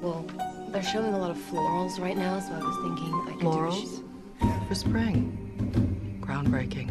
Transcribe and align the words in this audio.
Well, 0.00 0.24
they're 0.72 0.82
showing 0.82 1.12
a 1.12 1.18
lot 1.18 1.30
of 1.30 1.36
florals 1.36 2.00
right 2.00 2.16
now, 2.16 2.40
so 2.40 2.54
I 2.54 2.58
was 2.58 2.76
thinking 2.80 3.12
I 3.12 3.32
could 3.32 3.40
Florals? 3.40 4.02
For 4.66 4.74
spring. 4.74 5.36
Groundbreaking. 6.22 6.88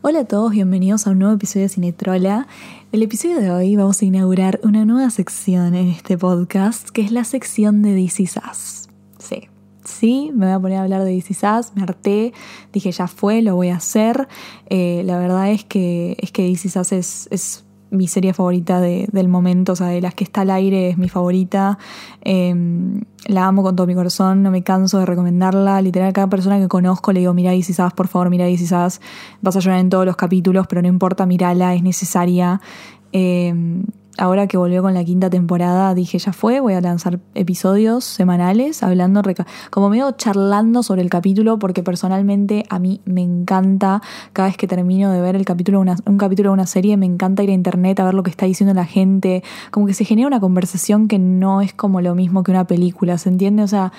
Hola 0.00 0.20
a 0.20 0.24
todos, 0.26 0.52
bienvenidos 0.52 1.08
a 1.08 1.10
un 1.10 1.18
nuevo 1.18 1.34
episodio 1.34 1.64
de 1.64 1.70
Cinetrola. 1.70 2.46
El 2.92 3.02
episodio 3.02 3.40
de 3.40 3.50
hoy 3.50 3.74
vamos 3.74 4.00
a 4.00 4.04
inaugurar 4.04 4.60
una 4.62 4.84
nueva 4.84 5.10
sección 5.10 5.74
en 5.74 5.88
este 5.88 6.16
podcast, 6.16 6.90
que 6.90 7.02
es 7.02 7.10
la 7.10 7.24
sección 7.24 7.82
de 7.82 7.94
DC 7.94 8.28
Sass. 8.28 8.88
Sí, 9.18 9.48
sí, 9.82 10.30
me 10.32 10.46
voy 10.46 10.54
a 10.54 10.60
poner 10.60 10.78
a 10.78 10.82
hablar 10.82 11.02
de 11.02 11.10
DC 11.10 11.34
Sass, 11.34 11.72
me 11.74 11.82
harté, 11.82 12.32
dije 12.72 12.92
ya 12.92 13.08
fue, 13.08 13.42
lo 13.42 13.56
voy 13.56 13.70
a 13.70 13.76
hacer. 13.76 14.28
Eh, 14.70 15.02
la 15.04 15.18
verdad 15.18 15.50
es 15.50 15.64
que, 15.64 16.16
es 16.20 16.30
que 16.30 16.44
DC 16.44 16.68
Sass 16.68 16.92
es, 16.92 17.26
es 17.32 17.63
mi 17.94 18.08
serie 18.08 18.34
favorita 18.34 18.80
de- 18.80 19.08
del 19.12 19.28
momento, 19.28 19.72
o 19.72 19.76
sea, 19.76 19.86
de 19.88 20.00
las 20.00 20.14
que 20.14 20.24
está 20.24 20.42
al 20.42 20.50
aire 20.50 20.90
es 20.90 20.98
mi 20.98 21.08
favorita. 21.08 21.78
Eh, 22.22 22.54
la 23.26 23.46
amo 23.46 23.62
con 23.62 23.74
todo 23.74 23.86
mi 23.86 23.94
corazón, 23.94 24.42
no 24.42 24.50
me 24.50 24.62
canso 24.62 24.98
de 24.98 25.06
recomendarla. 25.06 25.80
Literal, 25.80 26.12
cada 26.12 26.26
persona 26.28 26.58
que 26.58 26.68
conozco 26.68 27.12
le 27.12 27.20
digo, 27.20 27.32
mira 27.32 27.52
DC 27.52 27.72
Sass, 27.72 27.92
por 27.94 28.08
favor, 28.08 28.28
mira 28.30 28.44
DC 28.44 28.66
Sass. 28.66 29.00
Vas 29.40 29.56
a 29.56 29.60
llorar 29.60 29.78
en 29.80 29.88
todos 29.88 30.04
los 30.04 30.16
capítulos, 30.16 30.66
pero 30.66 30.82
no 30.82 30.88
importa, 30.88 31.24
mirala, 31.24 31.74
es 31.74 31.82
necesaria. 31.82 32.60
Eh, 33.12 33.54
ahora 34.18 34.46
que 34.46 34.56
volvió 34.56 34.82
con 34.82 34.94
la 34.94 35.04
quinta 35.04 35.28
temporada, 35.30 35.94
dije, 35.94 36.18
ya 36.18 36.32
fue, 36.32 36.60
voy 36.60 36.74
a 36.74 36.80
lanzar 36.80 37.18
episodios 37.34 38.04
semanales, 38.04 38.82
hablando, 38.82 39.22
como 39.70 39.90
medio 39.90 40.12
charlando 40.12 40.82
sobre 40.82 41.02
el 41.02 41.10
capítulo, 41.10 41.58
porque 41.58 41.82
personalmente 41.82 42.64
a 42.68 42.78
mí 42.78 43.00
me 43.04 43.22
encanta, 43.22 44.02
cada 44.32 44.48
vez 44.48 44.56
que 44.56 44.66
termino 44.66 45.10
de 45.10 45.20
ver 45.20 45.36
el 45.36 45.44
capítulo 45.44 45.80
una- 45.80 45.96
un 46.06 46.18
capítulo 46.18 46.50
de 46.50 46.54
una 46.54 46.66
serie, 46.66 46.96
me 46.96 47.06
encanta 47.06 47.42
ir 47.42 47.50
a 47.50 47.54
internet 47.54 47.98
a 48.00 48.04
ver 48.04 48.14
lo 48.14 48.22
que 48.22 48.30
está 48.30 48.46
diciendo 48.46 48.74
la 48.74 48.84
gente, 48.84 49.42
como 49.70 49.86
que 49.86 49.94
se 49.94 50.04
genera 50.04 50.28
una 50.28 50.40
conversación 50.40 51.08
que 51.08 51.18
no 51.18 51.60
es 51.60 51.74
como 51.74 52.00
lo 52.00 52.14
mismo 52.14 52.42
que 52.42 52.50
una 52.50 52.66
película, 52.66 53.18
¿se 53.18 53.28
entiende? 53.28 53.62
O 53.62 53.68
sea, 53.68 53.92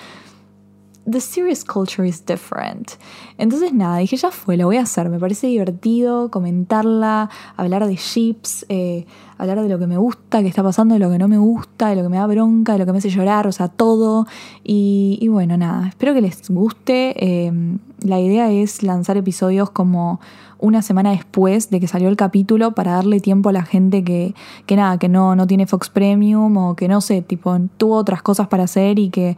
the 1.10 1.20
serious 1.20 1.64
culture 1.64 2.08
is 2.08 2.26
different. 2.26 2.94
Entonces 3.38 3.74
nada, 3.74 3.98
dije 3.98 4.18
ya 4.18 4.32
fue, 4.32 4.58
lo 4.58 4.66
voy 4.66 4.78
a 4.78 4.82
hacer. 4.82 5.10
Me 5.10 5.20
parece 5.20 5.48
divertido 5.48 6.32
comentarla, 6.32 7.30
hablar 7.58 7.86
de 7.86 7.96
ships, 7.96 8.66
eh, 8.70 9.06
hablar 9.38 9.62
de 9.62 9.70
lo 9.70 9.78
que 9.78 9.88
me 9.88 9.98
gusta, 9.98 10.42
que 10.42 10.48
está 10.48 10.64
pasando, 10.64 10.96
de 10.96 11.00
lo 11.00 11.12
que 11.12 11.18
no 11.18 11.28
me 11.28 11.38
gusta, 11.38 11.90
de 11.90 11.96
lo 11.96 12.04
que 12.04 12.10
me 12.10 12.18
da 12.18 12.28
bronca, 12.28 12.74
de 12.74 12.80
lo 12.80 12.86
que 12.86 12.92
me 12.92 12.98
hace 12.98 13.10
llorar, 13.10 13.48
o 13.48 13.52
sea, 13.52 13.68
todo. 13.68 14.26
Y, 14.64 15.28
bueno, 15.30 15.58
nada, 15.58 15.88
espero 15.88 16.14
que 16.14 16.22
les 16.22 16.50
guste. 16.50 17.16
Eh, 17.18 17.52
la 18.00 18.20
idea 18.20 18.52
es 18.52 18.84
lanzar 18.84 19.18
episodios 19.18 19.70
como 19.70 20.20
una 20.58 20.82
semana 20.82 21.12
después 21.12 21.70
de 21.70 21.80
que 21.80 21.88
salió 21.88 22.08
el 22.08 22.16
capítulo 22.16 22.74
para 22.74 22.94
darle 22.94 23.20
tiempo 23.20 23.50
a 23.50 23.52
la 23.52 23.64
gente 23.64 24.04
que, 24.04 24.34
que 24.66 24.76
nada, 24.76 24.98
que 24.98 25.10
no, 25.10 25.36
no 25.36 25.48
tiene 25.48 25.68
Fox 25.68 25.90
Premium 25.90 26.58
o 26.58 26.76
que 26.76 26.88
no 26.88 27.02
sé, 27.02 27.22
tipo, 27.22 27.58
tuvo 27.78 27.96
otras 27.96 28.22
cosas 28.22 28.48
para 28.48 28.64
hacer 28.64 28.98
y 28.98 29.10
que 29.10 29.38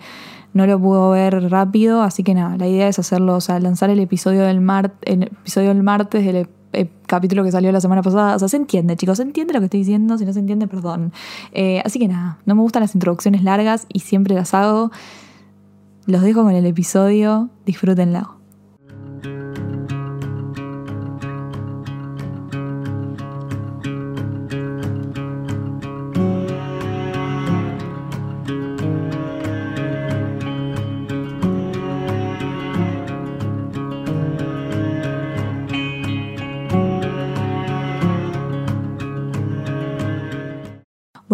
no 0.58 0.68
lo 0.68 0.78
pudo 0.80 1.12
ver 1.12 1.50
rápido, 1.50 2.02
así 2.02 2.24
que 2.24 2.34
nada, 2.34 2.58
la 2.58 2.68
idea 2.68 2.88
es 2.90 3.00
hacerlo, 3.00 3.36
o 3.36 3.42
sea, 3.42 3.60
lanzar 3.60 3.90
el 3.90 4.00
episodio 4.00 4.42
del, 4.44 4.60
mar 4.60 4.94
el 5.04 5.24
episodio 5.24 5.70
del 5.70 5.84
martes 5.84 6.26
del 6.26 6.48
ep- 6.74 6.90
capítulo 7.06 7.44
que 7.44 7.52
salió 7.52 7.72
la 7.72 7.80
semana 7.80 8.02
pasada, 8.02 8.36
o 8.36 8.40
sea, 8.40 8.50
se 8.50 8.58
entiende, 8.58 8.98
chicos, 8.98 9.18
se 9.18 9.24
entiende 9.24 9.54
lo 9.54 9.60
que 9.60 9.66
estoy 9.66 9.80
diciendo, 9.80 10.18
si 10.18 10.26
no 10.26 10.34
se 10.34 10.40
entiende, 10.40 10.68
perdón. 10.68 11.14
Eh, 11.54 11.82
así 11.86 12.00
que 12.00 12.08
nada, 12.10 12.40
no 12.46 12.56
me 12.56 12.62
gustan 12.62 12.82
las 12.82 12.94
introducciones 12.94 13.44
largas 13.44 13.88
y 13.94 14.00
siempre 14.00 14.36
las 14.36 14.54
hago. 14.54 14.92
Los 16.06 16.22
dejo 16.22 16.44
con 16.44 16.54
el 16.54 16.66
episodio, 16.66 17.50
disfrútenlo. 17.66 18.37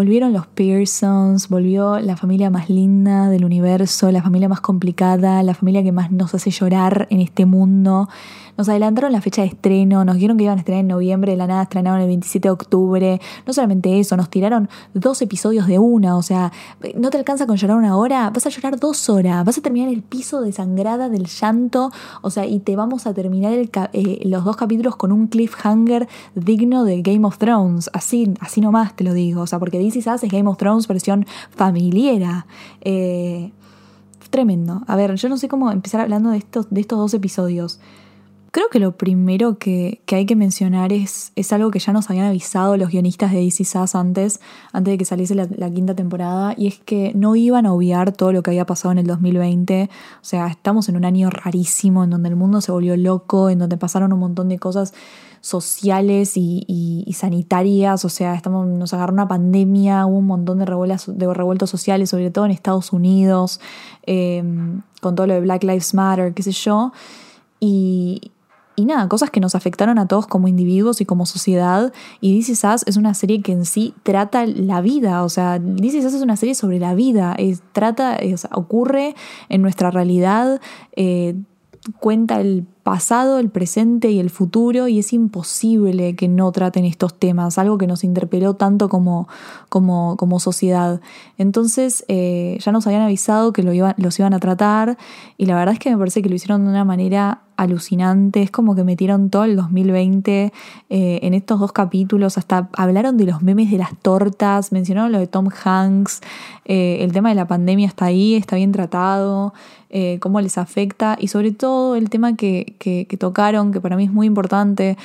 Volvieron 0.03 0.33
los 0.33 0.47
Pearsons, 0.47 1.47
volvió 1.47 1.97
la 2.01 2.17
familia 2.17 2.49
más 2.49 2.69
linda 2.69 3.29
del 3.29 3.45
universo, 3.45 4.11
la 4.11 4.21
familia 4.21 4.49
más 4.49 4.59
complicada, 4.59 5.41
la 5.43 5.53
familia 5.53 5.81
que 5.81 5.93
más 5.93 6.11
nos 6.11 6.35
hace 6.35 6.51
llorar 6.51 7.07
en 7.09 7.21
este 7.21 7.45
mundo. 7.45 8.09
Nos 8.57 8.69
adelantaron 8.69 9.11
la 9.11 9.21
fecha 9.21 9.41
de 9.41 9.47
estreno, 9.47 10.05
nos 10.05 10.15
dijeron 10.15 10.37
que 10.37 10.43
iban 10.43 10.57
a 10.57 10.59
estrenar 10.59 10.81
en 10.81 10.87
noviembre, 10.87 11.31
de 11.31 11.37
la 11.37 11.47
nada 11.47 11.63
estrenaron 11.63 12.01
el 12.01 12.07
27 12.07 12.47
de 12.47 12.51
octubre. 12.51 13.21
No 13.47 13.53
solamente 13.53 13.99
eso, 13.99 14.15
nos 14.15 14.29
tiraron 14.29 14.69
dos 14.93 15.21
episodios 15.21 15.67
de 15.67 15.79
una, 15.79 16.17
o 16.17 16.21
sea, 16.21 16.51
no 16.95 17.09
te 17.09 17.17
alcanza 17.17 17.47
con 17.47 17.57
llorar 17.57 17.77
una 17.77 17.97
hora, 17.97 18.29
vas 18.29 18.45
a 18.45 18.49
llorar 18.49 18.79
dos 18.79 19.09
horas, 19.09 19.43
vas 19.43 19.57
a 19.57 19.61
terminar 19.61 19.89
el 19.89 20.03
piso 20.03 20.41
desangrada 20.41 21.09
del 21.09 21.25
llanto, 21.25 21.91
o 22.21 22.29
sea, 22.29 22.45
y 22.45 22.59
te 22.59 22.75
vamos 22.75 23.07
a 23.07 23.13
terminar 23.13 23.53
eh, 23.53 24.19
los 24.25 24.43
dos 24.43 24.55
capítulos 24.55 24.95
con 24.95 25.11
un 25.11 25.27
cliffhanger 25.27 26.07
digno 26.35 26.83
de 26.83 27.01
Game 27.01 27.25
of 27.25 27.37
Thrones, 27.37 27.89
así, 27.93 28.33
así 28.39 28.61
nomás 28.61 28.95
te 28.95 29.03
lo 29.03 29.13
digo, 29.13 29.41
o 29.41 29.47
sea, 29.47 29.59
porque 29.59 29.79
This 29.79 29.95
Is 29.95 30.07
Us 30.07 30.23
es 30.23 30.31
Game 30.31 30.49
of 30.49 30.57
Thrones 30.57 30.87
versión 30.87 31.25
familiera. 31.49 32.45
Eh, 32.81 33.51
tremendo. 34.33 34.81
A 34.87 34.95
ver, 34.95 35.13
yo 35.13 35.29
no 35.29 35.37
sé 35.37 35.47
cómo 35.47 35.71
empezar 35.71 36.01
hablando 36.01 36.31
de 36.31 36.37
estos, 36.37 36.67
de 36.71 36.81
estos 36.81 36.97
dos 36.97 37.13
episodios. 37.13 37.79
Creo 38.53 38.69
que 38.69 38.77
lo 38.77 38.95
primero 38.97 39.57
que, 39.57 40.01
que 40.05 40.15
hay 40.15 40.27
que 40.27 40.35
mencionar 40.35 40.93
es, 40.93 41.31
es 41.35 41.51
algo 41.51 41.71
que 41.71 41.79
ya 41.79 41.91
nos 41.91 42.11
habían 42.11 42.27
avisado 42.27 42.77
los 42.77 42.89
guionistas 42.89 43.31
de 43.31 43.39
DC 43.39 43.63
Sass 43.65 43.95
antes, 43.95 44.41
antes 44.71 44.91
de 44.91 44.99
que 44.99 45.05
saliese 45.05 45.33
la, 45.33 45.47
quinta 45.71 45.95
temporada, 45.95 46.53
y 46.55 46.67
es 46.67 46.77
que 46.77 47.13
no 47.15 47.35
iban 47.35 47.65
a 47.65 47.73
obviar 47.73 48.11
todo 48.11 48.31
lo 48.31 48.43
que 48.43 48.51
había 48.51 48.67
pasado 48.67 48.91
en 48.91 48.99
el 48.99 49.07
2020. 49.07 49.89
O 50.21 50.23
sea, 50.23 50.45
estamos 50.45 50.87
en 50.87 50.97
un 50.97 51.03
año 51.03 51.31
rarísimo, 51.31 52.03
en 52.03 52.11
donde 52.11 52.29
el 52.29 52.35
mundo 52.35 52.61
se 52.61 52.71
volvió 52.71 52.95
loco, 52.95 53.49
en 53.49 53.57
donde 53.57 53.75
pasaron 53.75 54.13
un 54.13 54.19
montón 54.19 54.49
de 54.49 54.59
cosas 54.59 54.93
sociales 55.41 56.37
y, 56.37 56.63
y- 56.67 57.11
sanitarias, 57.13 58.05
o 58.05 58.09
sea, 58.09 58.35
estamos, 58.35 58.67
nos 58.67 58.93
agarró 58.93 59.13
una 59.13 59.27
pandemia, 59.27 60.05
hubo 60.05 60.19
un 60.19 60.27
montón 60.27 60.59
de, 60.59 60.65
revuelas- 60.65 61.07
de 61.11 61.33
revueltos 61.33 61.71
sociales, 61.71 62.11
sobre 62.11 62.29
todo 62.29 62.45
en 62.45 62.51
Estados 62.51 62.93
Unidos, 62.93 63.59
eh, 64.05 64.43
con 65.01 65.15
todo 65.15 65.25
lo 65.25 65.33
de 65.33 65.41
Black 65.41 65.63
Lives 65.63 65.95
Matter, 65.95 66.35
qué 66.35 66.43
sé 66.43 66.51
yo. 66.51 66.93
Y, 67.59 68.32
y 68.75 68.85
nada, 68.85 69.07
cosas 69.07 69.29
que 69.29 69.39
nos 69.39 69.55
afectaron 69.55 69.99
a 69.99 70.07
todos 70.07 70.27
como 70.27 70.47
individuos 70.47 71.01
y 71.01 71.05
como 71.05 71.25
sociedad. 71.25 71.93
Y 72.21 72.37
This 72.37 72.49
Is 72.49 72.63
Us 72.63 72.83
es 72.87 72.97
una 72.97 73.13
serie 73.13 73.41
que 73.41 73.51
en 73.51 73.65
sí 73.65 73.93
trata 74.03 74.45
la 74.45 74.81
vida. 74.81 75.23
O 75.23 75.29
sea, 75.29 75.59
This 75.59 75.93
Is 75.95 76.05
Us 76.05 76.15
es 76.15 76.21
una 76.21 76.37
serie 76.37 76.55
sobre 76.55 76.79
la 76.79 76.95
vida. 76.95 77.35
Es, 77.37 77.61
trata, 77.71 78.17
sea, 78.37 78.49
ocurre 78.53 79.15
en 79.49 79.61
nuestra 79.61 79.91
realidad. 79.91 80.59
eh, 80.95 81.35
cuenta 81.99 82.39
el 82.39 82.65
pasado, 82.83 83.39
el 83.39 83.49
presente 83.49 84.11
y 84.11 84.19
el 84.19 84.29
futuro 84.29 84.87
y 84.87 84.99
es 84.99 85.13
imposible 85.13 86.15
que 86.15 86.27
no 86.27 86.51
traten 86.51 86.83
estos 86.83 87.17
temas, 87.17 87.57
algo 87.57 87.77
que 87.77 87.87
nos 87.87 88.03
interpeló 88.03 88.55
tanto 88.55 88.89
como, 88.89 89.27
como, 89.69 90.17
como 90.17 90.39
sociedad. 90.39 90.99
Entonces 91.37 92.03
eh, 92.09 92.57
ya 92.59 92.71
nos 92.71 92.85
habían 92.85 93.01
avisado 93.01 93.53
que 93.53 93.63
lo 93.63 93.73
los 93.97 94.19
iban 94.19 94.33
a 94.33 94.39
tratar 94.39 94.97
y 95.37 95.45
la 95.45 95.55
verdad 95.55 95.73
es 95.73 95.79
que 95.79 95.89
me 95.89 95.97
parece 95.97 96.21
que 96.21 96.29
lo 96.29 96.35
hicieron 96.35 96.65
de 96.65 96.71
una 96.71 96.85
manera 96.85 97.41
alucinante, 97.55 98.41
es 98.41 98.51
como 98.51 98.75
que 98.75 98.83
metieron 98.83 99.29
todo 99.29 99.43
el 99.43 99.55
2020 99.55 100.51
eh, 100.89 101.19
en 101.21 101.33
estos 101.33 101.59
dos 101.59 101.71
capítulos, 101.71 102.37
hasta 102.37 102.69
hablaron 102.73 103.15
de 103.17 103.25
los 103.25 103.41
memes 103.41 103.71
de 103.71 103.77
las 103.77 103.95
tortas, 103.99 104.71
mencionaron 104.71 105.11
lo 105.11 105.19
de 105.19 105.27
Tom 105.27 105.49
Hanks, 105.63 106.21
eh, 106.65 106.97
el 107.01 107.11
tema 107.13 107.29
de 107.29 107.35
la 107.35 107.47
pandemia 107.47 107.87
está 107.87 108.05
ahí, 108.05 108.35
está 108.35 108.55
bien 108.55 108.71
tratado, 108.71 109.53
eh, 109.95 110.17
cómo 110.19 110.41
les 110.41 110.57
afecta 110.57 111.15
y 111.19 111.27
sobre 111.27 111.51
todo 111.51 111.95
el 111.95 112.09
tema 112.09 112.35
que, 112.35 112.75
que- 112.79 113.05
tocaron, 113.17 113.71
que 113.71 113.79
para 113.79 113.95
mí 113.95 114.05
es 114.05 114.11
muy 114.11 114.25
importante, 114.25 114.97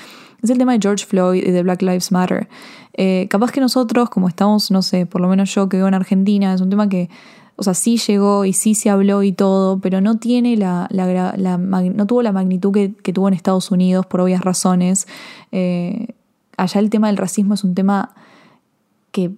es 0.43 0.49
el 0.49 0.57
tema 0.57 0.73
de 0.73 0.79
George 0.81 1.05
Floyd 1.05 1.45
y 1.47 1.51
de 1.51 1.63
Black 1.63 1.83
Lives 1.83 2.11
Matter. 2.11 2.49
Eh, 2.95 3.27
capaz 3.29 3.53
que 3.53 3.61
nosotros, 3.61 4.09
como 4.09 4.29
estamos, 4.29 4.71
no 4.71 4.81
sé, 4.81 5.05
por 5.05 5.21
lo 5.21 5.29
menos 5.29 5.55
yo 5.55 5.69
que 5.69 5.77
vivo 5.77 5.89
en 5.89 5.95
Argentina, 5.95 6.55
es 6.55 6.63
un 6.63 6.71
tema 6.71 6.89
que, 6.89 7.11
o 7.57 7.63
sea, 7.63 7.75
sí 7.75 7.99
llegó 7.99 8.47
y 8.47 8.55
sí 8.55 8.75
se 8.75 8.89
habló 8.89 9.23
y 9.23 9.33
todo, 9.33 9.79
pero 9.79 10.01
no 10.01 10.17
tiene 10.17 10.57
la, 10.57 10.89
no 10.91 12.07
tuvo 12.07 12.23
la 12.23 12.33
magnitud 12.33 12.73
que, 12.73 12.95
que 12.95 13.13
tuvo 13.13 13.29
en 13.29 13.35
Estados 13.35 13.71
Unidos 13.71 14.07
por 14.07 14.23
obvias 14.23 14.41
razones. 14.41 15.07
Eh, 15.53 16.15
allá 16.57 16.81
el 16.81 16.89
tema 16.89 17.09
del 17.09 17.19
racismo 17.19 17.53
es 17.53 17.63
un 17.63 17.75
tema 17.75 18.15
que 19.13 19.33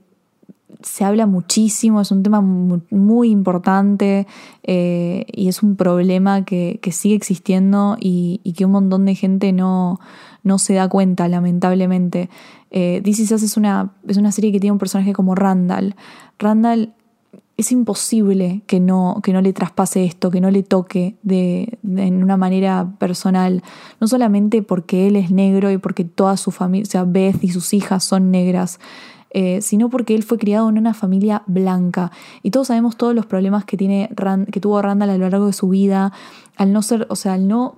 se 0.82 1.04
habla 1.04 1.26
muchísimo, 1.26 2.00
es 2.00 2.10
un 2.10 2.22
tema 2.22 2.40
mu- 2.40 2.80
muy 2.90 3.30
importante 3.30 4.26
eh, 4.62 5.24
y 5.32 5.48
es 5.48 5.62
un 5.62 5.76
problema 5.76 6.44
que, 6.44 6.78
que 6.82 6.92
sigue 6.92 7.14
existiendo 7.14 7.96
y, 8.00 8.40
y 8.44 8.52
que 8.54 8.64
un 8.64 8.72
montón 8.72 9.04
de 9.04 9.14
gente 9.14 9.52
no, 9.52 10.00
no 10.42 10.58
se 10.58 10.74
da 10.74 10.88
cuenta, 10.88 11.28
lamentablemente. 11.28 12.30
Eh, 12.70 13.00
This 13.04 13.18
Is 13.20 13.32
es 13.32 13.56
una, 13.56 13.92
es 14.06 14.16
una 14.16 14.32
serie 14.32 14.52
que 14.52 14.60
tiene 14.60 14.72
un 14.72 14.78
personaje 14.78 15.12
como 15.12 15.34
Randall. 15.34 15.96
Randall 16.38 16.94
es 17.56 17.72
imposible 17.72 18.62
que 18.66 18.80
no, 18.80 19.20
que 19.22 19.34
no 19.34 19.42
le 19.42 19.52
traspase 19.52 20.04
esto, 20.04 20.30
que 20.30 20.40
no 20.40 20.50
le 20.50 20.62
toque 20.62 21.16
de, 21.22 21.78
de- 21.82 22.06
en 22.06 22.22
una 22.22 22.38
manera 22.38 22.94
personal. 22.98 23.62
No 24.00 24.08
solamente 24.08 24.62
porque 24.62 25.06
él 25.08 25.16
es 25.16 25.30
negro 25.30 25.70
y 25.70 25.76
porque 25.76 26.04
toda 26.04 26.38
su 26.38 26.52
familia, 26.52 26.84
o 26.88 26.90
sea, 26.90 27.04
Beth 27.04 27.42
y 27.44 27.48
sus 27.50 27.74
hijas 27.74 28.02
son 28.04 28.30
negras. 28.30 28.78
Eh, 29.30 29.60
sino 29.62 29.88
porque 29.90 30.14
él 30.14 30.22
fue 30.22 30.38
criado 30.38 30.68
en 30.68 30.78
una 30.78 30.94
familia 30.94 31.42
blanca. 31.46 32.10
Y 32.42 32.50
todos 32.50 32.68
sabemos 32.68 32.96
todos 32.96 33.14
los 33.14 33.26
problemas 33.26 33.64
que, 33.64 33.76
tiene 33.76 34.10
que 34.50 34.60
tuvo 34.60 34.82
Randall 34.82 35.10
a 35.10 35.18
lo 35.18 35.28
largo 35.28 35.46
de 35.46 35.52
su 35.52 35.68
vida, 35.68 36.12
al 36.56 36.72
no 36.72 36.82
ser, 36.82 37.06
o 37.10 37.16
sea, 37.16 37.34
al 37.34 37.46
no 37.48 37.76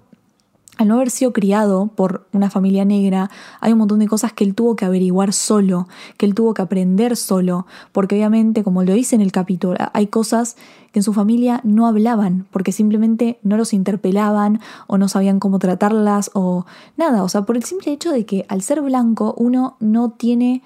al 0.78 0.88
no 0.88 0.94
haber 0.94 1.10
sido 1.10 1.32
criado 1.32 1.88
por 1.94 2.26
una 2.32 2.48
familia 2.48 2.84
negra, 2.84 3.30
hay 3.60 3.72
un 3.72 3.78
montón 3.78 3.98
de 3.98 4.08
cosas 4.08 4.32
que 4.32 4.42
él 4.42 4.54
tuvo 4.54 4.74
que 4.74 4.86
averiguar 4.86 5.32
solo, 5.32 5.86
que 6.16 6.24
él 6.24 6.34
tuvo 6.34 6.54
que 6.54 6.62
aprender 6.62 7.16
solo, 7.16 7.66
porque 7.92 8.16
obviamente, 8.16 8.64
como 8.64 8.82
lo 8.82 8.94
dice 8.94 9.14
en 9.14 9.20
el 9.20 9.32
capítulo, 9.32 9.76
hay 9.92 10.06
cosas 10.06 10.56
que 10.90 11.00
en 11.00 11.02
su 11.02 11.12
familia 11.12 11.60
no 11.62 11.86
hablaban, 11.86 12.46
porque 12.50 12.72
simplemente 12.72 13.38
no 13.42 13.56
los 13.56 13.74
interpelaban 13.74 14.60
o 14.86 14.96
no 14.96 15.08
sabían 15.08 15.40
cómo 15.40 15.58
tratarlas 15.58 16.30
o 16.32 16.64
nada, 16.96 17.22
o 17.22 17.28
sea, 17.28 17.42
por 17.42 17.56
el 17.56 17.64
simple 17.64 17.92
hecho 17.92 18.10
de 18.10 18.24
que 18.24 18.46
al 18.48 18.62
ser 18.62 18.80
blanco 18.80 19.34
uno 19.36 19.76
no 19.78 20.10
tiene 20.10 20.62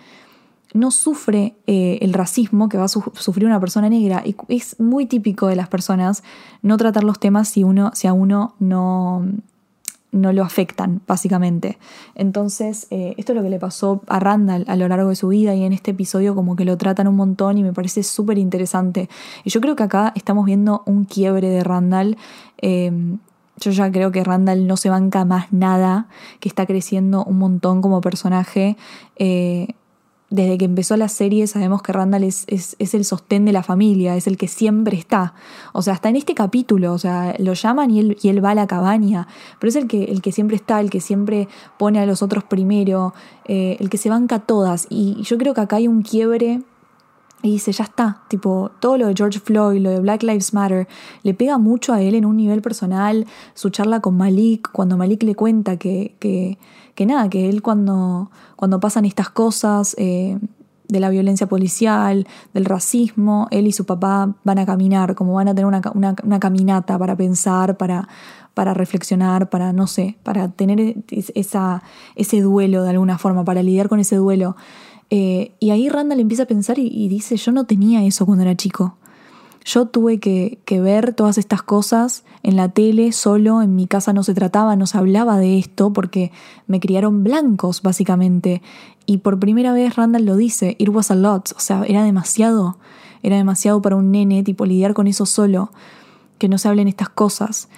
no 0.76 0.90
sufre 0.90 1.56
eh, 1.67 1.99
el 2.02 2.12
racismo 2.12 2.69
que 2.69 2.78
va 2.78 2.84
a 2.84 2.88
sufrir 2.88 3.46
una 3.46 3.61
persona 3.61 3.88
negra. 3.88 4.23
Y 4.25 4.37
es 4.49 4.78
muy 4.78 5.06
típico 5.06 5.46
de 5.46 5.56
las 5.56 5.69
personas 5.69 6.23
no 6.62 6.76
tratar 6.76 7.05
los 7.05 7.19
temas 7.19 7.49
si, 7.49 7.64
uno, 7.64 7.90
si 7.94 8.06
a 8.06 8.12
uno 8.12 8.55
no, 8.58 9.26
no 10.12 10.32
lo 10.32 10.43
afectan, 10.43 11.00
básicamente. 11.06 11.78
Entonces, 12.14 12.87
eh, 12.90 13.14
esto 13.17 13.32
es 13.32 13.37
lo 13.37 13.43
que 13.43 13.50
le 13.50 13.58
pasó 13.58 14.02
a 14.06 14.19
Randall 14.20 14.64
a 14.69 14.76
lo 14.76 14.88
largo 14.88 15.08
de 15.08 15.17
su 15.17 15.28
vida 15.28 15.55
y 15.55 15.64
en 15.64 15.73
este 15.73 15.93
episodio 15.93 16.34
como 16.34 16.56
que 16.56 16.64
lo 16.64 16.76
tratan 16.76 17.08
un 17.08 17.17
montón 17.17 17.58
y 17.58 17.62
me 17.62 17.73
parece 17.73 18.02
súper 18.02 18.38
interesante. 18.38 19.08
Y 19.44 19.50
yo 19.50 19.61
creo 19.61 19.76
que 19.76 19.82
acá 19.82 20.12
estamos 20.14 20.46
viendo 20.46 20.82
un 20.87 21.05
quiebre 21.05 21.49
de 21.49 21.64
Randall. 21.64 22.17
Eh, 22.58 22.93
yo 23.58 23.70
ya 23.70 23.90
creo 23.90 24.12
que 24.12 24.23
Randall 24.23 24.67
no 24.67 24.76
se 24.76 24.90
banca 24.90 25.25
más 25.25 25.50
nada, 25.50 26.08
que 26.40 26.49
está 26.49 26.67
creciendo 26.67 27.25
un 27.25 27.38
montón 27.38 27.81
como 27.81 28.02
personaje. 28.02 28.76
Desde 30.28 30.58
que 30.58 30.64
empezó 30.64 30.96
la 30.96 31.08
serie 31.08 31.46
sabemos 31.46 31.82
que 31.82 31.93
Randall 31.93 32.25
es, 32.25 32.44
es, 32.49 32.94
el 32.94 33.05
sostén 33.05 33.44
de 33.44 33.52
la 33.52 33.62
familia, 33.62 34.17
es 34.17 34.26
el 34.26 34.37
que 34.37 34.49
siempre 34.49 34.96
está. 34.96 35.34
O 35.73 35.82
sea, 35.82 35.94
hasta 35.94 36.08
en 36.08 36.17
este 36.17 36.34
capítulo, 36.34 36.93
o 36.93 36.99
sea, 36.99 37.34
lo 37.38 37.52
llaman 37.52 37.90
y 37.90 38.00
él, 38.00 38.19
y 38.20 38.28
él 38.28 38.44
va 38.44 38.50
a 38.50 38.55
la 38.55 38.67
cabaña, 38.67 39.28
pero 39.61 39.69
es 39.69 39.76
el 39.76 39.87
que, 39.87 40.05
el 40.05 40.23
que 40.23 40.32
siempre 40.32 40.56
está, 40.56 40.81
el 40.81 40.90
que 40.90 41.00
siempre 41.00 41.49
pone 41.78 42.00
a 42.00 42.06
los 42.06 42.23
otros 42.23 42.44
primero, 42.44 43.14
eh, 43.44 43.76
el 43.78 43.88
que 43.88 43.99
se 43.99 44.11
banca 44.11 44.40
todas. 44.40 44.87
Y 44.90 45.23
yo 45.23 45.38
creo 45.38 45.55
que 45.55 45.61
acá 45.61 45.76
hay 45.76 45.87
un 45.87 46.02
quiebre 46.02 46.61
y 47.43 47.53
dice, 47.53 47.71
ya 47.73 47.85
está, 47.85 48.23
tipo, 48.29 48.71
todo 48.81 48.99
lo 48.99 49.06
de 49.06 49.15
George 49.15 49.38
Floyd, 49.38 49.81
lo 49.81 49.91
de 49.91 50.00
Black 50.00 50.23
Lives 50.23 50.53
Matter, 50.55 50.88
le 51.23 51.35
pega 51.35 51.59
mucho 51.59 51.93
a 51.93 52.00
él 52.00 52.15
en 52.15 52.25
un 52.25 52.37
nivel 52.37 52.62
personal, 52.62 53.27
su 53.55 53.71
charla 53.71 54.00
con 54.00 54.17
Malik, 54.17 54.71
cuando 54.73 54.97
Malik 54.97 55.23
le 55.23 55.35
cuenta 55.35 55.77
que, 55.77 56.17
que 56.19 56.59
que 56.97 57.06
nada, 57.06 57.29
que 57.29 57.49
él 57.49 57.62
cuando, 57.62 58.31
cuando 58.56 58.81
pasan 58.81 59.05
estas 59.05 59.29
cosas 59.29 59.94
eh, 59.99 60.38
de 60.88 61.00
la 61.00 61.11
violencia 61.11 61.47
policial, 61.47 62.27
del 62.55 62.65
racismo, 62.65 63.47
él 63.50 63.67
y 63.67 63.73
su 63.73 63.85
papá 63.85 64.35
van 64.43 64.59
a 64.59 64.67
caminar, 64.67 65.15
como 65.15 65.35
van 65.35 65.49
a 65.49 65.55
tener 65.55 65.67
una, 65.67 66.41
caminata 66.41 66.99
para 66.99 67.15
pensar, 67.15 67.77
para, 67.77 68.09
para 68.55 68.73
reflexionar, 68.73 69.50
para, 69.50 69.73
no 69.75 69.87
sé, 69.87 70.17
para 70.23 70.49
tener 70.49 70.97
esa, 71.09 71.83
ese 72.15 72.41
duelo 72.41 72.83
de 72.83 72.91
alguna 72.91 73.19
forma, 73.19 73.44
para 73.44 73.62
lidiar 73.62 73.88
con 73.88 74.00
ese 74.00 74.17
duelo. 74.17 74.56
Eh, 75.11 75.53
y 75.61 75.70
ahí 75.70 75.88
Randall 75.88 76.20
empieza 76.20 76.44
a 76.44 76.47
pensar 76.47 76.79
y, 76.79 77.08
dice, 77.08 77.37
yo 77.37 77.53
no 77.53 77.64
tenía 77.64 78.05
eso 78.05 78.26
cuando 78.26 78.43
era 78.43 78.56
chico. 78.56 78.97
Yo 79.64 79.87
tuve 79.87 80.20
que, 80.20 80.61
ver 80.69 81.12
todas 81.14 81.38
estas 81.38 81.62
cosas 81.62 82.25
en 82.43 82.56
la 82.56 82.69
tele 82.69 83.11
solo, 83.12 83.62
en 83.62 83.75
mi 83.75 83.87
casa 83.87 84.12
no 84.12 84.23
se 84.23 84.35
trataba, 84.35 84.76
no 84.76 84.87
se 84.87 84.99
hablaba 84.99 85.38
de 85.38 85.58
esto 85.58 85.93
porque 85.93 86.31
me 86.69 86.79
criaron 86.79 87.25
blancos 87.25 87.82
básicamente. 87.82 88.62
Y 89.06 89.19
por 89.19 89.41
primera 89.41 89.73
vez 89.73 89.97
Randall 89.97 90.25
lo 90.25 90.37
dice, 90.37 90.76
it 90.79 90.88
was 90.88 91.11
a 91.11 91.17
lot, 91.17 91.50
o 91.56 91.61
sea, 91.61 91.85
era 91.87 92.05
demasiado, 92.05 92.79
era 93.23 93.37
demasiado 93.37 93.82
para 93.82 93.97
un 93.97 94.12
nene, 94.12 94.44
tipo 94.44 94.67
lidiar 94.67 94.94
con 94.94 95.09
eso 95.09 95.26
solo, 95.26 95.73
que 96.38 96.49
no 96.49 96.59
se 96.59 96.69
hablen 96.69 96.87
estas 96.87 97.09
cosas. 97.09 97.69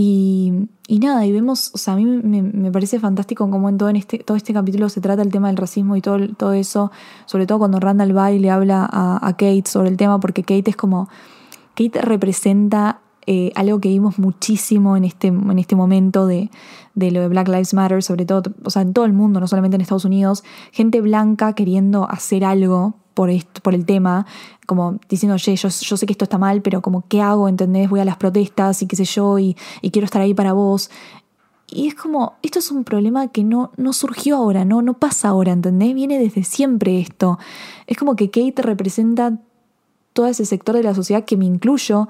Y, 0.00 0.68
nada, 1.00 1.26
y 1.26 1.32
vemos, 1.32 1.72
o 1.74 1.78
sea, 1.78 1.94
a 1.94 1.96
mí 1.96 2.04
me, 2.04 2.70
parece 2.70 3.00
fantástico 3.00 3.50
cómo 3.50 3.68
en 3.68 3.78
todo, 3.78 3.88
este, 3.88 4.18
todo 4.18 4.36
este 4.36 4.52
capítulo 4.54 4.88
se 4.90 5.00
trata 5.00 5.22
el 5.22 5.32
tema 5.32 5.48
del 5.48 5.56
racismo 5.56 5.96
y 5.96 6.00
todo, 6.00 6.18
todo 6.36 6.52
eso, 6.52 6.92
sobre 7.26 7.46
todo 7.46 7.58
cuando 7.58 7.80
Randall 7.80 8.16
va 8.16 8.30
le 8.30 8.48
habla 8.48 8.88
a, 8.88 9.18
a 9.26 9.32
Kate 9.32 9.64
sobre 9.66 9.88
el 9.88 9.96
tema, 9.96 10.20
porque 10.20 10.42
Kate 10.44 10.70
es 10.70 10.76
como, 10.76 11.08
Kate 11.74 12.00
representa 12.00 13.00
eh, 13.26 13.50
algo 13.56 13.80
que 13.80 13.88
vimos 13.88 14.20
muchísimo 14.20 14.96
en 14.96 15.04
este, 15.04 15.26
en 15.26 15.58
este 15.58 15.74
momento 15.74 16.28
de, 16.28 16.52
de, 16.94 17.10
lo 17.10 17.20
de 17.20 17.26
Black 17.26 17.48
Lives 17.48 17.74
Matter, 17.74 18.00
sobre 18.04 18.24
todo, 18.24 18.52
o 18.62 18.70
sea, 18.70 18.82
en 18.82 18.92
todo 18.92 19.04
el 19.04 19.12
mundo, 19.12 19.40
no 19.40 19.48
solamente 19.48 19.74
en 19.74 19.80
Estados 19.80 20.04
Unidos, 20.04 20.44
gente 20.70 21.00
blanca 21.00 21.54
queriendo 21.54 22.08
hacer 22.08 22.44
algo 22.44 22.94
por, 23.18 23.74
el 23.74 23.84
tema, 23.84 24.26
como 24.64 25.00
diciendo, 25.08 25.34
oye, 25.34 25.56
yo, 25.56 25.70
sé 25.70 26.06
que 26.06 26.12
esto 26.12 26.24
está 26.24 26.38
mal, 26.38 26.62
pero 26.62 26.80
como, 26.82 27.04
¿qué 27.08 27.20
hago? 27.20 27.48
¿Entendés? 27.48 27.90
Voy 27.90 27.98
a 27.98 28.04
las 28.04 28.16
protestas 28.16 28.80
y 28.80 28.86
qué 28.86 28.94
sé 28.94 29.04
yo, 29.04 29.40
y, 29.40 29.56
y 29.82 29.90
quiero 29.90 30.04
estar 30.04 30.22
ahí 30.22 30.34
para 30.34 30.52
vos. 30.52 30.88
Y 31.68 31.88
es 31.88 31.96
como, 31.96 32.34
esto 32.42 32.60
es 32.60 32.70
un 32.70 32.84
problema 32.84 33.26
que 33.26 33.42
no, 33.42 33.72
no 33.76 33.92
surgió 33.92 34.36
ahora, 34.36 34.64
no, 34.64 34.82
no 34.82 34.94
pasa 34.94 35.30
ahora, 35.30 35.50
¿entendés? 35.50 35.94
Viene 35.94 36.20
desde 36.20 36.44
siempre 36.44 37.00
esto. 37.00 37.40
Es 37.88 37.96
como 37.96 38.14
que 38.14 38.30
Kate 38.30 38.62
representa 38.62 39.36
todo 40.12 40.28
ese 40.28 40.44
sector 40.44 40.76
de 40.76 40.84
la 40.84 40.94
sociedad 40.94 41.24
que 41.24 41.36
me 41.36 41.44
incluyo, 41.44 42.06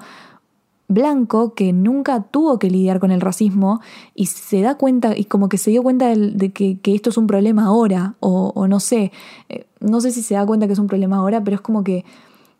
blanco 0.87 1.53
que 1.53 1.71
nunca 1.71 2.23
tuvo 2.23 2.59
que 2.59 2.69
lidiar 2.69 2.99
con 2.99 3.11
el 3.11 3.21
racismo 3.21 3.79
y 4.15 4.25
se 4.25 4.61
da 4.61 4.75
cuenta, 4.75 5.17
y 5.17 5.25
como 5.25 5.47
que 5.47 5.57
se 5.57 5.71
dio 5.71 5.81
cuenta 5.81 6.13
de, 6.15 6.51
que, 6.51 6.79
esto 6.83 7.11
es 7.11 7.17
un 7.17 7.27
problema 7.27 7.65
ahora, 7.65 8.15
o, 8.19 8.67
no 8.67 8.79
sé, 8.79 9.11
eh, 9.49 9.65
no 9.79 10.01
sé 10.01 10.11
si 10.11 10.21
se 10.21 10.35
da 10.35 10.45
cuenta 10.45 10.67
que 10.67 10.73
es 10.73 10.79
un 10.79 10.87
problema 10.87 11.17
ahora, 11.17 11.43
pero 11.43 11.55
es 11.55 11.61
como 11.61 11.83
que 11.83 12.05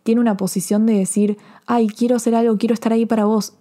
tiene 0.04 0.21
una 0.21 0.38
posición 0.38 0.86
de 0.86 0.94
decir, 0.94 1.38
ay, 1.66 1.88
quiero 1.88 2.16
hacer 2.16 2.36
algo, 2.36 2.57
quiero 2.57 2.74
estar 2.74 2.94
ahí 2.94 3.06
para 3.06 3.25
vos. 3.25 3.54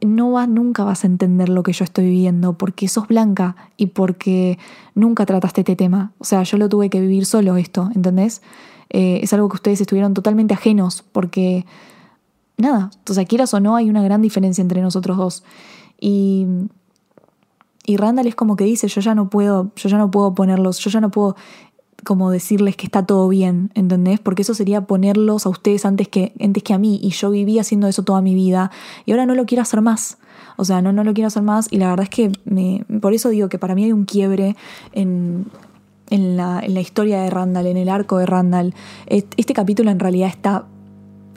No 0.00 0.32
vas, 0.32 0.48
nunca 0.48 0.84
vas 0.84 1.04
a 1.04 1.06
entender 1.06 1.48
lo 1.48 1.62
que 1.62 1.72
yo 1.72 1.84
estoy 1.84 2.04
viviendo 2.04 2.56
porque 2.56 2.88
sos 2.88 3.08
blanca 3.08 3.56
y 3.76 3.86
porque 3.86 4.58
nunca 4.94 5.26
trataste 5.26 5.62
este 5.62 5.76
tema. 5.76 6.12
O 6.18 6.24
sea, 6.24 6.42
yo 6.44 6.56
lo 6.56 6.68
tuve 6.68 6.88
que 6.88 7.00
vivir 7.00 7.26
solo 7.26 7.56
esto, 7.56 7.90
¿entendés? 7.94 8.42
Eh, 8.90 9.20
es 9.22 9.32
algo 9.32 9.48
que 9.48 9.56
ustedes 9.56 9.80
estuvieron 9.80 10.14
totalmente 10.14 10.54
ajenos 10.54 11.04
porque 11.12 11.66
nada, 12.56 12.90
o 13.08 13.14
sea, 13.14 13.24
quieras 13.24 13.52
o 13.54 13.60
no, 13.60 13.76
hay 13.76 13.90
una 13.90 14.02
gran 14.02 14.22
diferencia 14.22 14.62
entre 14.62 14.82
nosotros 14.82 15.16
dos. 15.16 15.44
Y, 16.00 16.46
y 17.84 17.96
Randall 17.96 18.26
es 18.26 18.34
como 18.34 18.56
que 18.56 18.64
dice, 18.64 18.88
yo 18.88 19.00
ya 19.00 19.14
no 19.14 19.30
puedo, 19.30 19.72
yo 19.76 19.88
ya 19.88 19.98
no 19.98 20.10
puedo 20.10 20.34
ponerlos, 20.34 20.78
yo 20.78 20.90
ya 20.90 21.00
no 21.00 21.10
puedo 21.10 21.36
como 22.04 22.30
decirles 22.30 22.76
que 22.76 22.86
está 22.86 23.04
todo 23.04 23.28
bien, 23.28 23.70
¿entendés? 23.74 24.20
Porque 24.20 24.42
eso 24.42 24.54
sería 24.54 24.82
ponerlos 24.82 25.46
a 25.46 25.48
ustedes 25.48 25.84
antes 25.84 26.08
que, 26.08 26.32
antes 26.40 26.62
que 26.62 26.74
a 26.74 26.78
mí, 26.78 26.98
y 27.02 27.10
yo 27.10 27.30
viví 27.30 27.58
haciendo 27.58 27.88
eso 27.88 28.02
toda 28.02 28.22
mi 28.22 28.34
vida, 28.34 28.70
y 29.04 29.12
ahora 29.12 29.26
no 29.26 29.34
lo 29.34 29.46
quiero 29.46 29.62
hacer 29.62 29.80
más. 29.80 30.18
O 30.56 30.64
sea, 30.64 30.82
no, 30.82 30.92
no 30.92 31.04
lo 31.04 31.14
quiero 31.14 31.28
hacer 31.28 31.42
más, 31.42 31.68
y 31.70 31.78
la 31.78 31.90
verdad 31.90 32.04
es 32.04 32.10
que 32.10 32.32
me, 32.44 32.84
por 33.00 33.14
eso 33.14 33.28
digo 33.28 33.48
que 33.48 33.58
para 33.58 33.74
mí 33.74 33.84
hay 33.84 33.92
un 33.92 34.04
quiebre 34.04 34.56
en, 34.92 35.46
en, 36.10 36.36
la, 36.36 36.60
en 36.60 36.74
la 36.74 36.80
historia 36.80 37.22
de 37.22 37.30
Randall, 37.30 37.66
en 37.66 37.76
el 37.76 37.88
arco 37.88 38.18
de 38.18 38.26
Randall. 38.26 38.74
Este 39.06 39.52
capítulo 39.54 39.90
en 39.90 39.98
realidad 39.98 40.28
está 40.28 40.66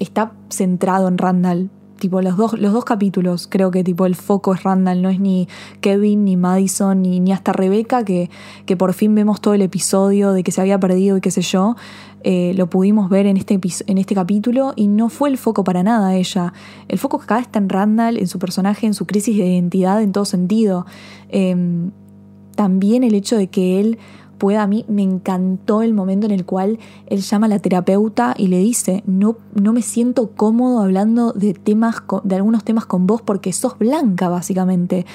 está 0.02 0.32
centrado 0.50 1.08
en 1.08 1.18
Randall. 1.18 1.70
Tipo, 2.02 2.20
los 2.24 2.36
dos, 2.36 2.60
los 2.60 2.74
dos 2.74 2.84
capítulos, 2.84 3.46
creo 3.48 3.70
que 3.70 3.84
tipo 3.84 4.08
el 4.08 4.16
foco 4.16 4.56
es 4.56 4.64
Randall, 4.64 5.04
no 5.04 5.10
es 5.10 5.20
ni 5.20 5.48
Kevin, 5.82 6.26
ni 6.26 6.36
Madison, 6.36 7.00
ni, 7.00 7.20
ni 7.20 7.32
hasta 7.32 7.54
Rebeca, 7.54 8.04
que, 8.04 8.32
que 8.66 8.76
por 8.76 8.94
fin 8.94 9.14
vemos 9.14 9.40
todo 9.40 9.54
el 9.54 9.62
episodio 9.62 10.34
de 10.34 10.42
que 10.42 10.52
se 10.52 10.62
había 10.62 10.80
perdido 10.80 11.18
y 11.18 11.22
qué 11.22 11.30
sé 11.30 11.44
yo. 11.44 11.76
Eh, 12.24 12.54
lo 12.56 12.72
pudimos 12.72 13.08
ver 13.08 13.28
en 13.28 13.38
este, 13.38 13.60
en 13.86 13.98
este 14.00 14.16
capítulo 14.16 14.74
y 14.76 14.88
no 14.88 15.10
fue 15.10 15.30
el 15.30 15.38
foco 15.38 15.64
para 15.64 15.84
nada 15.84 16.16
ella. 16.16 16.54
El 16.88 16.98
foco 16.98 17.18
acá 17.18 17.38
está 17.38 17.60
en 17.60 17.70
Randall, 17.70 18.18
en 18.18 18.28
su 18.28 18.40
personaje, 18.40 18.88
en 18.88 18.96
su 18.96 19.06
crisis 19.06 19.38
de 19.38 19.46
identidad 19.46 20.02
en 20.02 20.12
todo 20.12 20.26
sentido. 20.26 20.88
Em, 21.30 21.92
también 22.56 23.04
el 23.04 23.14
hecho 23.14 23.38
de 23.38 23.46
que 23.46 23.80
él 23.80 24.00
pueda. 24.42 24.64
A 24.64 24.68
mí 24.68 24.86
me 24.88 25.04
encantó 25.04 25.84
el 25.84 25.94
momento 25.94 26.26
en 26.26 26.32
el 26.32 26.46
cual 26.46 26.80
él 27.06 27.22
llama 27.22 27.46
a 27.46 27.50
la 27.50 27.60
terapeuta 27.60 28.34
y 28.36 28.48
le 28.48 28.58
dice, 28.58 29.04
no, 29.06 29.38
no 29.54 29.72
me 29.72 29.84
siento 29.84 30.32
cómodo 30.32 30.82
hablando 30.82 31.32
de 31.32 31.54
temas, 31.54 31.98
de 32.24 32.36
algunos 32.36 32.64
temas 32.64 32.88
con 32.88 33.06
vos 33.06 33.22
porque 33.22 33.54
sos 33.54 33.78
blanca, 33.78 34.30
básicamente. 34.30 35.06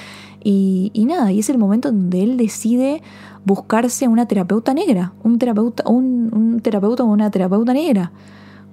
Y, 0.41 0.91
nada, 1.05 1.33
y 1.33 1.39
es 1.39 1.49
el 1.49 1.57
momento 1.57 1.91
donde 1.91 2.23
él 2.23 2.37
decide 2.37 3.01
buscarse 3.43 4.07
una 4.07 4.29
terapeuta 4.29 4.73
negra, 4.73 5.11
un 5.21 5.39
terapeuta, 5.39 5.83
un, 5.89 6.29
un 6.33 6.61
terapeuta 6.61 7.03
o 7.03 7.07
una 7.07 7.29
terapeuta 7.29 7.73
negra, 7.73 8.13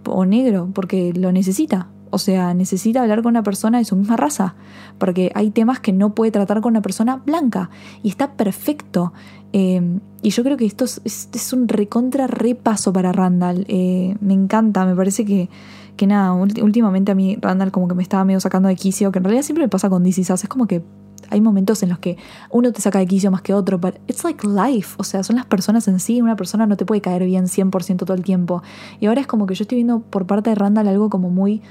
o 0.06 0.24
negro, 0.24 0.68
porque 0.72 1.12
lo 1.14 1.32
necesita. 1.32 1.88
O 2.14 2.18
sea, 2.18 2.54
necesita 2.54 3.02
hablar 3.02 3.22
con 3.22 3.30
una 3.30 3.42
persona 3.42 3.78
de 3.78 3.84
su 3.84 3.96
misma 3.96 4.16
raza, 4.16 4.54
porque 4.98 5.32
hay 5.34 5.50
temas 5.50 5.80
que 5.80 5.92
no 5.92 6.14
puede 6.14 6.30
tratar 6.30 6.60
con 6.60 6.70
una 6.70 6.80
persona 6.80 7.16
blanca 7.16 7.70
y 8.04 8.08
está 8.08 8.34
perfecto. 8.34 9.12
Eh, 9.52 9.98
y 10.22 10.30
yo 10.30 10.44
creo 10.44 10.56
que 10.56 10.64
esto 10.64 10.84
es, 10.84 11.52
un 11.52 11.66
recontra 11.66 12.28
repaso 12.28 12.92
para 12.92 13.10
Randall. 13.10 13.66
Eh, 13.68 14.16
me 14.20 14.32
encanta, 14.32 14.86
me 14.86 14.94
parece 14.94 15.24
que, 15.24 15.50
que 15.96 16.06
nada, 16.06 16.32
últimamente 16.32 17.10
a 17.10 17.16
mí 17.16 17.36
Randall 17.40 17.72
como 17.72 17.88
que 17.88 17.94
me 17.96 18.04
estaba 18.04 18.24
medio 18.24 18.38
sacando 18.38 18.68
de 18.68 18.76
quicio, 18.76 19.10
que 19.10 19.18
en 19.18 19.24
realidad 19.24 19.42
siempre 19.42 19.64
me 19.64 19.68
pasa 19.68 19.90
con 19.90 20.04
DC 20.04 20.20
Es 20.22 20.48
como 20.48 20.68
que 20.68 20.84
hay 21.30 21.40
momentos 21.40 21.82
en 21.82 21.88
los 21.88 21.98
que 21.98 22.16
uno 22.50 22.72
te 22.72 22.80
saca 22.80 22.98
de 22.98 23.06
quicio 23.06 23.30
más 23.30 23.42
que 23.42 23.54
otro, 23.54 23.78
but 23.78 23.96
it's 24.06 24.24
like 24.24 24.46
life, 24.46 24.94
o 24.98 25.04
sea, 25.04 25.22
son 25.22 25.36
las 25.36 25.46
personas 25.46 25.88
en 25.88 25.98
sí, 25.98 26.20
una 26.20 26.36
persona 26.36 26.66
no 26.66 26.76
te 26.76 26.86
puede 26.86 27.00
caer 27.00 27.24
bien 27.24 27.46
100% 27.46 27.96
todo 27.98 28.14
el 28.14 28.22
tiempo. 28.22 28.62
Y 29.00 29.06
ahora 29.06 29.20
es 29.20 29.26
como 29.26 29.46
que 29.46 29.54
yo 29.54 29.62
estoy 29.62 29.76
viendo 29.76 30.00
por 30.00 30.26
parte 30.26 30.50
de 30.50 30.56
Randall 30.56 30.88
algo 30.88 31.10
como 31.10 31.30
muy 31.30 31.62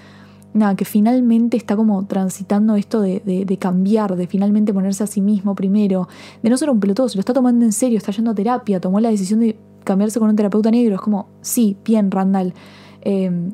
nada, 0.53 0.75
que 0.75 0.85
finalmente 0.85 1.57
está 1.57 1.75
como 1.75 2.05
transitando 2.05 2.75
esto 2.75 3.01
de, 3.01 3.19
de, 3.19 3.57
cambiar, 3.57 4.15
de 4.15 4.27
finalmente 4.27 4.73
ponerse 4.73 5.03
a 5.03 5.07
sí 5.07 5.21
mismo 5.21 5.55
primero, 5.55 6.07
de 6.41 6.49
no 6.49 6.57
ser 6.57 6.69
un 6.69 6.79
pelotudo, 6.79 7.09
se 7.09 7.17
lo 7.17 7.21
está 7.21 7.33
tomando 7.33 7.65
en 7.65 7.71
serio, 7.71 7.97
está 7.97 8.11
yendo 8.11 8.31
a 8.31 8.35
terapia, 8.35 8.79
tomó 8.79 8.99
la 8.99 9.09
decisión 9.09 9.39
de 9.39 9.57
cambiarse 9.83 10.19
con 10.19 10.29
un 10.29 10.35
terapeuta 10.35 10.71
negro. 10.71 10.95
Es 10.95 11.01
como, 11.01 11.27
sí, 11.41 11.77
bien, 11.83 12.11
Randall. 12.11 12.53
Em, 13.01 13.51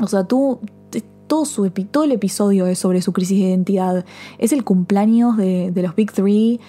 o 0.00 0.06
sea, 0.06 0.24
tú, 0.24 0.60
todo, 1.26 1.44
su, 1.44 1.68
todo 1.70 2.04
el 2.04 2.12
episodio 2.12 2.66
es 2.66 2.78
sobre 2.78 3.02
su 3.02 3.12
crisis 3.12 3.38
de 3.38 3.48
identidad. 3.48 4.04
Es 4.38 4.52
el 4.52 4.64
cumpleaños 4.64 5.36
de, 5.36 5.70
de 5.72 5.82
los 5.82 5.94
Big 5.94 6.12
Three. 6.12 6.60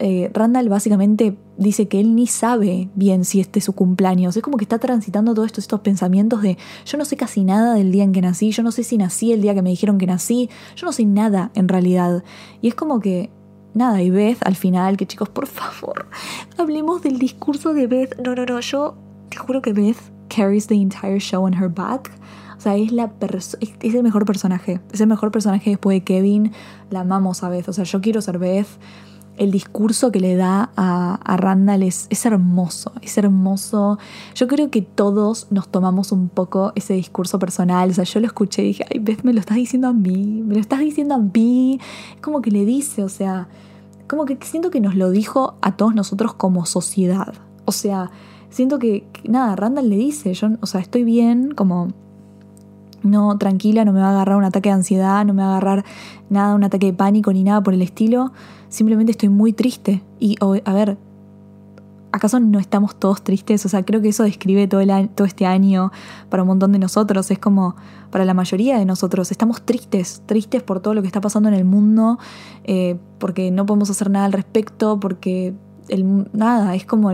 Eh, 0.00 0.30
Randall 0.32 0.68
básicamente 0.68 1.36
dice 1.56 1.88
que 1.88 1.98
él 2.00 2.14
ni 2.14 2.26
sabe 2.26 2.88
bien 2.94 3.24
si 3.24 3.40
este 3.40 3.58
es 3.58 3.64
su 3.64 3.74
cumpleaños. 3.74 4.36
Es 4.36 4.42
como 4.42 4.56
que 4.56 4.64
está 4.64 4.78
transitando 4.78 5.34
todos 5.34 5.46
estos, 5.46 5.64
estos 5.64 5.80
pensamientos 5.80 6.42
de 6.42 6.56
yo 6.86 6.98
no 6.98 7.04
sé 7.04 7.16
casi 7.16 7.44
nada 7.44 7.74
del 7.74 7.90
día 7.90 8.04
en 8.04 8.12
que 8.12 8.20
nací, 8.20 8.50
yo 8.52 8.62
no 8.62 8.70
sé 8.70 8.84
si 8.84 8.96
nací 8.96 9.32
el 9.32 9.42
día 9.42 9.54
que 9.54 9.62
me 9.62 9.70
dijeron 9.70 9.98
que 9.98 10.06
nací, 10.06 10.48
yo 10.76 10.86
no 10.86 10.92
sé 10.92 11.04
nada 11.04 11.50
en 11.54 11.68
realidad. 11.68 12.22
Y 12.62 12.68
es 12.68 12.74
como 12.74 13.00
que 13.00 13.30
nada, 13.74 14.02
y 14.02 14.10
Beth 14.10 14.38
al 14.44 14.56
final, 14.56 14.96
que 14.96 15.06
chicos, 15.06 15.28
por 15.28 15.46
favor, 15.46 16.06
hablemos 16.58 17.02
del 17.02 17.18
discurso 17.18 17.74
de 17.74 17.86
Beth. 17.86 18.20
No, 18.24 18.34
no, 18.34 18.46
no, 18.46 18.60
yo 18.60 18.96
te 19.28 19.36
juro 19.36 19.62
que 19.62 19.72
Beth 19.72 19.98
carries 20.28 20.66
the 20.66 20.74
entire 20.74 21.18
show 21.18 21.44
on 21.44 21.54
her 21.54 21.68
back. 21.68 22.10
O 22.56 22.60
sea, 22.60 22.76
es, 22.76 22.90
la 22.90 23.12
es, 23.20 23.56
el 23.82 24.02
mejor 24.02 24.24
personaje. 24.24 24.80
Es 24.92 25.00
el 25.00 25.06
mejor 25.06 25.30
personaje 25.30 25.70
después 25.70 25.96
de 25.96 26.04
Kevin. 26.04 26.52
La 26.90 27.00
amamos 27.00 27.44
a 27.44 27.48
Beth. 27.48 27.68
O 27.68 27.72
sea, 27.72 27.84
yo 27.84 28.00
quiero 28.00 28.20
ser 28.20 28.38
Beth 28.38 28.66
el 29.38 29.50
discurso 29.50 30.12
que 30.12 30.20
le 30.20 30.36
da 30.36 30.70
a, 30.76 31.36
Randall 31.36 31.82
es, 31.82 32.08
hermoso, 32.24 32.92
es 33.02 33.16
hermoso. 33.18 33.98
Yo 34.34 34.48
creo 34.48 34.70
que 34.70 34.82
todos 34.82 35.46
nos 35.50 35.68
tomamos 35.68 36.12
un 36.12 36.28
poco 36.28 36.72
ese 36.74 36.94
discurso 36.94 37.38
personal. 37.38 37.90
O 37.90 37.94
sea, 37.94 38.04
yo 38.04 38.20
lo 38.20 38.26
escuché 38.26 38.62
y 38.62 38.66
dije, 38.68 38.84
ay, 38.90 38.98
Beth, 38.98 39.22
me 39.22 39.32
lo 39.32 39.40
estás 39.40 39.56
diciendo 39.56 39.88
a 39.88 39.92
mí, 39.92 40.42
me 40.44 40.54
lo 40.54 40.60
estás 40.60 40.80
diciendo 40.80 41.14
a 41.14 41.18
mí. 41.18 41.80
Es 42.14 42.20
como 42.20 42.42
que 42.42 42.50
le 42.50 42.64
dice, 42.64 43.04
o 43.04 43.08
sea, 43.08 43.48
como 44.08 44.24
que 44.24 44.38
siento 44.42 44.70
que 44.70 44.80
nos 44.80 44.94
lo 44.94 45.10
dijo 45.10 45.56
a 45.62 45.76
todos 45.76 45.94
nosotros 45.94 46.34
como 46.34 46.66
sociedad. 46.66 47.34
O 47.64 47.72
sea, 47.72 48.10
siento 48.50 48.78
que, 48.78 49.06
nada, 49.24 49.56
Randall 49.56 49.88
le 49.88 49.96
dice, 49.96 50.34
yo, 50.34 50.48
o 50.60 50.66
sea, 50.66 50.80
estoy 50.80 51.04
bien, 51.04 51.52
como 51.54 51.88
no, 53.02 53.36
tranquila, 53.38 53.84
no 53.84 53.92
me 53.92 54.00
va 54.00 54.08
a 54.08 54.10
agarrar 54.10 54.36
un 54.36 54.44
ataque 54.44 54.68
de 54.68 54.74
ansiedad, 54.74 55.24
no 55.24 55.34
me 55.34 55.42
va 55.42 55.48
a 55.48 55.50
agarrar 55.52 55.84
nada, 56.30 56.54
un 56.54 56.64
ataque 56.64 56.86
de 56.86 56.92
pánico 56.92 57.32
ni 57.32 57.44
nada 57.44 57.62
por 57.62 57.74
el 57.74 57.82
estilo. 57.82 58.32
Simplemente 58.68 59.12
estoy 59.12 59.28
muy 59.28 59.52
triste. 59.52 60.02
Y, 60.18 60.36
a 60.40 60.72
ver, 60.72 60.98
¿acaso 62.12 62.40
no 62.40 62.58
estamos 62.58 62.96
todos 62.96 63.22
tristes? 63.22 63.64
O 63.66 63.68
sea, 63.68 63.84
creo 63.84 64.00
que 64.00 64.08
eso 64.08 64.24
describe 64.24 64.66
todo, 64.66 64.80
el, 64.80 65.08
todo 65.10 65.26
este 65.26 65.46
año 65.46 65.92
para 66.28 66.42
un 66.42 66.48
montón 66.48 66.72
de 66.72 66.78
nosotros. 66.78 67.30
Es 67.30 67.38
como 67.38 67.76
para 68.10 68.24
la 68.24 68.34
mayoría 68.34 68.78
de 68.78 68.84
nosotros. 68.84 69.30
Estamos 69.30 69.62
tristes, 69.62 70.22
tristes 70.26 70.62
por 70.62 70.80
todo 70.80 70.94
lo 70.94 71.02
que 71.02 71.06
está 71.06 71.20
pasando 71.20 71.48
en 71.48 71.54
el 71.54 71.64
mundo, 71.64 72.18
eh, 72.64 72.98
porque 73.18 73.50
no 73.50 73.66
podemos 73.66 73.90
hacer 73.90 74.10
nada 74.10 74.26
al 74.26 74.32
respecto, 74.32 74.98
porque 75.00 75.54
el, 75.88 76.28
nada, 76.32 76.74
es 76.74 76.84
como 76.84 77.10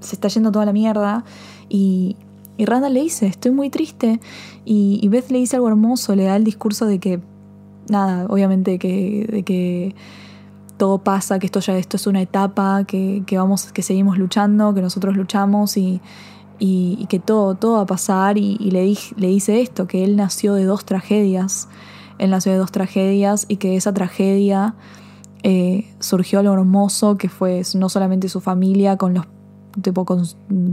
se 0.00 0.16
está 0.16 0.28
yendo 0.28 0.50
toda 0.50 0.64
la 0.64 0.72
mierda. 0.72 1.24
Y, 1.68 2.16
y 2.56 2.66
Randall 2.66 2.92
le 2.92 3.02
dice, 3.02 3.26
estoy 3.26 3.52
muy 3.52 3.70
triste. 3.70 4.20
Y, 4.64 5.06
Beth 5.08 5.30
le 5.30 5.38
dice 5.38 5.56
algo 5.56 5.68
hermoso, 5.68 6.14
le 6.14 6.24
da 6.24 6.36
el 6.36 6.44
discurso 6.44 6.86
de 6.86 6.98
que, 6.98 7.20
nada, 7.88 8.26
obviamente 8.28 8.78
que, 8.78 9.42
que 9.44 9.94
todo 10.76 10.98
pasa, 10.98 11.38
que 11.38 11.46
esto 11.46 11.60
ya 11.60 11.76
esto 11.76 11.96
es 11.96 12.06
una 12.06 12.22
etapa, 12.22 12.84
que, 12.84 13.22
vamos, 13.32 13.72
que 13.72 13.82
seguimos 13.82 14.18
luchando, 14.18 14.72
que 14.74 14.80
nosotros 14.80 15.16
luchamos 15.16 15.76
y, 15.76 16.00
y, 16.58 17.06
que 17.08 17.18
todo, 17.18 17.54
todo 17.54 17.74
va 17.74 17.82
a 17.82 17.86
pasar. 17.86 18.38
Y, 18.38 18.56
le, 18.58 18.94
le 19.16 19.26
dice 19.26 19.60
esto, 19.60 19.86
que 19.86 20.04
él 20.04 20.16
nació 20.16 20.54
de 20.54 20.64
dos 20.64 20.84
tragedias. 20.84 21.68
Él 22.18 22.30
nació 22.30 22.52
de 22.52 22.58
dos 22.58 22.70
tragedias 22.70 23.46
y 23.48 23.56
que 23.56 23.76
esa 23.76 23.92
tragedia 23.94 24.74
eh, 25.42 25.86
surgió 26.00 26.42
lo 26.42 26.52
hermoso 26.52 27.16
que 27.16 27.30
fue 27.30 27.62
no 27.74 27.88
solamente 27.88 28.28
su 28.28 28.40
familia 28.40 28.96
con 28.98 29.14
los 29.14 29.26
tipo 29.82 30.04
con 30.04 30.24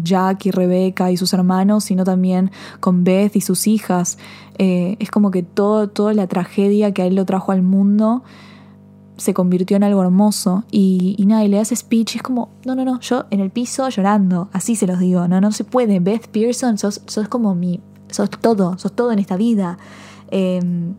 Jack 0.04 0.46
y 0.48 0.52
Rebecca 0.52 1.12
y 1.12 1.18
sus 1.18 1.34
hermanos, 1.34 1.86
sino 1.86 2.04
también 2.04 2.52
con 2.80 3.04
Beth 3.04 3.36
y 3.36 3.42
sus 3.42 3.68
hijas. 3.68 4.18
Eh, 4.58 4.96
es 5.00 5.12
como 5.12 5.32
que 5.32 5.44
todo, 5.44 5.90
toda 5.90 6.14
la 6.14 6.28
tragedia 6.28 6.94
que 6.94 7.04
a 7.04 7.06
él 7.06 7.16
lo 7.16 7.26
trajo 7.26 7.52
al 7.52 7.62
mundo 7.62 8.24
se 9.18 9.34
convirtió 9.34 9.78
en 9.78 9.84
algo 9.84 10.02
hermoso. 10.02 10.64
Y, 10.72 11.16
y 11.18 11.26
nada, 11.26 11.44
y 11.44 11.48
le 11.48 11.60
hace 11.60 11.76
speech 11.76 12.16
y 12.16 12.18
es 12.18 12.24
como, 12.24 12.50
no, 12.66 12.76
no, 12.76 12.86
no, 12.86 13.00
yo 13.00 13.26
en 13.32 13.40
el 13.40 13.50
piso 13.50 13.90
llorando, 13.90 14.50
así 14.54 14.76
se 14.76 14.88
los 14.88 15.00
digo, 15.00 15.28
no, 15.28 15.42
no 15.42 15.52
se 15.52 15.64
puede. 15.64 16.00
Beth 16.00 16.28
Pearson, 16.28 16.78
sos, 16.78 17.02
sos 17.08 17.28
como 17.28 17.56
mi, 17.56 17.82
sos 18.10 18.30
todo, 18.30 18.78
sos 18.78 18.94
todo 18.96 19.12
en 19.12 19.20
esta 19.20 19.36
vida. 19.36 19.78
Em, 20.30 20.96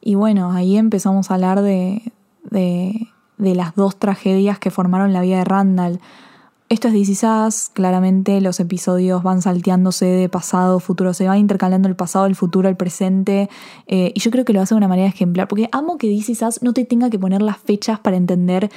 y 0.00 0.14
bueno, 0.14 0.52
ahí 0.52 0.76
empezamos 0.76 1.30
a 1.30 1.34
hablar 1.34 1.62
de, 1.62 2.12
de 2.50 3.54
las 3.54 3.74
dos 3.74 3.96
tragedias 3.96 4.58
que 4.58 4.70
formaron 4.70 5.12
la 5.12 5.20
vida 5.20 5.38
de 5.38 5.44
Randall. 5.44 6.00
Esto 6.70 6.86
es 6.86 6.94
DC 6.94 7.26
claramente 7.72 8.40
los 8.40 8.60
episodios 8.60 9.24
van 9.24 9.42
salteándose 9.42 10.04
de 10.06 10.28
pasado, 10.28 10.78
futuro, 10.78 11.12
se 11.14 11.26
va 11.26 11.36
intercalando 11.36 11.88
el 11.88 11.96
pasado, 11.96 12.26
el 12.26 12.36
futuro, 12.36 12.68
el 12.68 12.76
presente, 12.76 13.50
eh, 13.88 14.12
y 14.14 14.20
yo 14.20 14.30
creo 14.30 14.44
que 14.44 14.52
lo 14.52 14.60
hace 14.60 14.76
de 14.76 14.78
una 14.78 14.86
manera 14.86 15.08
ejemplar, 15.08 15.48
porque 15.48 15.68
amo 15.72 15.98
que 15.98 16.06
DC 16.06 16.32
no 16.60 16.72
te 16.72 16.84
tenga 16.84 17.10
que 17.10 17.18
poner 17.18 17.42
las 17.42 17.58
fechas 17.58 17.98
para 17.98 18.16
entender 18.16 18.70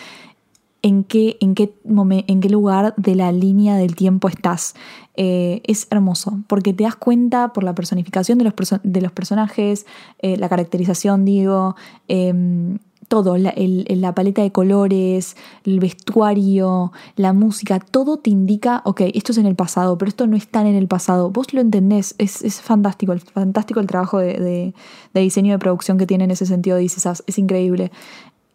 en 0.81 1.03
qué, 1.03 1.37
en 1.39 1.53
qué, 1.53 1.75
en 1.85 2.41
qué 2.41 2.49
lugar 2.49 2.95
de 2.97 3.13
la 3.13 3.31
línea 3.31 3.77
del 3.77 3.95
tiempo 3.95 4.27
estás. 4.27 4.73
Eh, 5.15 5.61
es 5.63 5.85
hermoso, 5.91 6.39
porque 6.47 6.73
te 6.73 6.85
das 6.85 6.95
cuenta 6.95 7.53
por 7.53 7.63
la 7.63 7.75
personificación 7.75 8.39
de 8.39 8.45
los, 8.45 8.53
de 8.81 9.01
los 9.01 9.11
personajes, 9.11 9.85
eh, 10.17 10.35
la 10.37 10.49
caracterización, 10.49 11.25
digo, 11.25 11.75
em, 12.07 12.79
todo, 13.07 13.37
la, 13.37 13.53
la, 13.55 14.15
paleta 14.15 14.41
de 14.41 14.51
colores, 14.51 15.35
el 15.65 15.79
vestuario, 15.79 16.91
la 17.15 17.33
música, 17.33 17.79
todo 17.79 18.17
te 18.17 18.29
indica, 18.29 18.81
ok, 18.85 19.01
esto 19.13 19.31
es 19.31 19.37
en 19.37 19.45
el 19.45 19.55
pasado, 19.55 19.97
pero 19.97 20.09
esto 20.09 20.27
no 20.27 20.35
es 20.35 20.47
tan 20.47 20.67
en 20.67 20.75
el 20.75 20.87
pasado. 20.87 21.29
Vos 21.29 21.53
lo 21.53 21.61
entendés, 21.61 22.15
es, 22.17 22.41
es 22.43 22.61
fantástico, 22.61 23.15
fantástico 23.33 23.79
el 23.79 23.87
trabajo 23.87 24.19
de, 24.19 24.73
de, 25.13 25.21
diseño 25.21 25.53
de 25.53 25.59
producción 25.59 25.97
que 25.97 26.05
tiene 26.05 26.23
en 26.25 26.31
ese 26.31 26.45
sentido, 26.45 26.77
dices, 26.77 27.23
es 27.25 27.37
increíble. 27.37 27.91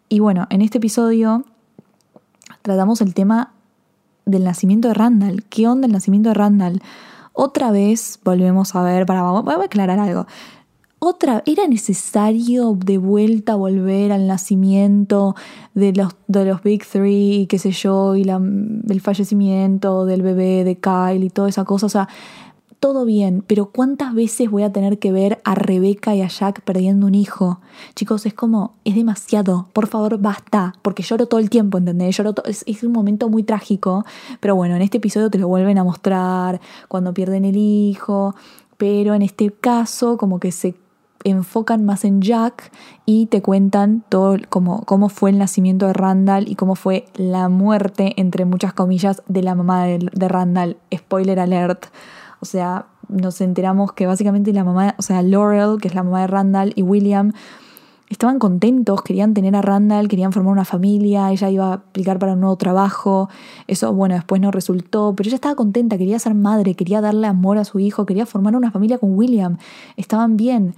Y 0.09 0.21
bueno, 0.21 0.47
en 0.51 0.63
este 0.63 0.79
episodio 0.79 1.45
tratamos 2.63 3.01
el 3.01 3.15
tema 3.15 3.53
del 4.25 4.45
nacimiento 4.45 4.89
de 4.89 4.95
Randall. 4.95 5.45
¿Qué 5.45 5.69
onda 5.69 5.87
el 5.87 5.93
nacimiento 5.93 6.31
de 6.31 6.35
Randall? 6.35 6.83
Otra 7.33 7.71
vez 7.71 8.19
volvemos 8.25 8.75
a 8.75 8.83
ver, 8.83 9.07
para, 9.07 9.23
voy 9.23 9.55
a 9.55 9.65
aclarar 9.65 9.99
algo 9.99 10.27
otra, 11.01 11.43
era 11.47 11.67
necesario 11.69 12.75
de 12.75 12.99
vuelta 12.99 13.55
volver 13.55 14.11
al 14.11 14.27
nacimiento 14.27 15.37
de 15.75 15.93
los, 15.93 16.17
de 16.27 16.45
los 16.45 16.63
Big 16.63 16.85
Three, 16.85 17.47
qué 17.49 17.59
sé 17.59 17.71
yo, 17.71 18.17
y 18.17 18.25
la, 18.25 18.37
el 18.37 19.01
fallecimiento 19.01 20.07
del 20.07 20.23
bebé 20.23 20.65
de 20.65 20.79
Kyle 20.79 21.23
y 21.23 21.31
toda 21.31 21.49
esa 21.49 21.65
cosa. 21.65 21.87
O 21.87 21.89
sea, 21.89 22.09
todo 22.81 23.05
bien, 23.05 23.45
pero 23.47 23.67
¿cuántas 23.67 24.15
veces 24.15 24.51
voy 24.51 24.63
a 24.63 24.73
tener 24.73 24.99
que 24.99 25.13
ver 25.13 25.41
a 25.45 25.55
Rebeca 25.55 26.15
y 26.15 26.23
a 26.23 26.29
Jack 26.29 26.63
perdiendo 26.63 27.07
un 27.07 27.15
hijo? 27.15 27.61
Chicos, 27.95 28.27
es 28.27 28.35
como, 28.35 28.75
es 28.85 28.95
demasiado, 28.95 29.69
por 29.73 29.87
favor, 29.87 30.19
basta, 30.19 30.75
porque 30.83 31.03
lloro 31.03 31.27
todo 31.27 31.41
el 31.41 31.51
tiempo, 31.51 31.79
¿entendés? 31.79 32.17
Lloro 32.17 32.35
es, 32.45 32.65
es, 32.67 32.83
un 32.83 32.93
momento 32.93 33.29
muy 33.29 33.43
trágico, 33.43 34.05
pero 34.41 34.55
bueno, 34.55 34.77
en 34.77 34.83
este 34.83 34.99
episodio 34.99 35.31
te 35.31 35.39
lo 35.39 35.49
vuelven 35.49 35.79
a 35.79 35.85
mostrar 35.85 36.61
cuando 36.89 37.15
pierden 37.15 37.45
el 37.45 37.57
hijo, 37.57 38.35
pero 38.77 39.15
en 39.15 39.23
este 39.23 39.51
caso 39.51 40.17
como 40.17 40.39
que 40.39 40.53
se 40.53 40.75
enfocan 41.31 41.85
más 41.85 42.05
en 42.05 42.21
Jack 42.21 42.71
y 43.07 43.27
te 43.27 43.43
cuentan 43.43 44.05
todo 44.09 44.37
cómo, 44.49 44.83
cómo 44.85 45.09
fue 45.09 45.31
el 45.31 45.39
nacimiento 45.39 45.87
de 45.87 45.93
Randall 45.93 46.49
y 46.49 46.55
cómo 46.55 46.75
fue 46.75 47.07
la 47.15 47.49
muerte, 47.49 48.15
entre 48.17 48.45
muchas 48.45 48.73
comillas, 48.73 49.23
de 49.29 49.43
la 49.43 49.55
mamá 49.55 49.85
de, 49.85 50.29
Randall. 50.29 50.77
Spoiler 50.95 51.41
alert. 51.41 51.87
O 52.41 52.47
sea, 52.47 52.87
nos 53.09 53.41
enteramos 53.41 53.93
que 53.93 54.07
básicamente 54.07 54.53
la 54.53 54.65
mamá, 54.65 54.95
o 54.99 55.03
sea, 55.03 55.23
Laurel, 55.23 55.81
que 55.81 55.89
es 55.89 55.95
la 55.95 56.03
mamá 56.03 56.21
de 56.21 56.27
Randall, 56.27 56.73
y 56.77 56.83
William 56.83 57.33
estaban 58.09 58.39
contentos, 58.39 59.03
querían 59.03 59.35
tener 59.35 59.55
a 59.55 59.63
Randall, 59.63 60.09
querían 60.09 60.33
formar 60.33 60.53
una 60.53 60.65
familia, 60.65 61.31
ella 61.31 61.51
iba 61.51 61.71
a 61.71 61.73
aplicar 61.75 62.19
para 62.19 62.33
un 62.33 62.41
nuevo 62.41 62.57
trabajo, 62.57 63.29
eso 63.67 63.93
bueno, 63.93 64.15
después 64.15 64.41
no 64.41 64.51
resultó, 64.51 65.15
pero 65.17 65.29
ella 65.29 65.37
estaba 65.37 65.55
contenta, 65.55 65.99
quería 65.99 66.19
ser 66.19 66.35
madre, 66.35 66.75
quería 66.75 67.01
darle 67.01 67.27
amor 67.27 67.59
a 67.59 67.65
su 67.65 67.79
hijo, 67.79 68.07
quería 68.07 68.27
formar 68.27 68.57
una 68.57 68.71
familia 68.71 68.99
con 68.99 69.17
William, 69.17 69.59
estaban 69.97 70.37
bien. 70.37 70.75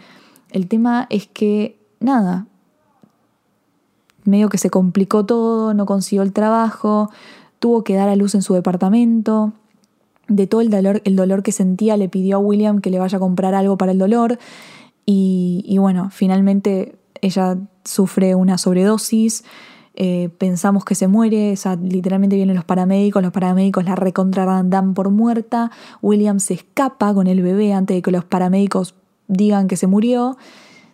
El 0.50 0.69
tema 0.69 1.07
es 1.11 1.26
que, 1.26 1.78
nada, 2.00 2.47
medio 4.25 4.49
que 4.49 4.59
se 4.59 4.71
complicó 4.71 5.25
todo, 5.25 5.75
no 5.75 5.87
consiguió 5.87 6.23
el 6.23 6.33
trabajo, 6.33 7.11
tuvo 7.59 7.85
que 7.85 7.95
dar 7.95 8.09
a 8.09 8.16
luz 8.16 8.35
en 8.35 8.42
su 8.42 8.54
departamento. 8.54 9.52
De 10.28 10.47
todo 10.47 10.61
el 10.61 10.71
dolor, 10.71 11.02
el 11.04 11.16
dolor 11.16 11.42
que 11.42 11.52
sentía, 11.52 11.97
le 11.97 12.09
pidió 12.09 12.37
a 12.37 12.40
William 12.40 12.80
que 12.80 12.90
le 12.90 12.99
vaya 12.99 13.16
a 13.16 13.21
comprar 13.21 13.54
algo 13.54 13.76
para 13.76 13.92
el 13.92 13.99
dolor. 13.99 14.38
Y, 15.07 15.76
bueno, 15.78 16.09
finalmente 16.11 16.95
ella 17.21 17.59
sufre 17.85 18.37
una 18.37 18.59
sobredosis, 18.59 19.45
eh, 19.95 20.28
pensamos 20.38 20.85
que 20.85 20.95
se 20.95 21.09
muere, 21.09 21.52
o 21.52 21.57
sea, 21.57 21.75
literalmente 21.75 22.37
vienen 22.37 22.54
los 22.54 22.64
paramédicos, 22.64 23.21
los 23.21 23.33
paramédicos 23.33 23.85
la 23.85 23.97
recontra 23.97 24.62
dan 24.64 24.95
por 24.95 25.11
muerta, 25.11 25.73
William 26.00 26.38
se 26.38 26.54
escapa 26.54 27.12
con 27.12 27.26
el 27.26 27.42
bebé 27.42 27.73
antes 27.75 27.97
de 27.97 28.02
que 28.02 28.12
los 28.12 28.25
paramédicos 28.25 28.95
digan 29.30 29.68
que 29.68 29.76
se 29.76 29.87
murió, 29.87 30.37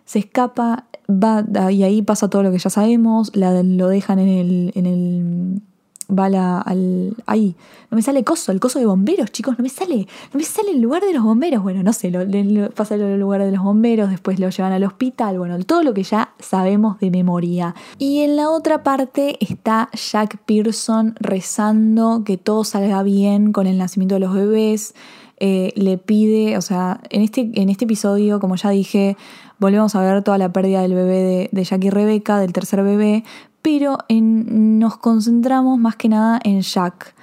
se 0.05 0.19
escapa, 0.19 0.87
va, 1.09 1.43
y 1.71 1.83
ahí 1.83 2.01
pasa 2.01 2.29
todo 2.29 2.43
lo 2.43 2.51
que 2.51 2.59
ya 2.59 2.69
sabemos, 2.69 3.35
la, 3.35 3.61
lo 3.63 3.89
dejan 3.89 4.19
en 4.19 4.29
el, 4.29 4.71
en 4.75 4.85
el 4.85 5.61
va 6.09 6.29
la, 6.29 6.59
al. 6.61 7.15
Ahí. 7.25 7.55
No 7.89 7.95
me 7.95 8.01
sale 8.01 8.23
coso, 8.23 8.51
el 8.51 8.59
coso 8.59 8.79
de 8.79 8.85
bomberos, 8.85 9.31
chicos. 9.31 9.57
No 9.57 9.63
me 9.63 9.69
sale. 9.69 10.07
No 10.33 10.37
me 10.37 10.43
sale 10.43 10.71
el 10.71 10.81
lugar 10.81 11.03
de 11.03 11.13
los 11.13 11.23
bomberos. 11.23 11.63
Bueno, 11.63 11.83
no 11.83 11.93
sé, 11.93 12.11
lo, 12.11 12.69
pasa 12.71 12.95
el 12.95 13.19
lugar 13.19 13.43
de 13.43 13.51
los 13.51 13.63
bomberos, 13.63 14.09
después 14.09 14.39
lo 14.39 14.49
llevan 14.49 14.73
al 14.73 14.83
hospital. 14.83 15.37
Bueno, 15.37 15.57
todo 15.63 15.83
lo 15.83 15.93
que 15.93 16.03
ya 16.03 16.33
sabemos 16.39 16.99
de 16.99 17.11
memoria. 17.11 17.75
Y 17.97 18.21
en 18.21 18.35
la 18.35 18.49
otra 18.49 18.83
parte 18.83 19.37
está 19.39 19.89
Jack 19.93 20.37
Pearson 20.45 21.15
rezando 21.19 22.23
que 22.25 22.37
todo 22.37 22.63
salga 22.63 23.03
bien 23.03 23.51
con 23.51 23.67
el 23.67 23.77
nacimiento 23.77 24.15
de 24.15 24.19
los 24.19 24.33
bebés. 24.33 24.93
Eh, 25.39 25.71
le 25.75 25.99
pide, 25.99 26.57
o 26.57 26.61
sea, 26.61 26.99
en 27.11 27.21
este, 27.21 27.51
en 27.53 27.69
este 27.69 27.85
episodio, 27.85 28.39
como 28.39 28.55
ya 28.55 28.71
dije, 28.71 29.17
volvemos 29.59 29.93
a 29.95 30.01
ver 30.01 30.23
toda 30.23 30.39
la 30.39 30.51
pérdida 30.51 30.81
del 30.81 30.95
bebé 30.95 31.21
de, 31.21 31.49
de 31.51 31.63
Jack 31.63 31.83
y 31.83 31.89
Rebeca, 31.91 32.39
del 32.39 32.53
tercer 32.53 32.81
bebé, 32.83 33.23
pero 33.67 33.97
nos 34.09 34.95
concentramos 34.95 35.77
más 35.77 35.97
que 35.97 36.07
nada 36.07 36.39
en 36.45 36.61
Jack. 36.61 37.13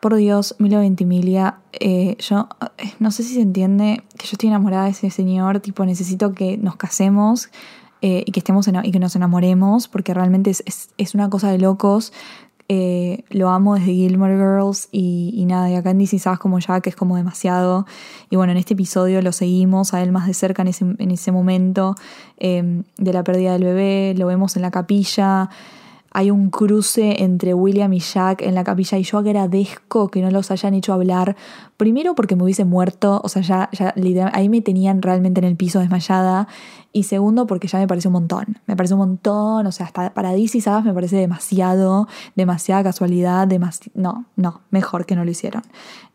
Por 0.00 0.14
Dios, 0.14 0.56
Milo 0.58 0.78
Ventimiglia, 0.78 1.58
eh, 1.72 2.16
yo 2.20 2.48
eh, 2.78 2.94
no 3.00 3.10
sé 3.10 3.22
si 3.22 3.34
se 3.34 3.42
entiende 3.42 4.02
que 4.16 4.24
yo 4.24 4.30
estoy 4.32 4.48
enamorada 4.48 4.84
de 4.84 4.92
ese 4.92 5.10
señor, 5.10 5.60
tipo 5.60 5.84
necesito 5.84 6.32
que 6.32 6.56
nos 6.56 6.76
casemos 6.76 7.50
eh, 8.00 8.22
y 8.24 8.32
que 8.32 8.40
estemos 8.40 8.66
y 8.66 8.90
que 8.90 8.98
nos 8.98 9.14
enamoremos, 9.14 9.88
porque 9.88 10.14
realmente 10.14 10.48
es, 10.48 10.88
es 10.96 11.14
una 11.14 11.28
cosa 11.28 11.50
de 11.50 11.58
locos. 11.58 12.14
Eh, 12.70 13.24
lo 13.30 13.48
amo 13.48 13.76
desde 13.76 13.92
Gilmore 13.92 14.36
Girls 14.36 14.88
y, 14.92 15.42
nada, 15.46 15.70
y 15.70 15.74
acá 15.74 15.90
en 15.90 15.98
DC 15.98 16.18
sabes 16.18 16.38
como 16.38 16.58
ya 16.58 16.80
que 16.80 16.90
es 16.90 16.96
como 16.96 17.16
demasiado. 17.16 17.86
Y 18.28 18.36
bueno, 18.36 18.52
en 18.52 18.58
este 18.58 18.74
episodio 18.74 19.22
lo 19.22 19.32
seguimos 19.32 19.94
a 19.94 20.02
él 20.02 20.12
más 20.12 20.26
de 20.26 20.34
cerca 20.34 20.62
en 20.62 20.68
ese, 20.68 20.84
en 20.98 21.10
ese 21.10 21.32
momento 21.32 21.94
eh, 22.36 22.82
de 22.98 23.12
la 23.12 23.24
pérdida 23.24 23.54
del 23.54 23.64
bebé, 23.64 24.14
lo 24.18 24.26
vemos 24.26 24.54
en 24.56 24.62
la 24.62 24.70
capilla 24.70 25.48
hay 26.10 26.30
un 26.30 26.50
cruce 26.50 27.22
entre 27.22 27.52
William 27.54 27.92
y 27.92 28.00
Jack 28.00 28.42
en 28.42 28.54
la 28.54 28.64
capilla 28.64 28.96
y 28.98 29.02
yo 29.02 29.18
agradezco 29.18 30.08
que 30.08 30.22
no 30.22 30.30
los 30.30 30.50
hayan 30.50 30.74
hecho 30.74 30.92
hablar. 30.92 31.36
Primero 31.76 32.14
porque 32.14 32.34
me 32.34 32.44
hubiese 32.44 32.64
muerto, 32.64 33.20
o 33.22 33.28
sea, 33.28 33.42
ya, 33.42 33.70
ahí 34.32 34.48
me 34.48 34.60
tenían 34.62 35.02
realmente 35.02 35.40
en 35.40 35.44
el 35.44 35.56
piso 35.56 35.80
desmayada. 35.80 36.48
Y 36.92 37.02
segundo 37.02 37.46
porque 37.46 37.68
ya 37.68 37.78
me 37.78 37.86
parece 37.86 38.08
un 38.08 38.14
montón. 38.14 38.58
Me 38.66 38.74
parece 38.74 38.94
un 38.94 39.00
montón, 39.00 39.66
o 39.66 39.72
sea, 39.72 39.86
hasta 39.86 40.14
para 40.14 40.32
DC, 40.32 40.60
¿sabes? 40.62 40.84
Me 40.84 40.94
parece 40.94 41.16
demasiado, 41.16 42.08
demasiada 42.34 42.82
casualidad, 42.82 43.46
no, 43.94 44.24
no, 44.36 44.60
mejor 44.70 45.04
que 45.04 45.14
no 45.14 45.24
lo 45.24 45.30
hicieron. 45.30 45.62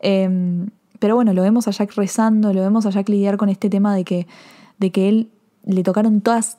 Em, 0.00 0.70
pero 0.98 1.14
bueno, 1.14 1.32
lo 1.32 1.42
vemos 1.42 1.68
a 1.68 1.70
Jack 1.70 1.94
rezando, 1.94 2.52
lo 2.52 2.60
vemos 2.60 2.86
a 2.86 2.90
Jack 2.90 3.08
lidiar 3.08 3.36
con 3.36 3.48
este 3.48 3.70
tema 3.70 3.94
de 3.94 4.04
que, 4.04 4.26
de 4.78 4.90
que 4.90 5.08
él 5.08 5.30
le 5.64 5.82
tocaron 5.82 6.20
todas 6.20 6.58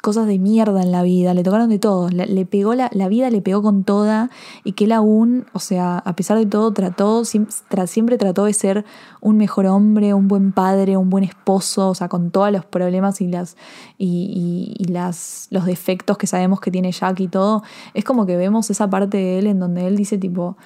cosas 0.00 0.26
de 0.26 0.38
mierda 0.38 0.82
en 0.82 0.92
la 0.92 1.02
vida, 1.02 1.34
le 1.34 1.42
tocaron 1.42 1.68
de 1.68 1.78
todo, 1.78 2.08
le, 2.08 2.46
pegó 2.46 2.74
la, 2.74 2.90
la, 2.92 3.08
vida, 3.08 3.30
le 3.30 3.42
pegó 3.42 3.62
con 3.62 3.84
toda 3.84 4.30
y 4.64 4.72
que 4.72 4.84
él 4.84 4.92
aún, 4.92 5.46
o 5.52 5.58
sea, 5.58 5.98
a 5.98 6.16
pesar 6.16 6.38
de 6.38 6.46
todo, 6.46 6.72
trató, 6.72 7.24
siempre, 7.24 8.18
trató 8.18 8.44
de 8.44 8.52
ser 8.52 8.84
un 9.20 9.36
mejor 9.36 9.66
hombre, 9.66 10.14
un 10.14 10.28
buen 10.28 10.52
padre, 10.52 10.96
un 10.96 11.10
buen 11.10 11.24
esposo, 11.24 11.90
o 11.90 11.94
sea, 11.94 12.08
con 12.08 12.30
todos 12.30 12.50
los 12.52 12.64
problemas 12.64 13.20
y, 13.20 13.28
las, 13.28 13.56
y, 13.98 14.74
y, 14.78 14.84
las, 14.84 15.48
los 15.50 15.64
defectos 15.64 16.18
que 16.18 16.26
sabemos 16.26 16.60
que 16.60 16.70
tiene 16.70 16.92
Jack 16.92 17.20
y 17.20 17.28
todo, 17.28 17.62
es 17.94 18.04
como 18.04 18.26
que 18.26 18.36
vemos 18.36 18.70
esa 18.70 18.88
parte 18.88 19.18
de 19.18 19.38
él 19.38 19.46
en 19.46 19.60
donde 19.60 19.86
él 19.86 19.96
dice 19.96 20.18
tipo, 20.18 20.56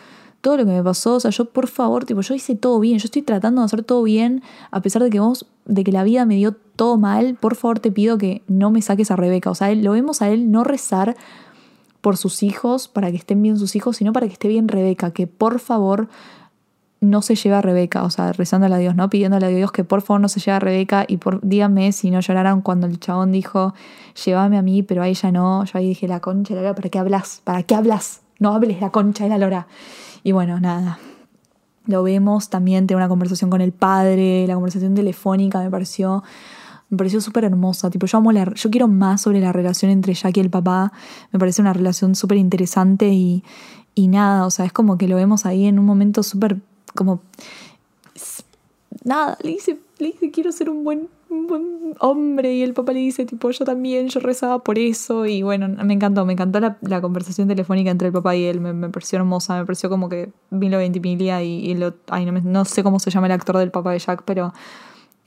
todo 0.44 0.58
lo 0.58 0.66
que 0.66 0.72
me 0.72 0.82
pasó, 0.82 1.14
o 1.14 1.20
sea, 1.20 1.30
yo 1.30 1.46
por 1.46 1.68
favor, 1.68 2.04
tipo, 2.04 2.20
yo 2.20 2.34
hice 2.34 2.54
todo 2.54 2.78
bien, 2.78 2.98
yo 2.98 3.06
estoy 3.06 3.22
tratando 3.22 3.62
de 3.62 3.64
hacer 3.64 3.82
todo 3.82 4.02
bien, 4.02 4.42
a 4.70 4.82
pesar 4.82 5.02
de 5.02 5.08
que 5.08 5.18
vos, 5.18 5.46
de 5.64 5.84
que 5.84 5.90
la 5.90 6.04
vida 6.04 6.26
me 6.26 6.34
dio 6.34 6.52
todo 6.76 6.98
mal, 6.98 7.36
por 7.40 7.56
favor 7.56 7.78
te 7.78 7.90
pido 7.90 8.18
que 8.18 8.42
no 8.46 8.70
me 8.70 8.82
saques 8.82 9.10
a 9.10 9.16
Rebeca. 9.16 9.50
O 9.50 9.54
sea, 9.54 9.74
lo 9.74 9.92
vemos 9.92 10.20
a 10.20 10.28
él 10.28 10.50
no 10.50 10.62
rezar 10.62 11.16
por 12.02 12.18
sus 12.18 12.42
hijos, 12.42 12.88
para 12.88 13.10
que 13.10 13.16
estén 13.16 13.40
bien 13.40 13.58
sus 13.58 13.74
hijos, 13.74 13.96
sino 13.96 14.12
para 14.12 14.26
que 14.26 14.34
esté 14.34 14.48
bien 14.48 14.68
Rebeca, 14.68 15.12
que 15.12 15.26
por 15.26 15.60
favor 15.60 16.08
no 17.00 17.22
se 17.22 17.36
lleve 17.36 17.56
a 17.56 17.62
Rebeca, 17.62 18.02
o 18.02 18.10
sea, 18.10 18.34
rezándole 18.34 18.74
a 18.74 18.78
Dios, 18.78 18.94
¿no? 18.94 19.08
Pidiéndole 19.08 19.46
a 19.46 19.48
Dios 19.48 19.72
que 19.72 19.82
por 19.82 20.02
favor 20.02 20.20
no 20.20 20.28
se 20.28 20.40
lleve 20.40 20.56
a 20.56 20.60
Rebeca 20.60 21.06
y 21.08 21.16
por, 21.16 21.40
díganme 21.40 21.92
si 21.92 22.10
no 22.10 22.20
lloraran 22.20 22.60
cuando 22.60 22.86
el 22.86 23.00
chabón 23.00 23.32
dijo, 23.32 23.72
llévame 24.26 24.58
a 24.58 24.62
mí, 24.62 24.82
pero 24.82 25.02
a 25.02 25.08
ella 25.08 25.32
no. 25.32 25.64
Yo 25.64 25.78
ahí 25.78 25.88
dije, 25.88 26.06
la 26.06 26.20
concha 26.20 26.54
de 26.54 26.60
la 26.60 26.68
lora, 26.68 26.74
¿para 26.74 26.90
qué 26.90 26.98
hablas? 26.98 27.40
¿Para 27.44 27.62
qué 27.62 27.74
hablas? 27.74 28.20
No 28.38 28.52
hables 28.52 28.78
la 28.82 28.90
concha 28.90 29.24
de 29.24 29.30
la 29.30 29.38
lora. 29.38 29.66
Y 30.24 30.32
bueno, 30.32 30.58
nada. 30.58 30.98
Lo 31.86 32.02
vemos 32.02 32.50
también, 32.50 32.88
tiene 32.88 32.98
una 33.00 33.08
conversación 33.08 33.50
con 33.50 33.60
el 33.60 33.70
padre, 33.70 34.46
la 34.48 34.54
conversación 34.54 34.94
telefónica 34.94 35.60
me 35.60 35.70
pareció 35.70 36.24
me 36.90 36.98
pareció 36.98 37.20
súper 37.20 37.44
hermosa. 37.44 37.90
Tipo, 37.90 38.06
yo 38.06 38.18
amo 38.18 38.32
la, 38.32 38.52
yo 38.54 38.70
quiero 38.70 38.88
más 38.88 39.22
sobre 39.22 39.40
la 39.40 39.52
relación 39.52 39.90
entre 39.90 40.14
Jack 40.14 40.36
y 40.36 40.40
el 40.40 40.50
papá. 40.50 40.92
Me 41.32 41.38
parece 41.38 41.62
una 41.62 41.72
relación 41.72 42.14
súper 42.14 42.38
interesante 42.38 43.08
y, 43.08 43.44
y 43.94 44.08
nada, 44.08 44.46
o 44.46 44.50
sea, 44.50 44.64
es 44.64 44.72
como 44.72 44.98
que 44.98 45.08
lo 45.08 45.16
vemos 45.16 45.46
ahí 45.46 45.66
en 45.66 45.78
un 45.78 45.86
momento 45.86 46.22
súper 46.22 46.58
como 46.94 47.20
nada, 49.04 49.36
le 49.42 49.50
dice, 49.50 49.78
le 49.98 50.08
dice 50.08 50.30
quiero 50.30 50.52
ser 50.52 50.70
un 50.70 50.84
buen, 50.84 51.08
buen, 51.46 51.94
hombre 52.00 52.54
y 52.54 52.62
el 52.62 52.74
papá 52.74 52.92
le 52.92 53.00
dice 53.00 53.24
tipo 53.26 53.50
yo 53.50 53.64
también, 53.64 54.08
yo 54.08 54.20
rezaba 54.20 54.64
por 54.64 54.78
eso 54.78 55.26
y 55.26 55.42
bueno, 55.42 55.68
me 55.84 55.94
encantó, 55.94 56.24
me 56.24 56.32
encantó 56.32 56.60
la, 56.60 57.00
conversación 57.00 57.48
telefónica 57.48 57.90
entre 57.90 58.08
el 58.08 58.12
papá 58.14 58.34
y 58.36 58.44
él, 58.44 58.60
me, 58.60 58.72
me, 58.72 58.88
pareció 58.88 59.18
hermosa, 59.18 59.58
me 59.58 59.66
pareció 59.66 59.88
como 59.90 60.08
que 60.08 60.30
vino 60.50 60.78
Ventimiglia 60.78 61.42
y, 61.42 61.74
lo, 61.74 61.94
ay, 62.08 62.24
no, 62.26 62.32
no, 62.32 62.64
sé 62.64 62.82
cómo 62.82 62.98
se 62.98 63.10
llama 63.10 63.26
el 63.26 63.32
actor 63.32 63.58
del 63.58 63.70
papá 63.70 63.92
de 63.92 63.98
Jack, 63.98 64.22
pero 64.24 64.52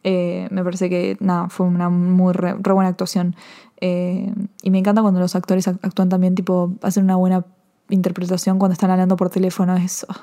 eh, 0.04 0.48
me 0.52 0.63
parece 0.63 0.89
que 0.89 1.17
nada, 1.20 1.50
fue 1.50 1.65
una 1.65 1.89
muy 1.89 2.34
re, 2.34 2.54
buena 2.54 2.89
actuación. 2.89 3.36
Eh, 3.82 4.34
y 4.63 4.70
me 4.72 4.80
encanta 4.80 5.02
cuando 5.02 5.20
los 5.20 5.36
actores 5.36 5.67
actúan 5.67 6.10
también, 6.10 6.34
tipo, 6.36 6.74
hacen 6.82 7.04
una 7.04 7.15
buena 7.15 7.46
interpretación 7.89 8.60
cuando 8.60 8.74
están 8.74 8.89
hablando 8.91 9.17
por 9.17 9.30
teléfono. 9.30 9.76
Es, 9.76 10.06
oh, 10.10 10.13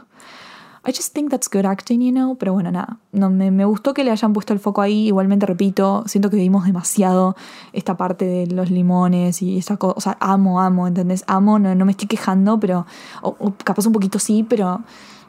I 0.87 0.90
just 0.90 1.14
think 1.14 1.31
that's 1.31 1.49
good 1.49 1.64
acting, 1.64 2.01
you 2.01 2.12
know. 2.12 2.37
Pero 2.37 2.53
bueno, 2.53 2.70
nada. 2.70 2.99
No, 3.12 3.31
me, 3.31 3.51
me, 3.51 3.64
gustó 3.64 3.94
que 3.94 4.05
le 4.05 4.11
hayan 4.11 4.33
puesto 4.33 4.53
el 4.53 4.59
foco 4.59 4.83
ahí. 4.83 5.07
Igualmente, 5.07 5.47
repito, 5.47 6.05
siento 6.07 6.31
que 6.31 6.37
vimos 6.37 6.66
demasiado 6.66 7.37
esta 7.73 7.97
parte 7.97 8.25
de 8.25 8.47
los 8.47 8.70
limones 8.70 9.40
y 9.42 9.59
esa 9.59 9.77
cosa. 9.77 9.94
O 9.97 10.01
sea, 10.01 10.16
amo, 10.20 10.61
amo, 10.61 10.87
¿entendés? 10.87 11.25
Amo, 11.27 11.59
no, 11.59 11.75
no 11.75 11.85
me 11.85 11.92
estoy 11.92 12.09
quejando, 12.09 12.61
pero. 12.61 12.87
O, 13.23 13.55
capaz 13.64 13.87
un 13.87 13.92
poquito 13.92 14.18
sí, 14.18 14.44
pero. 14.49 14.83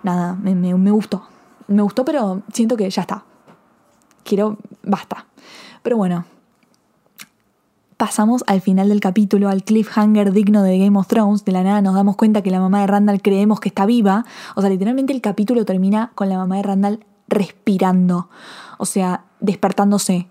Nada, 0.04 0.34
me, 0.34 0.56
me, 0.56 0.74
me 0.76 0.92
gustó. 0.92 1.24
Me 1.68 1.82
gustó, 1.82 2.06
pero 2.06 2.42
siento 2.52 2.78
que 2.78 2.90
ya 2.90 3.02
está 3.02 3.24
quiero, 4.26 4.58
basta. 4.84 5.26
Pero 5.82 5.96
bueno, 5.96 6.26
pasamos 7.98 8.44
al 8.48 8.62
final 8.62 8.90
del 8.90 9.00
capítulo, 9.00 9.50
al 9.50 9.64
cliffhanger 9.64 10.32
digno 10.34 10.64
de 10.64 10.78
Game 10.78 10.98
of 10.98 11.08
Thrones. 11.08 11.46
De 11.46 11.52
la 11.52 11.64
nada 11.64 11.82
nos 11.82 11.96
damos 11.96 12.16
cuenta 12.16 12.42
que 12.42 12.52
la 12.52 12.60
mamá 12.60 12.82
de 12.82 12.88
Randall 12.88 13.22
creemos 13.22 13.60
que 13.60 13.70
está 13.70 13.86
viva. 13.86 14.26
O 14.56 14.62
sea, 14.62 14.70
literalmente 14.70 15.14
el 15.14 15.22
capítulo 15.22 15.66
termina 15.66 16.12
con 16.16 16.30
la 16.30 16.38
mamá 16.38 16.58
de 16.58 16.64
Randall 16.64 17.06
respirando. 17.28 18.30
O 18.78 18.86
sea, 18.86 19.26
despertándose. 19.40 20.28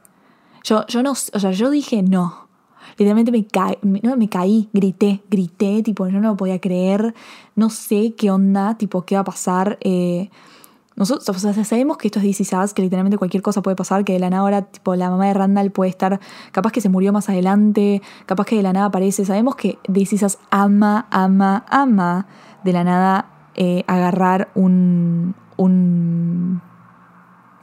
Yo, 0.63 0.87
yo 0.87 1.03
no, 1.03 1.13
o 1.13 1.15
sea, 1.15 1.51
yo 1.51 1.71
dije 1.71 2.03
no. 2.03 2.45
Literalmente 2.97 3.33
me, 3.33 3.45
caí, 3.47 3.77
no, 3.83 4.17
me 4.17 4.29
caí, 4.29 4.69
grité, 4.73 5.23
grité, 5.29 5.83
tipo, 5.83 6.07
yo 6.07 6.21
no 6.21 6.29
lo 6.31 6.37
podía 6.37 6.61
creer. 6.61 7.15
No 7.57 7.71
sé 7.71 8.15
qué 8.17 8.31
onda, 8.31 8.77
tipo, 8.77 9.03
qué 9.03 9.17
va 9.17 9.23
a 9.23 9.25
pasar. 9.25 9.79
Eh, 9.81 10.31
nosotros 10.97 11.43
sabemos 11.67 11.97
que 11.97 12.09
esto 12.09 12.21
es 12.21 12.25
DC 12.25 12.57
que 12.75 12.83
literalmente 12.83 13.19
cualquier 13.19 13.43
cosa 13.43 13.63
puede 13.63 13.77
pasar, 13.77 14.05
que 14.05 14.13
de 14.13 14.21
la 14.21 14.31
nada 14.31 14.43
ahora, 14.43 14.63
tipo, 14.63 14.95
la 14.95 15.11
mamá 15.11 15.27
de 15.27 15.35
Randall 15.35 15.71
puede 15.73 15.91
estar, 15.91 16.21
capaz 16.53 16.71
que 16.71 16.81
se 16.81 16.89
murió 16.89 17.13
más 17.13 17.29
adelante, 17.29 18.01
capaz 18.27 18.47
que 18.47 18.57
de 18.57 18.63
la 18.63 18.73
nada 18.73 18.87
aparece. 18.87 19.25
Sabemos 19.25 19.57
que 19.57 19.79
DC 19.89 20.17
ama, 20.51 21.07
ama, 21.11 21.65
ama 21.69 22.27
de 22.63 22.73
la 22.73 22.85
nada 22.85 23.27
eh, 23.57 23.83
agarrar 23.89 24.51
un, 24.55 25.35
un 25.57 26.63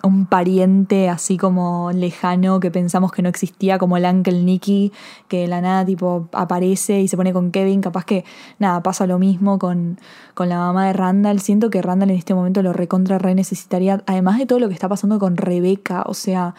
un 0.03 0.25
pariente 0.25 1.09
así 1.09 1.37
como 1.37 1.91
lejano 1.93 2.59
que 2.59 2.71
pensamos 2.71 3.11
que 3.11 3.21
no 3.21 3.29
existía, 3.29 3.77
como 3.77 3.97
el 3.97 4.05
Uncle 4.05 4.41
Nicky, 4.43 4.91
que 5.27 5.41
de 5.41 5.47
la 5.47 5.61
nada 5.61 5.85
tipo 5.85 6.27
aparece 6.31 7.01
y 7.01 7.07
se 7.07 7.17
pone 7.17 7.33
con 7.33 7.51
Kevin, 7.51 7.81
capaz 7.81 8.05
que 8.05 8.25
nada, 8.59 8.81
pasa 8.83 9.07
lo 9.07 9.19
mismo 9.19 9.59
con, 9.59 9.99
con 10.33 10.49
la 10.49 10.57
mamá 10.57 10.87
de 10.87 10.93
Randall. 10.93 11.39
Siento 11.39 11.69
que 11.69 11.81
Randall 11.81 12.11
en 12.11 12.17
este 12.17 12.33
momento 12.33 12.61
lo 12.61 12.73
recontra 12.73 13.17
re 13.17 13.35
necesitaría, 13.35 14.03
además 14.07 14.37
de 14.37 14.45
todo 14.45 14.59
lo 14.59 14.67
que 14.67 14.73
está 14.73 14.89
pasando 14.89 15.19
con 15.19 15.37
Rebeca, 15.37 16.03
o 16.05 16.13
sea, 16.13 16.55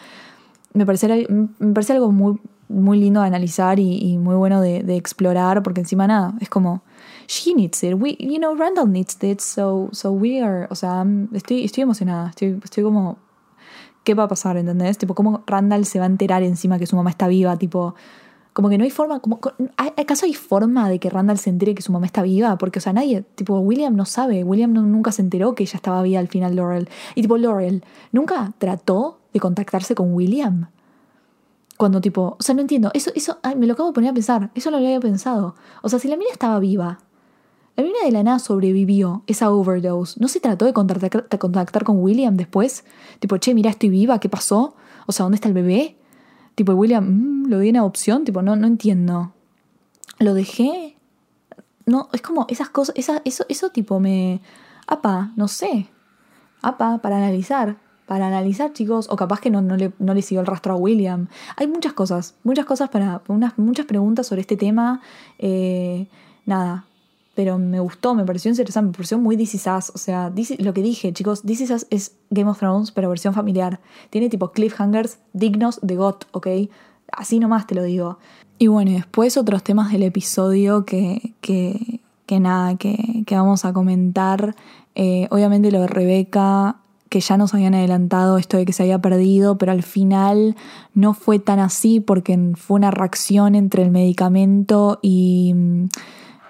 me 0.73 0.85
parece, 0.85 1.27
me 1.59 1.73
parece 1.73 1.93
algo 1.93 2.11
muy, 2.11 2.39
muy 2.69 2.99
lindo 2.99 3.21
de 3.21 3.27
analizar 3.27 3.79
y, 3.79 4.17
muy 4.17 4.35
bueno 4.35 4.61
de, 4.61 4.95
explorar, 4.95 5.63
porque 5.63 5.81
encima 5.81 6.07
nada, 6.07 6.33
es 6.39 6.49
como 6.49 6.81
she 7.27 7.53
needs 7.53 7.83
it, 7.83 7.93
we, 7.95 8.17
you 8.19 8.37
know, 8.37 8.55
Randall 8.55 8.91
needs 8.91 9.17
it, 9.23 9.39
so, 9.39 9.89
so 9.91 10.11
we 10.11 10.41
are, 10.41 10.67
o 10.69 10.75
sea, 10.75 11.05
estoy, 11.33 11.63
estoy 11.63 11.83
emocionada, 11.83 12.29
estoy, 12.29 12.59
estoy 12.63 12.83
como 12.83 13.17
¿qué 14.03 14.13
va 14.13 14.23
a 14.23 14.27
pasar? 14.27 14.57
¿Entendés? 14.57 14.97
Tipo, 14.97 15.15
¿cómo 15.15 15.43
Randall 15.47 15.85
se 15.85 15.99
va 15.99 16.05
a 16.05 16.07
enterar 16.07 16.43
encima 16.43 16.79
que 16.79 16.85
su 16.85 16.95
mamá 16.95 17.09
está 17.09 17.27
viva? 17.27 17.57
Tipo, 17.57 17.95
Como 18.53 18.69
que 18.69 18.77
no 18.77 18.83
hay 18.83 18.91
forma, 18.91 19.19
como, 19.19 19.39
¿acaso 19.77 20.25
hay 20.27 20.35
forma 20.35 20.87
de 20.87 20.99
que 20.99 21.09
Randall 21.09 21.39
se 21.39 21.49
entere 21.49 21.73
que 21.73 21.81
su 21.81 21.91
mamá 21.91 22.05
está 22.05 22.21
viva? 22.21 22.55
Porque, 22.59 22.77
o 22.77 22.81
sea, 22.81 22.93
nadie, 22.93 23.23
tipo, 23.33 23.57
William 23.57 23.95
no 23.95 24.05
sabe, 24.05 24.43
William 24.43 24.71
nunca 24.73 25.11
se 25.11 25.23
enteró 25.23 25.55
que 25.55 25.63
ella 25.63 25.75
estaba 25.75 26.03
viva 26.03 26.19
al 26.19 26.27
final, 26.27 26.55
Laurel. 26.55 26.87
Y 27.15 27.23
tipo, 27.23 27.37
Laurel, 27.37 27.83
¿nunca 28.11 28.53
trató 28.59 29.19
de 29.33 29.39
contactarse 29.39 29.95
con 29.95 30.13
William? 30.13 30.67
Cuando 31.77 31.99
tipo, 31.99 32.37
o 32.39 32.43
sea, 32.43 32.53
no 32.53 32.61
entiendo, 32.61 32.91
eso, 32.93 33.11
eso, 33.15 33.39
ay, 33.41 33.55
me 33.55 33.65
lo 33.65 33.73
acabo 33.73 33.89
de 33.89 33.93
poner 33.93 34.11
a 34.11 34.13
pensar, 34.13 34.51
eso 34.53 34.69
no 34.69 34.79
lo 34.79 34.85
había 34.85 34.99
pensado. 34.99 35.55
O 35.81 35.89
sea, 35.89 35.97
si 35.97 36.07
la 36.07 36.15
mina 36.15 36.29
estaba 36.31 36.59
viva, 36.59 36.99
la 37.75 37.83
mina 37.83 37.99
de 38.05 38.11
la 38.11 38.23
nada 38.23 38.39
sobrevivió 38.39 39.23
esa 39.25 39.49
overdose, 39.49 40.19
¿no 40.19 40.27
se 40.27 40.39
trató 40.39 40.65
de 40.65 40.73
contactar, 40.73 41.83
con 41.83 42.03
William 42.03 42.37
después? 42.37 42.85
Tipo, 43.19 43.37
che, 43.37 43.55
mira, 43.55 43.71
estoy 43.71 43.89
viva, 43.89 44.19
¿qué 44.19 44.29
pasó? 44.29 44.75
O 45.07 45.11
sea, 45.11 45.23
¿dónde 45.23 45.35
está 45.35 45.47
el 45.47 45.55
bebé? 45.55 45.97
Tipo, 46.53 46.73
William, 46.73 47.03
mm, 47.03 47.49
lo 47.49 47.59
di 47.59 47.69
en 47.69 47.77
adopción, 47.77 48.25
tipo, 48.25 48.43
no, 48.43 48.55
no 48.55 48.67
entiendo. 48.67 49.33
¿Lo 50.19 50.35
dejé? 50.35 50.97
No, 51.87 52.09
es 52.13 52.21
como 52.21 52.45
esas 52.47 52.69
cosas, 52.69 52.95
eso, 52.95 53.45
eso 53.49 53.69
tipo 53.71 53.99
me... 53.99 54.41
Apa, 54.85 55.31
no 55.35 55.47
sé. 55.47 55.87
Apa, 56.61 56.99
para 56.99 57.17
analizar. 57.17 57.77
Para 58.05 58.27
analizar, 58.27 58.73
chicos, 58.73 59.07
o 59.09 59.15
capaz 59.15 59.39
que 59.39 59.49
no, 59.49 59.61
no, 59.61 59.77
le, 59.77 59.93
no 59.97 60.13
siguió 60.21 60.41
el 60.41 60.45
rastro 60.45 60.73
a 60.73 60.77
William. 60.77 61.27
Hay 61.57 61.67
muchas 61.67 61.93
cosas, 61.93 62.35
muchas 62.43 62.65
cosas 62.65 62.89
para... 62.89 63.23
Muchas 63.57 63.85
preguntas 63.87 64.27
sobre 64.27 64.41
este 64.41 64.57
tema. 64.57 65.01
Eh, 65.39 66.07
nada, 66.45 66.85
pero 67.35 67.57
me 67.57 67.79
gustó, 67.79 68.13
me 68.13 68.25
pareció 68.25 68.51
interesante, 68.51 68.87
me 68.87 68.93
pareció 68.93 69.17
muy 69.17 69.37
This 69.37 69.55
Is 69.55 69.67
Us. 69.67 69.91
O 69.95 69.97
sea, 69.97 70.31
lo 70.59 70.73
que 70.73 70.81
dije, 70.81 71.11
chicos, 71.13 71.41
This 71.41 71.61
Is 71.61 71.71
Us 71.71 71.87
es 71.89 72.15
Game 72.29 72.49
of 72.49 72.59
Thrones, 72.59 72.91
pero 72.91 73.09
versión 73.09 73.33
familiar. 73.33 73.79
Tiene 74.09 74.29
tipo 74.29 74.51
cliffhangers 74.51 75.17
dignos 75.33 75.79
de 75.81 75.95
GOT, 75.95 76.25
¿ok? 76.31 76.47
Así 77.11 77.39
nomás 77.39 77.65
te 77.65 77.75
lo 77.75 77.83
digo. 77.83 78.19
Y 78.59 78.67
bueno, 78.67 78.91
después 78.91 79.35
otros 79.37 79.63
temas 79.63 79.91
del 79.91 80.03
episodio 80.03 80.85
que, 80.85 81.33
que, 81.41 82.01
que 82.27 82.39
nada, 82.39 82.75
que, 82.77 83.23
que, 83.25 83.35
vamos 83.35 83.65
a 83.65 83.73
comentar. 83.73 84.55
Eh, 84.93 85.27
obviamente 85.31 85.71
lo 85.71 85.81
de 85.81 85.87
Rebeca, 85.87 86.77
que 87.09 87.19
ya 87.19 87.35
nos 87.37 87.53
habían 87.55 87.73
adelantado 87.73 88.37
esto 88.37 88.57
de 88.57 88.65
que 88.65 88.73
se 88.73 88.83
había 88.83 89.01
perdido, 89.01 89.57
pero 89.57 89.71
al 89.71 89.83
final 89.83 90.55
no 90.93 91.15
fue 91.15 91.39
tan 91.39 91.59
así 91.59 91.99
porque 91.99 92.53
fue 92.55 92.75
una 92.75 92.91
reacción 92.91 93.55
entre 93.55 93.83
el 93.83 93.91
medicamento 93.91 94.99
y 95.01 95.55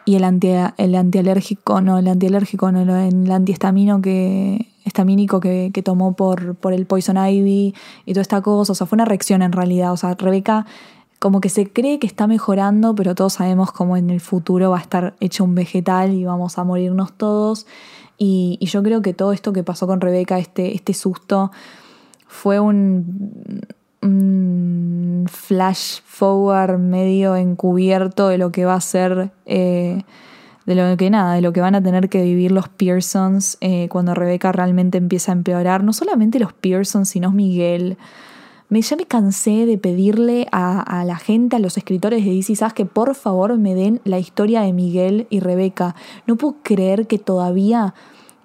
y 0.05 0.15
el, 0.15 0.23
anti, 0.23 0.49
el 0.77 0.95
antialérgico, 0.95 1.81
no, 1.81 1.97
el 1.97 2.07
antialérgico, 2.07 2.71
no, 2.71 2.95
el 2.95 3.31
antihistamino 3.31 4.01
que, 4.01 4.67
estamínico 4.85 5.39
que, 5.39 5.71
que, 5.73 5.81
tomó 5.81 6.13
por, 6.13 6.55
por 6.55 6.73
el 6.73 6.85
Poison 6.85 7.17
Ivy 7.17 7.73
y 8.05 8.13
toda 8.13 8.21
esta 8.21 8.41
cosa. 8.41 8.73
O 8.73 8.75
sea, 8.75 8.87
fue 8.87 8.97
una 8.97 9.05
reacción 9.05 9.41
en 9.41 9.51
realidad. 9.51 9.93
O 9.93 9.97
sea, 9.97 10.15
Rebeca 10.15 10.65
como 11.19 11.39
que 11.39 11.47
se 11.47 11.71
cree 11.71 11.99
que 11.99 12.07
está 12.07 12.27
mejorando, 12.27 12.95
pero 12.95 13.15
todos 13.15 13.33
sabemos 13.33 13.71
cómo 13.71 13.95
en 13.95 14.09
el 14.09 14.19
futuro 14.19 14.71
va 14.71 14.77
a 14.79 14.81
estar 14.81 15.15
hecho 15.21 15.45
un 15.45 15.55
vegetal 15.55 16.13
y 16.13 16.25
vamos 16.25 16.57
a 16.57 16.65
morirnos 16.65 17.13
todos. 17.13 17.65
Y, 18.17 18.57
y 18.59 18.65
yo 18.65 18.83
creo 18.83 19.01
que 19.01 19.13
todo 19.13 19.31
esto 19.31 19.53
que 19.53 19.63
pasó 19.63 19.87
con 19.87 20.01
Rebeca, 20.01 20.37
este, 20.37 20.75
este 20.75 20.93
susto, 20.93 21.51
fue 22.27 22.59
un, 22.59 23.61
un 24.03 25.27
flash 25.31 26.01
forward 26.05 26.77
medio 26.77 27.35
encubierto 27.35 28.27
de 28.27 28.37
lo 28.37 28.51
que 28.51 28.65
va 28.65 28.75
a 28.75 28.81
ser, 28.81 29.31
eh, 29.45 30.03
de 30.65 30.75
lo 30.75 30.95
que 30.97 31.09
nada, 31.09 31.35
de 31.35 31.41
lo 31.41 31.53
que 31.53 31.61
van 31.61 31.75
a 31.75 31.83
tener 31.83 32.09
que 32.09 32.23
vivir 32.23 32.51
los 32.51 32.69
Pearsons 32.69 33.57
eh, 33.61 33.87
cuando 33.89 34.13
Rebeca 34.13 34.51
realmente 34.51 34.97
empieza 34.97 35.31
a 35.31 35.35
empeorar. 35.35 35.83
No 35.83 35.93
solamente 35.93 36.39
los 36.39 36.53
Pearsons, 36.53 37.09
sino 37.09 37.31
Miguel. 37.31 37.97
Me, 38.69 38.81
ya 38.81 38.95
me 38.95 39.05
cansé 39.05 39.65
de 39.65 39.77
pedirle 39.77 40.47
a, 40.51 40.81
a, 40.81 41.05
la 41.05 41.17
gente, 41.17 41.57
a 41.57 41.59
los 41.59 41.77
escritores 41.77 42.25
de 42.25 42.31
DC 42.31 42.55
Sass, 42.55 42.73
que 42.73 42.85
por 42.85 43.13
favor 43.13 43.57
me 43.57 43.75
den 43.75 44.01
la 44.03 44.19
historia 44.19 44.61
de 44.61 44.73
Miguel 44.73 45.27
y 45.29 45.41
Rebeca. 45.41 45.95
No 46.27 46.37
puedo 46.37 46.57
creer 46.63 47.05
que 47.05 47.19
todavía 47.19 47.93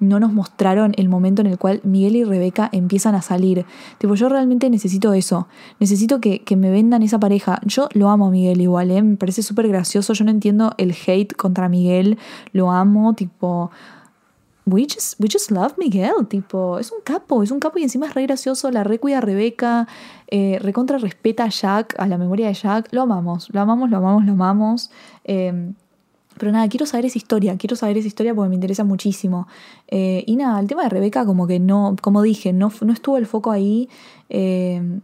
no 0.00 0.20
nos 0.20 0.32
mostraron 0.32 0.92
el 0.96 1.08
momento 1.08 1.42
en 1.42 1.48
el 1.48 1.58
cual 1.58 1.80
Miguel 1.84 2.16
y 2.16 2.24
Rebeca 2.24 2.68
empiezan 2.72 3.14
a 3.14 3.22
salir. 3.22 3.64
Tipo, 3.98 4.14
yo 4.14 4.28
realmente 4.28 4.70
necesito 4.70 5.12
eso. 5.12 5.48
Necesito 5.80 6.20
que, 6.20 6.42
me 6.56 6.70
vendan 6.70 7.02
esa 7.02 7.20
pareja. 7.20 7.60
Yo 7.64 7.88
lo 7.92 8.08
amo 8.10 8.26
a 8.26 8.30
Miguel 8.30 8.60
igual, 8.60 8.90
¿eh? 8.90 9.02
Me 9.02 9.16
parece 9.16 9.42
súper 9.42 9.68
gracioso. 9.68 10.12
Yo 10.12 10.24
no 10.24 10.30
entiendo 10.30 10.74
el 10.76 10.92
hate 11.06 11.34
contra 11.34 11.68
Miguel. 11.68 12.18
Lo 12.52 12.70
amo, 12.70 13.14
tipo... 13.14 13.70
We 14.66 14.84
just, 14.84 15.18
we 15.18 15.28
just 15.32 15.50
love 15.50 15.78
Miguel, 15.78 16.26
tipo, 16.28 16.78
es 16.78 16.92
un 16.92 17.00
capo, 17.02 17.42
es 17.42 17.50
un 17.50 17.58
capo 17.58 17.78
y 17.78 17.84
encima 17.84 18.06
es 18.06 18.12
re 18.12 18.24
gracioso, 18.24 18.70
la 18.70 18.84
recuida 18.84 19.16
a 19.16 19.20
Rebeca, 19.22 19.88
eh, 20.26 20.58
recontra 20.60 20.98
respeta 20.98 21.44
a 21.44 21.48
Jack, 21.48 21.94
a 21.98 22.06
la 22.06 22.18
memoria 22.18 22.48
de 22.48 22.52
Jack, 22.52 22.92
lo 22.92 23.00
amamos, 23.00 23.48
lo 23.50 23.62
amamos, 23.62 23.88
lo 23.88 23.96
amamos, 23.96 24.26
lo 24.26 24.32
amamos. 24.32 24.90
Eh, 25.24 25.72
pero 26.38 26.52
nada, 26.52 26.68
quiero 26.68 26.86
saber 26.86 27.06
esa 27.06 27.18
historia, 27.18 27.56
quiero 27.56 27.76
saber 27.76 27.98
esa 27.98 28.08
historia 28.08 28.34
porque 28.34 28.48
me 28.48 28.54
interesa 28.54 28.84
muchísimo. 28.84 29.46
Eh, 29.88 30.24
y 30.26 30.36
nada, 30.36 30.60
el 30.60 30.66
tema 30.66 30.82
de 30.84 30.88
Rebeca 30.88 31.26
como 31.26 31.46
que 31.46 31.60
no, 31.60 31.96
como 32.00 32.22
dije, 32.22 32.52
no, 32.52 32.72
no 32.80 32.92
estuvo 32.92 33.16
el 33.16 33.26
foco 33.26 33.50
ahí. 33.50 33.88
Eh, 34.30 35.00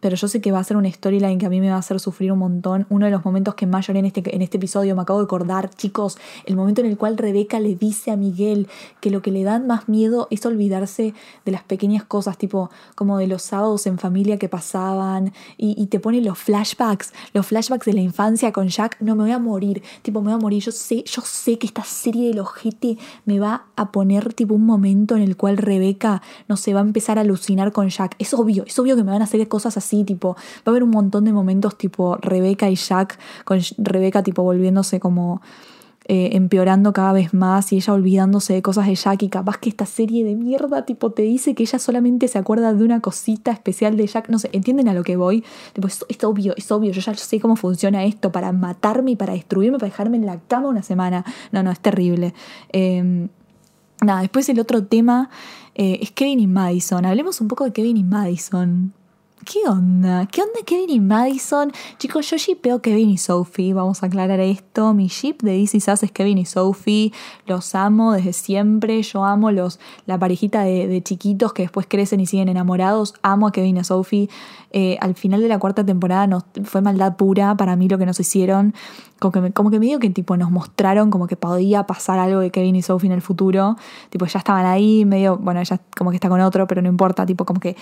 pero 0.00 0.16
yo 0.16 0.28
sé 0.28 0.40
que 0.40 0.50
va 0.50 0.58
a 0.58 0.64
ser 0.64 0.76
una 0.76 0.90
storyline 0.90 1.38
que 1.38 1.46
a 1.46 1.50
mí 1.50 1.60
me 1.60 1.68
va 1.68 1.76
a 1.76 1.78
hacer 1.78 2.00
sufrir 2.00 2.32
un 2.32 2.38
montón. 2.38 2.86
Uno 2.88 3.04
de 3.04 3.12
los 3.12 3.24
momentos 3.24 3.54
que 3.54 3.66
más 3.66 3.86
lloré 3.86 4.00
en 4.00 4.06
este, 4.06 4.34
en 4.34 4.42
este 4.42 4.56
episodio, 4.56 4.96
me 4.96 5.02
acabo 5.02 5.18
de 5.20 5.24
acordar, 5.24 5.70
chicos, 5.74 6.18
el 6.46 6.56
momento 6.56 6.80
en 6.80 6.86
el 6.86 6.96
cual 6.96 7.18
Rebeca 7.18 7.60
le 7.60 7.74
dice 7.74 8.10
a 8.10 8.16
Miguel 8.16 8.68
que 9.00 9.10
lo 9.10 9.20
que 9.22 9.30
le 9.30 9.44
da 9.44 9.58
más 9.58 9.88
miedo 9.88 10.26
es 10.30 10.44
olvidarse 10.46 11.14
de 11.44 11.52
las 11.52 11.62
pequeñas 11.62 12.04
cosas, 12.04 12.38
tipo 12.38 12.70
como 12.94 13.18
de 13.18 13.26
los 13.26 13.42
sábados 13.42 13.86
en 13.86 13.98
familia 13.98 14.38
que 14.38 14.48
pasaban, 14.48 15.32
y, 15.56 15.86
te 15.86 15.98
pone 15.98 16.20
los 16.20 16.38
flashbacks, 16.38 17.12
los 17.32 17.46
flashbacks 17.46 17.86
de 17.86 17.92
la 17.94 18.00
infancia 18.00 18.52
con 18.52 18.68
Jack, 18.68 18.96
no 19.00 19.16
me 19.16 19.24
voy 19.24 19.32
a 19.32 19.38
morir, 19.38 19.82
tipo 20.02 20.20
me 20.20 20.30
voy 20.30 20.34
a 20.34 20.38
morir, 20.38 20.62
yo 20.62 20.72
sé, 20.72 21.02
yo 21.04 21.22
sé 21.22 21.58
que 21.58 21.66
esta 21.66 21.82
serie 21.84 22.28
del 22.28 22.38
ojete 22.38 22.96
me 23.24 23.40
va 23.40 23.66
a 23.76 23.90
poner 23.90 24.32
tipo 24.34 24.54
un 24.54 24.64
momento 24.64 25.16
en 25.16 25.22
el 25.22 25.36
cual 25.36 25.56
Rebeca, 25.56 26.22
no 26.48 26.56
se 26.56 26.72
va 26.72 26.80
a 26.80 26.84
empezar 26.84 27.18
a 27.18 27.22
alucinar 27.22 27.72
con 27.72 27.88
Jack, 27.88 28.14
es 28.18 28.32
obvio, 28.34 28.64
es 28.66 28.78
obvio 28.78 28.96
que 28.96 29.02
me 29.02 29.10
van 29.10 29.22
a 29.22 29.24
hacer 29.24 29.46
cosas 29.48 29.76
así 29.76 29.89
tipo, 30.04 30.36
va 30.36 30.62
a 30.66 30.70
haber 30.70 30.82
un 30.82 30.90
montón 30.90 31.24
de 31.24 31.32
momentos 31.32 31.76
tipo 31.76 32.16
Rebeca 32.16 32.68
y 32.70 32.76
Jack, 32.76 33.18
con 33.44 33.60
Rebeca 33.78 34.22
tipo 34.22 34.42
volviéndose 34.42 35.00
como 35.00 35.40
eh, 36.12 36.36
empeorando 36.36 36.92
cada 36.92 37.12
vez 37.12 37.32
más 37.34 37.72
y 37.72 37.76
ella 37.76 37.92
olvidándose 37.92 38.52
de 38.52 38.62
cosas 38.62 38.88
de 38.88 38.96
Jack 38.96 39.22
y 39.22 39.28
capaz 39.28 39.58
que 39.58 39.68
esta 39.68 39.86
serie 39.86 40.24
de 40.24 40.34
mierda 40.34 40.84
tipo 40.84 41.12
te 41.12 41.22
dice 41.22 41.54
que 41.54 41.62
ella 41.62 41.78
solamente 41.78 42.26
se 42.26 42.36
acuerda 42.36 42.74
de 42.74 42.82
una 42.82 43.00
cosita 43.00 43.52
especial 43.52 43.96
de 43.96 44.08
Jack, 44.08 44.28
no 44.28 44.40
sé, 44.40 44.50
¿entienden 44.52 44.88
a 44.88 44.94
lo 44.94 45.04
que 45.04 45.14
voy? 45.14 45.44
Tipo, 45.72 45.86
es, 45.86 46.24
obvio, 46.24 46.52
es 46.56 46.72
obvio, 46.72 46.90
yo 46.90 47.00
ya 47.00 47.14
sé 47.14 47.38
cómo 47.38 47.54
funciona 47.54 48.02
esto 48.02 48.32
para 48.32 48.50
matarme 48.50 49.12
y 49.12 49.16
para 49.16 49.34
destruirme, 49.34 49.78
para 49.78 49.88
dejarme 49.88 50.16
en 50.16 50.26
la 50.26 50.40
cama 50.40 50.66
una 50.66 50.82
semana. 50.82 51.24
No, 51.52 51.62
no, 51.62 51.70
es 51.70 51.78
terrible. 51.78 52.34
Em, 52.72 53.28
nada, 54.02 54.22
después 54.22 54.48
el 54.48 54.58
otro 54.58 54.84
tema 54.84 55.30
eh, 55.76 56.00
es 56.02 56.10
Kevin 56.10 56.40
y 56.40 56.48
Madison. 56.48 57.04
Hablemos 57.04 57.40
un 57.40 57.46
poco 57.46 57.64
de 57.64 57.72
Kevin 57.72 57.96
y 57.96 58.02
Madison. 58.02 58.92
¿Qué 59.44 59.66
onda? 59.66 60.26
¿Qué 60.26 60.42
onda 60.42 60.60
Kevin 60.66 60.90
y 60.90 61.00
Madison? 61.00 61.72
Chicos, 61.98 62.30
yo 62.30 62.36
shipeo 62.36 62.82
Kevin 62.82 63.08
y 63.08 63.16
Sophie, 63.16 63.72
vamos 63.72 64.02
a 64.02 64.06
aclarar 64.06 64.38
esto. 64.38 64.92
Mi 64.92 65.06
ship 65.06 65.36
de 65.40 65.52
DC 65.52 65.80
Sass 65.80 66.02
es 66.02 66.12
Kevin 66.12 66.36
y 66.36 66.44
Sophie. 66.44 67.10
Los 67.46 67.74
amo 67.74 68.12
desde 68.12 68.34
siempre. 68.34 69.02
Yo 69.02 69.24
amo 69.24 69.50
los, 69.50 69.80
la 70.04 70.18
parejita 70.18 70.62
de, 70.62 71.02
chiquitos 71.02 71.54
que 71.54 71.62
después 71.62 71.86
crecen 71.88 72.20
y 72.20 72.26
siguen 72.26 72.50
enamorados. 72.50 73.14
Amo 73.22 73.46
a 73.48 73.52
Kevin 73.52 73.78
y 73.78 73.84
Sophie. 73.84 74.28
Eh, 74.72 74.98
al 75.00 75.14
final 75.14 75.40
de 75.40 75.48
la 75.48 75.58
cuarta 75.58 75.84
temporada 75.84 76.26
nos, 76.26 76.44
fue 76.64 76.80
maldad 76.80 77.16
pura 77.16 77.56
para 77.56 77.74
mí 77.76 77.88
lo 77.88 77.96
que 77.96 78.06
nos 78.06 78.20
hicieron. 78.20 78.74
Como 79.18 79.32
que, 79.32 79.52
como 79.52 79.70
que 79.70 79.78
me 79.78 79.98
que 79.98 80.08
tipo 80.10 80.36
nos 80.36 80.50
mostraron 80.50 81.10
como 81.10 81.26
que 81.26 81.36
podía 81.36 81.86
pasar 81.86 82.18
algo 82.18 82.40
de 82.40 82.50
Kevin 82.50 82.76
y 82.76 82.82
Sophie 82.82 83.08
en 83.08 83.12
el 83.12 83.20
futuro. 83.20 83.76
Tipo, 84.08 84.26
ya 84.26 84.38
estaban 84.38 84.64
ahí, 84.64 85.04
medio, 85.04 85.36
bueno, 85.36 85.60
ella 85.60 85.78
como 85.96 86.10
que 86.10 86.16
está 86.16 86.28
con 86.28 86.40
otro, 86.40 86.66
pero 86.66 86.80
no 86.80 86.88
importa. 86.88 87.26
Tipo, 87.26 87.44
como 87.44 87.60
que 87.60 87.76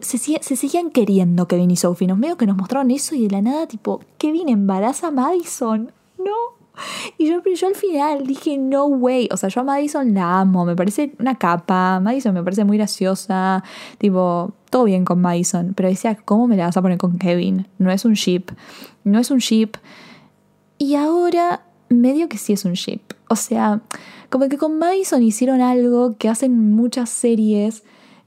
se, 0.00 0.18
se 0.18 0.56
seguían 0.56 0.90
queriendo 1.02 1.48
Kevin 1.48 1.72
y 1.72 1.76
Sophie. 1.76 2.06
Nos 2.06 2.16
medio 2.16 2.36
que 2.36 2.46
nos 2.46 2.56
mostraron 2.56 2.92
eso 2.92 3.16
y 3.16 3.22
de 3.22 3.30
la 3.30 3.42
nada, 3.42 3.66
tipo, 3.66 4.00
Kevin 4.18 4.48
embaraza 4.48 5.08
a 5.08 5.10
Madison. 5.10 5.90
No. 6.16 6.32
Y 7.18 7.26
yo, 7.26 7.42
yo 7.42 7.66
al 7.66 7.74
final 7.74 8.24
dije, 8.24 8.56
no 8.56 8.86
way. 8.86 9.28
O 9.32 9.36
sea, 9.36 9.48
yo 9.48 9.62
a 9.62 9.64
Madison 9.64 10.14
la 10.14 10.40
amo. 10.40 10.64
Me 10.64 10.76
parece 10.76 11.12
una 11.18 11.34
capa. 11.34 11.98
Madison 11.98 12.32
me 12.32 12.44
parece 12.44 12.64
muy 12.64 12.76
graciosa. 12.76 13.64
Tipo, 13.98 14.52
todo 14.70 14.84
bien 14.84 15.04
con 15.04 15.20
Madison. 15.20 15.74
Pero 15.74 15.88
decía, 15.88 16.14
¿cómo 16.14 16.46
me 16.46 16.56
la 16.56 16.66
vas 16.66 16.76
a 16.76 16.82
poner 16.82 16.98
con 16.98 17.18
Kevin? 17.18 17.66
No 17.78 17.90
es 17.90 18.04
un 18.04 18.14
ship. 18.14 18.52
No 19.02 19.18
es 19.18 19.32
un 19.32 19.38
ship. 19.38 19.72
Y 20.78 20.94
ahora 20.94 21.62
medio 21.88 22.28
que 22.28 22.38
sí 22.38 22.52
es 22.52 22.64
un 22.64 22.74
ship. 22.74 23.00
O 23.28 23.34
sea, 23.34 23.80
como 24.30 24.48
que 24.48 24.56
con 24.56 24.78
Madison 24.78 25.20
hicieron 25.20 25.60
algo 25.60 26.16
que 26.16 26.28
hacen 26.28 26.70
muchas 26.70 27.10
series, 27.10 27.82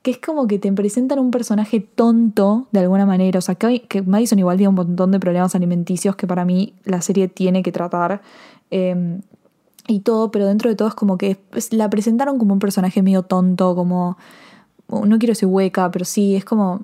que 0.06 0.12
es 0.12 0.20
como 0.20 0.46
que 0.46 0.60
te 0.60 0.72
presentan 0.72 1.18
un 1.18 1.32
personaje 1.32 1.80
tonto 1.80 2.68
de 2.72 2.82
alguna 2.82 3.08
manera. 3.08 3.40
O 3.40 3.42
sea, 3.42 3.56
que, 3.56 3.82
que 3.88 4.04
Madison 4.04 4.38
igual 4.38 4.56
tiene 4.56 4.70
un 4.70 4.76
montón 4.76 5.10
de 5.10 5.20
problemas 5.20 5.56
alimenticios 5.56 6.16
que 6.16 6.28
para 6.28 6.46
mí 6.46 6.76
la 6.84 7.02
serie 7.02 7.28
tiene 7.28 7.64
que 7.64 7.72
tratar. 7.72 8.22
Em, 8.70 9.22
y 9.88 10.02
todo, 10.02 10.30
pero 10.30 10.46
dentro 10.46 10.70
de 10.70 10.76
todo 10.76 10.90
es 10.90 10.94
como 10.94 11.18
que 11.18 11.40
la 11.72 11.90
presentaron 11.90 12.38
como 12.38 12.54
un 12.54 12.60
personaje 12.60 13.02
medio 13.02 13.24
tonto, 13.24 13.76
como. 13.76 14.20
No 14.90 15.18
quiero 15.18 15.32
decir 15.32 15.48
hueca, 15.48 15.90
pero 15.90 16.06
sí, 16.06 16.36
es 16.36 16.46
como 16.46 16.82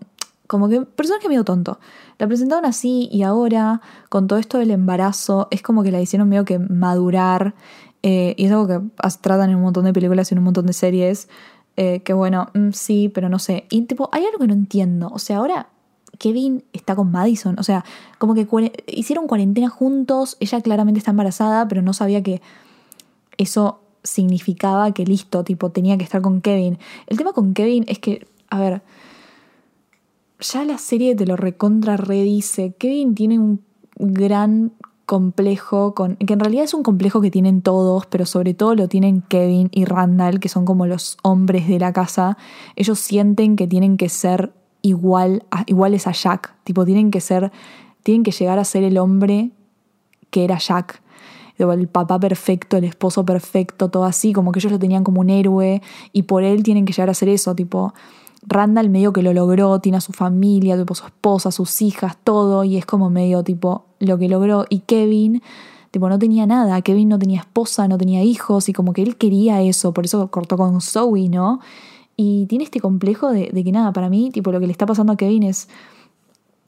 como 0.47 0.67
que 0.67 0.81
personaje 0.81 1.29
medio 1.29 1.43
tonto. 1.43 1.79
La 2.17 2.25
presentaron 2.27 2.65
así 2.65 3.07
y 3.11 3.21
ahora, 3.21 3.81
con 4.09 4.25
todo 4.25 4.39
esto 4.39 4.57
del 4.57 4.71
embarazo, 4.71 5.47
es 5.51 5.61
como 5.61 5.83
que 5.83 5.91
la 5.91 6.01
hicieron 6.01 6.27
medio 6.27 6.43
que 6.43 6.57
madurar. 6.57 7.53
eh, 8.01 8.33
y 8.35 8.45
es 8.45 8.51
algo 8.51 8.67
que 8.67 8.81
tratan 9.21 9.51
en 9.51 9.57
un 9.57 9.61
montón 9.61 9.85
de 9.85 9.93
películas 9.93 10.31
y 10.31 10.33
en 10.33 10.39
un 10.39 10.45
montón 10.45 10.65
de 10.65 10.73
series. 10.73 11.29
Eh, 11.83 12.03
que 12.03 12.13
bueno, 12.13 12.51
mm, 12.53 12.73
sí, 12.73 13.09
pero 13.09 13.27
no 13.27 13.39
sé. 13.39 13.65
Y 13.71 13.87
hay 14.11 14.25
algo 14.25 14.37
que 14.37 14.45
no 14.45 14.53
entiendo. 14.53 15.09
O 15.11 15.17
sea, 15.17 15.37
ahora 15.37 15.69
Kevin 16.19 16.63
está 16.73 16.95
con 16.95 17.09
Madison. 17.09 17.57
O 17.57 17.63
sea, 17.63 17.83
como 18.19 18.35
que 18.35 18.47
hicieron 18.85 19.25
cuarentena 19.25 19.67
juntos. 19.67 20.37
Ella 20.39 20.61
claramente 20.61 20.99
está 20.99 21.09
embarazada, 21.09 21.67
pero 21.67 21.81
no 21.81 21.93
sabía 21.93 22.21
que 22.21 22.39
eso 23.39 23.79
significaba 24.03 24.91
que 24.91 25.05
listo, 25.05 25.43
tipo, 25.43 25.71
tenía 25.71 25.97
que 25.97 26.03
estar 26.03 26.21
con 26.21 26.41
Kevin. 26.41 26.77
El 27.07 27.17
tema 27.17 27.33
con 27.33 27.55
Kevin 27.55 27.85
es 27.87 27.97
que, 27.97 28.27
a 28.51 28.59
ver, 28.59 28.83
ya 30.39 30.63
la 30.63 30.77
serie 30.77 31.15
te 31.15 31.25
lo 31.25 31.35
recontra 31.35 31.97
redice. 31.97 32.75
Kevin 32.77 33.15
tiene 33.15 33.39
un 33.39 33.59
gran 33.95 34.71
complejo 35.05 35.93
con 35.93 36.15
que 36.15 36.33
en 36.33 36.39
realidad 36.39 36.63
es 36.63 36.73
un 36.73 36.83
complejo 36.83 37.21
que 37.21 37.31
tienen 37.31 37.61
todos, 37.61 38.05
pero 38.05 38.25
sobre 38.25 38.53
todo 38.53 38.75
lo 38.75 38.87
tienen 38.87 39.21
Kevin 39.21 39.69
y 39.71 39.85
Randall, 39.85 40.39
que 40.39 40.49
son 40.49 40.65
como 40.65 40.85
los 40.85 41.17
hombres 41.23 41.67
de 41.67 41.79
la 41.79 41.93
casa. 41.93 42.37
Ellos 42.75 42.99
sienten 42.99 43.55
que 43.55 43.67
tienen 43.67 43.97
que 43.97 44.09
ser 44.09 44.53
igual 44.81 45.43
iguales 45.67 46.07
a 46.07 46.11
Jack, 46.11 46.55
tipo 46.63 46.85
tienen 46.85 47.11
que 47.11 47.21
ser 47.21 47.51
tienen 48.03 48.23
que 48.23 48.31
llegar 48.31 48.57
a 48.57 48.63
ser 48.63 48.83
el 48.83 48.97
hombre 48.97 49.51
que 50.29 50.43
era 50.43 50.57
Jack. 50.57 51.01
El 51.57 51.87
papá 51.87 52.19
perfecto, 52.19 52.77
el 52.77 52.85
esposo 52.85 53.23
perfecto, 53.23 53.89
todo 53.89 54.05
así, 54.05 54.33
como 54.33 54.51
que 54.51 54.57
ellos 54.57 54.71
lo 54.71 54.79
tenían 54.79 55.03
como 55.03 55.21
un 55.21 55.29
héroe 55.29 55.81
y 56.11 56.23
por 56.23 56.43
él 56.43 56.63
tienen 56.63 56.85
que 56.85 56.93
llegar 56.93 57.11
a 57.11 57.13
ser 57.13 57.29
eso, 57.29 57.53
tipo, 57.53 57.93
Randall 58.43 58.89
medio 58.89 59.13
que 59.13 59.21
lo 59.21 59.33
logró, 59.33 59.79
tiene 59.79 59.99
a 59.99 60.01
su 60.01 60.13
familia, 60.13 60.77
tipo 60.77 60.95
su 60.95 61.05
esposa, 61.05 61.51
sus 61.51 61.81
hijas, 61.81 62.17
todo, 62.23 62.63
y 62.63 62.77
es 62.77 62.85
como 62.85 63.09
medio 63.09 63.43
tipo 63.43 63.85
lo 63.99 64.17
que 64.17 64.27
logró. 64.27 64.65
Y 64.69 64.79
Kevin, 64.79 65.41
tipo, 65.91 66.09
no 66.09 66.17
tenía 66.17 66.47
nada, 66.47 66.81
Kevin 66.81 67.09
no 67.09 67.19
tenía 67.19 67.41
esposa, 67.41 67.87
no 67.87 67.97
tenía 67.97 68.23
hijos, 68.23 68.69
y 68.69 68.73
como 68.73 68.93
que 68.93 69.03
él 69.03 69.17
quería 69.17 69.61
eso, 69.61 69.93
por 69.93 70.05
eso 70.05 70.29
cortó 70.31 70.57
con 70.57 70.81
Zoe, 70.81 71.29
¿no? 71.29 71.59
Y 72.17 72.45
tiene 72.47 72.63
este 72.63 72.79
complejo 72.79 73.31
de, 73.31 73.49
que 73.51 73.71
nada, 73.71 73.93
para 73.93 74.09
mí, 74.09 74.31
tipo, 74.31 74.51
lo 74.51 74.59
que 74.59 74.67
le 74.67 74.71
está 74.71 74.85
pasando 74.85 75.13
a 75.13 75.17
Kevin 75.17 75.43
es 75.43 75.69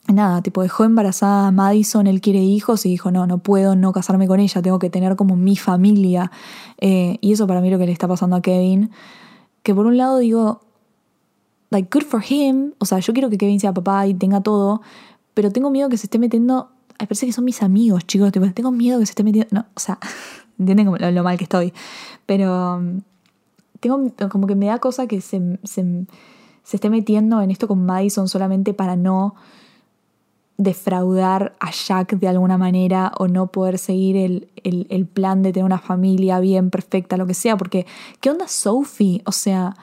nada, 0.07 0.41
tipo 0.41 0.61
dejó 0.61 0.83
embarazada 0.83 1.47
a 1.47 1.51
Madison, 1.51 2.07
él 2.07 2.21
quiere 2.21 2.39
hijos 2.39 2.85
y 2.85 2.89
dijo, 2.89 3.09
no, 3.09 3.25
no 3.25 3.37
puedo 3.37 3.75
no 3.75 3.93
casarme 3.93 4.27
con 4.27 4.39
ella, 4.39 4.61
tengo 4.61 4.77
que 4.77 4.89
tener 4.89 5.15
como 5.15 5.35
mi 5.35 5.55
familia. 5.55 6.31
Eh, 6.77 7.17
y 7.21 7.31
eso 7.31 7.47
para 7.47 7.61
mí 7.61 7.69
lo 7.69 7.79
que 7.79 7.85
le 7.85 7.91
está 7.91 8.07
pasando 8.07 8.35
a 8.35 8.41
Kevin. 8.41 8.91
Que 9.63 9.73
por 9.73 9.85
un 9.85 9.97
lado 9.97 10.17
digo, 10.17 10.61
like, 11.73 11.89
good 11.91 12.05
for 12.05 12.21
him, 12.27 12.73
o 12.79 12.85
sea, 12.85 12.99
yo 12.99 13.13
quiero 13.13 13.29
que 13.29 13.37
Kevin 13.37 13.59
sea 13.59 13.73
papá 13.73 14.07
y 14.07 14.13
tenga 14.13 14.41
todo, 14.41 14.81
pero 15.33 15.51
tengo 15.51 15.69
miedo 15.69 15.89
que 15.89 15.97
se 15.97 16.05
esté 16.05 16.19
metiendo, 16.19 16.69
ay, 16.99 17.07
parece 17.07 17.25
que 17.25 17.33
son 17.33 17.43
mis 17.43 17.61
amigos, 17.61 18.05
chicos, 18.05 18.31
tengo 18.31 18.71
miedo 18.71 18.99
que 18.99 19.05
se 19.05 19.11
esté 19.11 19.23
metiendo, 19.23 19.49
no, 19.51 19.65
o 19.75 19.79
sea, 19.79 19.99
entienden 20.59 20.85
lo, 20.85 21.11
lo 21.11 21.23
mal 21.23 21.37
que 21.37 21.43
estoy, 21.43 21.73
pero 22.25 22.77
um, 22.77 23.01
tengo 23.79 24.11
como 24.29 24.47
que 24.47 24.55
me 24.55 24.67
da 24.67 24.79
cosa 24.79 25.07
que 25.07 25.19
se, 25.19 25.59
se, 25.63 26.05
se 26.63 26.77
esté 26.77 26.89
metiendo 26.89 27.41
en 27.41 27.51
esto 27.51 27.67
con 27.67 27.85
Madison 27.85 28.29
solamente 28.29 28.73
para 28.73 28.95
no 28.95 29.35
defraudar 30.57 31.55
a 31.59 31.71
Jack 31.71 32.13
de 32.13 32.27
alguna 32.27 32.57
manera 32.57 33.11
o 33.17 33.27
no 33.27 33.47
poder 33.47 33.77
seguir 33.79 34.15
el, 34.15 34.47
el, 34.63 34.87
el 34.89 35.07
plan 35.07 35.41
de 35.41 35.51
tener 35.51 35.65
una 35.65 35.79
familia 35.79 36.39
bien, 36.39 36.69
perfecta, 36.69 37.17
lo 37.17 37.25
que 37.25 37.33
sea, 37.33 37.57
porque 37.57 37.85
¿qué 38.21 38.29
onda 38.29 38.47
Sophie? 38.47 39.21
O 39.25 39.31
sea, 39.31 39.75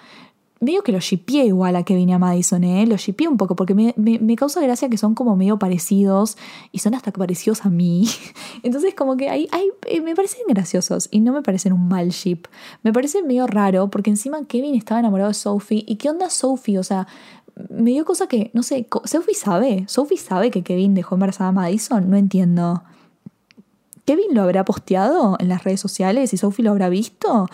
medio 0.61 0.83
que 0.83 0.93
lo 0.93 1.01
shipié 1.01 1.47
igual 1.47 1.75
a 1.75 1.85
Kevin 1.85 2.11
y 2.11 2.13
a 2.13 2.19
Madison, 2.19 2.63
¿eh? 2.65 2.87
Lo 2.87 2.97
shipié 2.97 3.29
un 3.29 3.39
poco 3.39 3.57
porque 3.57 3.75
me, 3.75 3.95
me, 3.97 4.19
me 4.19 4.37
causa 4.37 4.61
gracia 4.61 4.91
que 4.91 4.99
son 4.99 5.15
como 5.15 5.35
medio 5.35 5.59
parecidos 5.59 6.37
y 6.71 6.81
son 6.81 6.95
hasta 6.95 7.11
parecidos 7.13 7.65
a 7.65 7.71
mí. 7.71 8.09
Entonces 8.63 8.95
como 8.95 9.17
que 9.17 9.31
hay, 9.31 9.49
hay, 9.53 9.71
eh, 9.87 10.03
me 10.03 10.15
parecen 10.15 10.43
graciosos 10.47 11.09
y 11.11 11.21
no 11.21 11.33
me 11.33 11.43
parecen 11.43 11.73
un 11.73 11.89
mal 11.89 12.11
ship. 12.11 12.43
Me 12.83 12.93
parece 12.93 13.23
medio 13.23 13.47
raro 13.47 13.89
porque 13.89 14.11
encima 14.11 14.45
Kevin 14.47 14.75
estaba 14.75 15.01
enamorado 15.01 15.29
de 15.29 15.35
Sophie 15.35 15.83
y 15.87 15.97
¿qué 15.97 16.11
onda 16.11 16.29
Sophie? 16.29 16.79
O 16.79 16.85
sea, 16.85 17.09
me 17.71 17.91
dio 17.91 18.05
cosa 18.05 18.27
que, 18.27 18.51
no 18.53 18.63
sé, 18.63 18.87
Sophie 19.05 19.35
sabe, 19.35 19.85
Sophie 19.89 20.19
sabe 20.19 20.51
que 20.51 20.63
Kevin 20.63 20.95
dejó 20.95 21.15
embarazada 21.15 21.49
a 21.49 21.53
Madison, 21.53 22.11
no 22.11 22.17
entiendo. 22.17 22.83
¿Kevin 24.05 24.35
lo 24.35 24.43
habrá 24.43 24.65
posteado 24.65 25.37
en 25.39 25.49
las 25.49 25.65
redes 25.65 25.81
sociales 25.81 26.33
y 26.35 26.37
Sophie 26.37 26.65
lo 26.65 26.71
habrá 26.71 26.89
visto? 26.89 27.49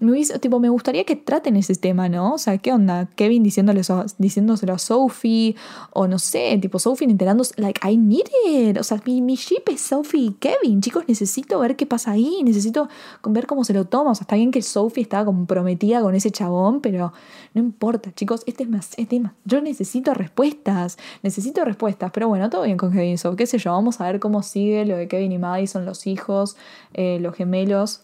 Me, 0.00 0.12
hubiese- 0.12 0.38
tipo, 0.38 0.60
me 0.60 0.68
gustaría 0.68 1.02
que 1.04 1.16
traten 1.16 1.56
ese 1.56 1.74
tema, 1.74 2.08
¿no? 2.08 2.34
O 2.34 2.38
sea, 2.38 2.58
¿qué 2.58 2.72
onda? 2.72 3.08
Kevin 3.16 3.42
diciéndole 3.42 3.82
diciéndoselo 4.18 4.74
a 4.74 4.78
Sophie, 4.78 5.56
o 5.92 6.06
no 6.06 6.20
sé, 6.20 6.56
tipo 6.62 6.78
Sophie 6.78 7.08
enterándose, 7.10 7.52
like, 7.56 7.80
I 7.88 7.96
need 7.96 8.28
it. 8.46 8.78
O 8.78 8.84
sea, 8.84 9.02
mi, 9.04 9.20
mi 9.20 9.34
ship 9.34 9.62
es 9.66 9.80
Sophie 9.80 10.20
y 10.26 10.30
Kevin. 10.34 10.80
Chicos, 10.80 11.02
necesito 11.08 11.58
ver 11.58 11.74
qué 11.74 11.84
pasa 11.84 12.12
ahí, 12.12 12.42
necesito 12.44 12.88
ver 13.24 13.46
cómo 13.48 13.64
se 13.64 13.74
lo 13.74 13.86
toma. 13.86 14.12
O 14.12 14.14
sea, 14.14 14.22
está 14.22 14.36
bien 14.36 14.52
que 14.52 14.62
Sophie 14.62 15.02
estaba 15.02 15.24
comprometida 15.24 16.00
con 16.00 16.14
ese 16.14 16.30
chabón, 16.30 16.80
pero 16.80 17.12
no 17.54 17.60
importa, 17.60 18.12
chicos, 18.12 18.44
este 18.46 18.62
es 18.62 18.68
más, 18.68 18.90
este 18.98 19.16
es. 19.16 19.22
Yo 19.46 19.60
necesito 19.60 20.14
respuestas, 20.14 20.96
necesito 21.24 21.64
respuestas. 21.64 22.12
Pero 22.12 22.28
bueno, 22.28 22.48
todo 22.50 22.62
bien 22.62 22.76
con 22.76 22.92
Kevin, 22.92 23.18
so, 23.18 23.34
qué 23.34 23.46
sé 23.46 23.58
yo, 23.58 23.72
vamos 23.72 24.00
a 24.00 24.04
ver 24.04 24.20
cómo 24.20 24.44
sigue 24.44 24.84
lo 24.86 24.96
de 24.96 25.08
Kevin 25.08 25.32
y 25.32 25.38
Madison, 25.38 25.84
los 25.84 26.06
hijos, 26.06 26.56
eh, 26.94 27.18
los 27.20 27.34
gemelos 27.34 28.02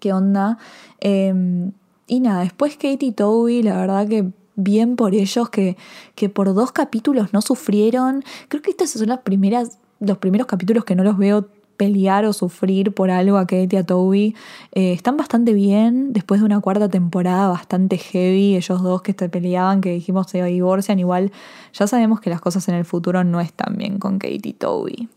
qué 0.00 0.12
onda. 0.12 0.58
Eh, 1.00 1.70
y 2.06 2.20
nada, 2.20 2.42
después 2.42 2.74
Katie 2.74 3.08
y 3.08 3.12
Toby, 3.12 3.62
la 3.62 3.76
verdad 3.76 4.06
que 4.06 4.30
bien 4.54 4.96
por 4.96 5.14
ellos, 5.14 5.50
que, 5.50 5.76
que 6.14 6.28
por 6.28 6.54
dos 6.54 6.72
capítulos 6.72 7.32
no 7.32 7.42
sufrieron. 7.42 8.24
Creo 8.48 8.62
que 8.62 8.70
estas 8.70 8.90
son 8.90 9.08
las 9.08 9.20
primeras, 9.20 9.78
los 10.00 10.18
primeros 10.18 10.46
capítulos 10.46 10.84
que 10.84 10.94
no 10.94 11.04
los 11.04 11.18
veo 11.18 11.48
pelear 11.76 12.24
o 12.24 12.32
sufrir 12.32 12.94
por 12.94 13.10
algo 13.10 13.36
a 13.36 13.42
Katie 13.42 13.68
y 13.72 13.76
a 13.76 13.84
Toby. 13.84 14.34
Eh, 14.72 14.92
están 14.92 15.16
bastante 15.16 15.52
bien, 15.52 16.12
después 16.12 16.40
de 16.40 16.46
una 16.46 16.60
cuarta 16.60 16.88
temporada 16.88 17.48
bastante 17.48 17.98
heavy, 17.98 18.56
ellos 18.56 18.82
dos 18.82 19.02
que 19.02 19.12
se 19.12 19.28
peleaban, 19.28 19.82
que 19.82 19.90
dijimos 19.90 20.30
se 20.30 20.42
divorcian, 20.42 20.98
igual 20.98 21.32
ya 21.74 21.86
sabemos 21.86 22.20
que 22.20 22.30
las 22.30 22.40
cosas 22.40 22.66
en 22.68 22.76
el 22.76 22.86
futuro 22.86 23.24
no 23.24 23.40
están 23.40 23.76
bien 23.76 23.98
con 23.98 24.18
Katie 24.18 24.40
y 24.44 24.52
Toby 24.54 25.08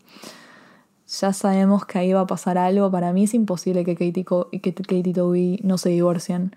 ya 1.18 1.32
sabemos 1.32 1.86
que 1.86 1.98
ahí 1.98 2.12
va 2.12 2.20
a 2.20 2.26
pasar 2.26 2.56
algo. 2.56 2.90
Para 2.90 3.12
mí 3.12 3.24
es 3.24 3.34
imposible 3.34 3.84
que 3.84 3.94
Katie, 3.94 4.24
Katie 4.24 5.02
y 5.04 5.12
Toby 5.12 5.60
no 5.64 5.76
se 5.76 5.90
divorcien. 5.90 6.54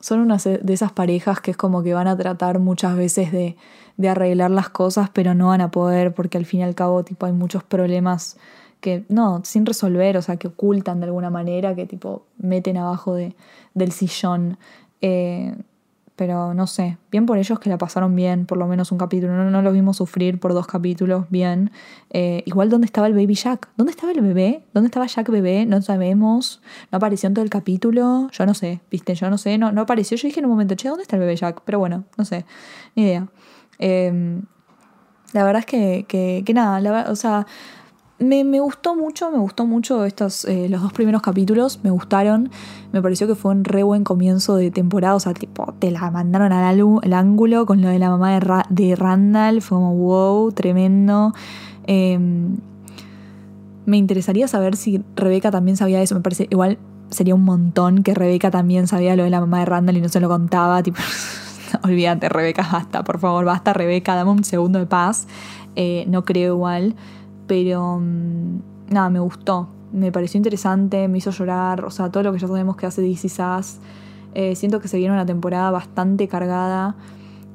Son 0.00 0.20
unas 0.20 0.44
de 0.44 0.60
esas 0.68 0.92
parejas 0.92 1.40
que 1.40 1.52
es 1.52 1.56
como 1.56 1.82
que 1.82 1.94
van 1.94 2.08
a 2.08 2.16
tratar 2.16 2.58
muchas 2.58 2.96
veces 2.96 3.32
de, 3.32 3.56
de 3.96 4.08
arreglar 4.08 4.50
las 4.50 4.68
cosas, 4.68 5.08
pero 5.10 5.34
no 5.34 5.48
van 5.48 5.60
a 5.60 5.70
poder 5.70 6.14
porque 6.14 6.36
al 6.36 6.44
fin 6.44 6.60
y 6.60 6.62
al 6.64 6.74
cabo 6.74 7.04
tipo, 7.04 7.26
hay 7.26 7.32
muchos 7.32 7.62
problemas 7.62 8.36
que, 8.80 9.04
no, 9.08 9.42
sin 9.44 9.64
resolver, 9.64 10.16
o 10.16 10.22
sea, 10.22 10.36
que 10.36 10.48
ocultan 10.48 11.00
de 11.00 11.06
alguna 11.06 11.30
manera, 11.30 11.74
que 11.74 11.86
tipo 11.86 12.26
meten 12.38 12.76
abajo 12.76 13.14
de, 13.14 13.34
del 13.74 13.92
sillón. 13.92 14.58
Eh, 15.00 15.54
pero 16.16 16.54
no 16.54 16.66
sé, 16.66 16.96
bien 17.10 17.26
por 17.26 17.36
ellos 17.36 17.58
que 17.60 17.68
la 17.68 17.76
pasaron 17.76 18.16
bien, 18.16 18.46
por 18.46 18.56
lo 18.56 18.66
menos 18.66 18.90
un 18.90 18.98
capítulo. 18.98 19.34
No, 19.34 19.50
no 19.50 19.62
los 19.62 19.72
vimos 19.72 19.98
sufrir 19.98 20.40
por 20.40 20.54
dos 20.54 20.66
capítulos, 20.66 21.26
bien. 21.28 21.70
Eh, 22.10 22.42
igual, 22.46 22.70
¿dónde 22.70 22.86
estaba 22.86 23.06
el 23.06 23.12
baby 23.12 23.34
Jack? 23.34 23.68
¿Dónde 23.76 23.90
estaba 23.90 24.12
el 24.12 24.22
bebé? 24.22 24.62
¿Dónde 24.72 24.88
estaba 24.88 25.06
Jack 25.06 25.28
bebé? 25.30 25.66
No 25.66 25.80
sabemos. 25.82 26.62
No 26.90 26.96
apareció 26.96 27.26
en 27.26 27.34
todo 27.34 27.44
el 27.44 27.50
capítulo. 27.50 28.28
Yo 28.32 28.46
no 28.46 28.54
sé, 28.54 28.80
viste, 28.90 29.14
yo 29.14 29.28
no 29.28 29.36
sé. 29.36 29.58
No, 29.58 29.72
no 29.72 29.82
apareció. 29.82 30.16
Yo 30.16 30.26
dije 30.26 30.40
en 30.40 30.46
un 30.46 30.52
momento, 30.52 30.74
che, 30.74 30.88
¿dónde 30.88 31.02
está 31.02 31.16
el 31.16 31.20
bebé 31.20 31.36
Jack? 31.36 31.60
Pero 31.64 31.78
bueno, 31.78 32.04
no 32.16 32.24
sé, 32.24 32.46
ni 32.94 33.02
idea. 33.02 33.28
Eh, 33.78 34.40
la 35.32 35.44
verdad 35.44 35.60
es 35.60 35.66
que, 35.66 36.42
que, 36.44 36.54
nada, 36.54 37.10
o 37.10 37.16
sea, 37.16 37.46
me, 38.18 38.60
gustó 38.60 38.96
mucho, 38.96 39.30
me 39.30 39.38
gustó 39.38 39.66
mucho 39.66 40.04
estos, 40.04 40.44
eh, 40.46 40.68
los 40.68 40.80
dos 40.82 40.92
primeros 40.92 41.22
capítulos, 41.22 41.80
me 41.82 41.90
gustaron. 41.90 42.50
Me 42.92 43.02
pareció 43.02 43.26
que 43.26 43.34
fue 43.34 43.52
un 43.52 43.64
re 43.64 43.82
buen 43.82 44.04
comienzo 44.04 44.56
de 44.56 44.70
temporada, 44.70 45.14
o 45.14 45.20
sea, 45.20 45.34
tipo, 45.34 45.74
te 45.78 45.90
la 45.90 46.10
mandaron 46.10 46.52
al 46.52 46.80
al 47.02 47.12
ángulo 47.12 47.66
con 47.66 47.82
lo 47.82 47.88
de 47.88 47.98
la 47.98 48.08
mamá 48.10 48.32
de, 48.32 48.40
Ra- 48.40 48.66
de 48.70 48.96
Randall, 48.96 49.60
fue 49.62 49.76
como 49.78 49.94
wow, 49.94 50.52
tremendo. 50.52 51.32
Eh, 51.86 52.18
me 53.86 53.96
interesaría 53.96 54.48
saber 54.48 54.76
si 54.76 55.02
Rebeca 55.14 55.50
también 55.50 55.76
sabía 55.76 56.02
eso, 56.02 56.14
me 56.14 56.20
parece, 56.20 56.48
igual 56.50 56.78
sería 57.10 57.34
un 57.34 57.44
montón 57.44 58.02
que 58.02 58.14
Rebeca 58.14 58.50
también 58.50 58.88
sabía 58.88 59.14
lo 59.14 59.22
de 59.22 59.30
la 59.30 59.40
mamá 59.40 59.60
de 59.60 59.66
Randall 59.66 59.96
y 59.96 60.00
no 60.00 60.08
se 60.08 60.20
lo 60.20 60.28
contaba, 60.28 60.82
tipo, 60.82 60.98
olvídate 61.84 62.28
Rebeca, 62.28 62.66
basta, 62.70 63.04
por 63.04 63.18
favor, 63.20 63.44
basta 63.44 63.72
Rebeca, 63.72 64.14
dame 64.16 64.30
un 64.32 64.44
segundo 64.44 64.78
de 64.78 64.86
paz. 64.86 65.26
Eh, 65.78 66.06
no 66.08 66.24
creo 66.24 66.54
igual, 66.54 66.94
pero 67.46 67.98
mm, 68.00 68.58
nada, 68.90 69.10
me 69.10 69.20
gustó, 69.20 69.68
me 69.92 70.12
pareció 70.12 70.38
interesante, 70.38 71.08
me 71.08 71.18
hizo 71.18 71.30
llorar, 71.30 71.84
o 71.84 71.90
sea, 71.90 72.10
todo 72.10 72.22
lo 72.22 72.32
que 72.32 72.38
ya 72.38 72.48
sabemos 72.48 72.76
que 72.76 72.86
hace 72.86 73.02
DC 73.02 73.28
Sass. 73.28 73.78
Eh, 74.34 74.54
siento 74.54 74.80
que 74.80 74.88
se 74.88 74.98
viene 74.98 75.14
una 75.14 75.24
temporada 75.26 75.70
bastante 75.70 76.28
cargada. 76.28 76.94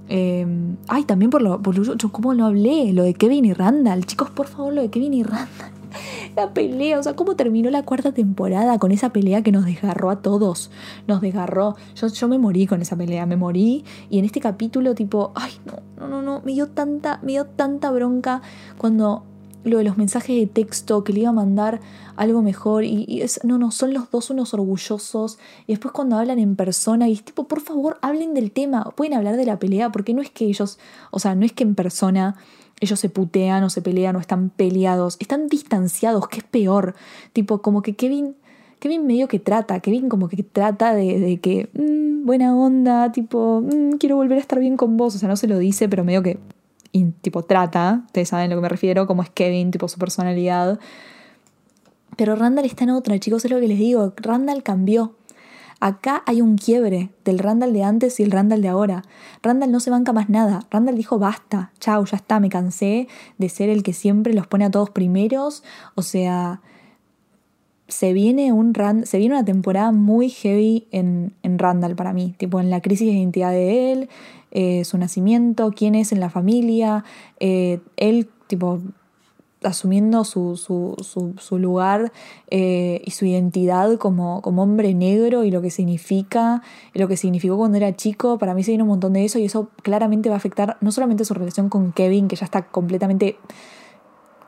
Eh, 0.10 0.46
ay, 0.88 1.04
también 1.04 1.30
por 1.30 1.42
lo, 1.42 1.62
por 1.62 1.78
lo- 1.78 1.96
yo 1.96 2.12
cómo 2.12 2.34
no 2.34 2.48
hablé, 2.48 2.92
lo 2.94 3.04
de 3.04 3.14
Kevin 3.14 3.46
y 3.46 3.54
Randall. 3.54 4.06
Chicos, 4.06 4.30
por 4.32 4.48
favor, 4.48 4.74
lo 4.74 4.82
de 4.82 4.90
Kevin 4.90 5.14
y 5.14 5.24
Randall. 5.24 5.72
la 6.36 6.54
pelea, 6.54 7.00
o 7.00 7.04
sea, 7.04 7.16
cómo 7.16 7.36
terminó 7.36 7.70
la 7.70 7.84
cuarta 7.84 8.12
temporada 8.14 8.80
con 8.80 8.92
esa 8.92 9.12
pelea 9.12 9.42
que 9.44 9.52
nos 9.52 9.66
desgarró 9.66 10.10
a 10.10 10.22
todos, 10.22 10.72
nos 11.08 11.22
desgarró. 11.22 11.76
Yo, 11.96 12.08
yo 12.08 12.28
me 12.28 12.38
morí 12.40 12.68
con 12.68 12.82
esa 12.82 12.96
pelea, 12.96 13.26
me 13.26 13.36
morí 13.36 13.84
y 14.10 14.20
en 14.20 14.26
este 14.26 14.40
capítulo 14.40 14.96
tipo, 14.96 15.32
ay, 15.36 15.52
no, 15.66 15.74
no, 16.00 16.08
no, 16.08 16.22
no, 16.22 16.42
me 16.46 16.54
dio 16.54 16.68
tanta, 16.68 17.20
me 17.24 17.34
dio 17.34 17.46
tanta 17.46 17.92
bronca 17.92 18.42
cuando 18.78 19.24
lo 19.64 19.78
de 19.78 19.84
los 19.84 19.98
mensajes 19.98 20.36
de 20.36 20.48
texto 20.48 21.04
que 21.04 21.14
le 21.14 21.22
iba 21.22 21.30
a 21.30 21.34
mandar 21.34 21.80
algo 22.16 22.42
mejor 22.42 22.84
y, 22.84 23.22
es, 23.22 23.40
no, 23.44 23.58
no, 23.58 23.72
son 23.72 23.94
los 23.94 24.10
dos 24.10 24.30
unos 24.30 24.54
orgullosos 24.54 25.38
y 25.68 25.74
después 25.74 25.92
cuando 25.92 26.18
hablan 26.18 26.40
en 26.40 26.56
persona 26.56 27.08
y 27.08 27.14
es 27.14 27.24
tipo, 27.24 27.48
por 27.48 27.62
favor, 27.62 27.98
hablen 28.02 28.34
del 28.34 28.52
tema, 28.52 28.84
pueden 28.96 29.14
hablar 29.14 29.38
de 29.38 29.46
la 29.46 29.60
pelea 29.60 29.92
porque 29.92 30.14
no 30.14 30.22
es 30.22 30.30
que 30.30 30.46
ellos, 30.46 30.80
o 31.12 31.20
sea, 31.20 31.36
no 31.36 31.46
es 31.46 31.52
que 31.52 31.64
en 31.64 31.76
persona 31.76 32.36
ellos 32.80 33.00
se 33.00 33.10
putean 33.10 33.64
o 33.64 33.70
se 33.70 33.82
pelean 33.82 34.16
o 34.16 34.20
están 34.20 34.50
peleados, 34.50 35.18
están 35.20 35.48
distanciados, 35.48 36.28
que 36.28 36.40
es 36.40 36.44
peor, 36.44 36.96
tipo 37.34 37.62
como 37.62 37.82
que 37.82 37.96
Kevin... 37.96 38.36
Kevin 38.80 39.06
medio 39.06 39.28
que 39.28 39.38
trata, 39.38 39.80
Kevin 39.80 40.10
como 40.10 40.28
que 40.28 40.42
trata 40.42 40.96
de, 40.96 41.40
que, 41.40 41.70
mm, 41.74 42.26
buena 42.26 42.56
onda, 42.56 43.12
tipo, 43.12 43.62
mm, 43.62 43.98
quiero 44.00 44.16
volver 44.16 44.40
a 44.40 44.42
estar 44.42 44.60
bien 44.60 44.76
con 44.76 44.98
vos, 44.98 45.14
o 45.16 45.20
sea, 45.20 45.30
no 45.30 45.36
se 45.36 45.46
lo 45.46 45.60
dice, 45.60 45.88
pero 45.88 46.04
medio 46.04 46.24
que 46.24 46.40
tipo 47.22 47.44
trata, 47.44 48.04
ustedes 48.08 48.30
saben 48.30 48.52
a 48.52 48.56
lo 48.56 48.62
que 48.62 48.64
me 48.64 48.70
refiero, 48.70 49.08
como 49.08 49.24
es 49.24 49.30
Kevin, 49.30 49.72
tipo 49.72 49.88
su 49.88 49.98
personalidad. 49.98 50.80
Pero 52.18 52.36
Randall 52.36 52.66
está 52.66 52.84
en 52.84 52.92
otra, 52.92 53.18
chicos, 53.20 53.46
es 53.46 53.52
lo 53.52 53.60
que 53.60 53.68
les 53.68 53.80
digo, 53.80 54.14
Randall 54.18 54.64
cambió. 54.64 55.16
Acá 55.80 56.22
hay 56.28 56.42
un 56.42 56.58
quiebre 56.58 57.10
del 57.26 57.40
Randall 57.40 57.74
de 57.74 57.84
antes 57.84 58.20
y 58.20 58.24
el 58.24 58.30
Randall 58.30 58.62
de 58.62 58.68
ahora. 58.68 59.04
Randall 59.42 59.72
no 59.72 59.80
se 59.80 59.90
banca 59.90 60.14
más 60.14 60.30
nada. 60.30 60.60
Randall 60.70 60.96
dijo 60.96 61.18
basta, 61.18 61.72
chau, 61.80 62.06
ya 62.06 62.18
está, 62.18 62.40
me 62.40 62.50
cansé 62.50 63.08
de 63.40 63.50
ser 63.50 63.70
el 63.70 63.82
que 63.82 63.94
siempre 63.94 64.36
los 64.36 64.46
pone 64.46 64.66
a 64.66 64.70
todos 64.70 64.92
primeros. 64.92 65.64
O 65.96 66.04
sea, 66.04 66.62
se 67.92 68.14
viene, 68.14 68.54
un 68.54 68.74
se 69.04 69.18
viene 69.18 69.36
una 69.36 69.46
temporada 69.46 69.92
muy 69.92 70.30
heavy 70.30 70.88
en, 70.92 71.34
en 71.44 71.60
Randall 71.60 71.96
para 71.96 72.14
mí, 72.14 72.34
tipo 72.38 72.60
en 72.60 72.70
la 72.70 72.82
crisis 72.82 73.08
de 73.08 73.14
identidad 73.14 73.52
de 73.52 73.92
él, 73.92 74.10
eh, 74.52 74.86
su 74.86 74.98
nacimiento, 74.98 75.72
quién 75.76 75.96
es 75.96 76.12
en 76.12 76.20
la 76.20 76.30
familia, 76.30 77.04
eh, 77.40 77.80
él 77.98 78.30
tipo 78.48 78.80
asumiendo 79.64 80.24
su, 80.24 80.58
su, 80.58 81.58
lugar 81.60 82.12
eh, 82.50 83.02
y 83.06 83.12
su 83.12 83.26
identidad 83.26 83.98
como, 83.98 84.42
como, 84.42 84.64
hombre 84.64 84.94
negro 84.96 85.44
y 85.44 85.52
lo 85.52 85.62
que 85.62 85.70
significa, 85.70 86.64
lo 86.96 87.08
que 87.08 87.16
significó 87.16 87.58
cuando 87.58 87.78
era 87.78 87.96
chico, 87.96 88.40
para 88.40 88.56
mí 88.56 88.64
se 88.64 88.72
viene 88.72 88.84
un 88.84 88.90
montón 88.90 89.14
de 89.14 89.24
eso 89.24 89.38
y 89.38 89.46
eso 89.46 89.70
claramente 89.84 90.30
va 90.30 90.36
a 90.36 90.38
afectar 90.38 90.78
no 90.82 90.92
solamente 90.92 91.26
su 91.26 91.34
relación 91.36 91.70
con 91.70 91.92
Kevin, 91.92 92.28
que 92.28 92.36
ya 92.36 92.46
está 92.46 92.64
completamente 92.64 93.38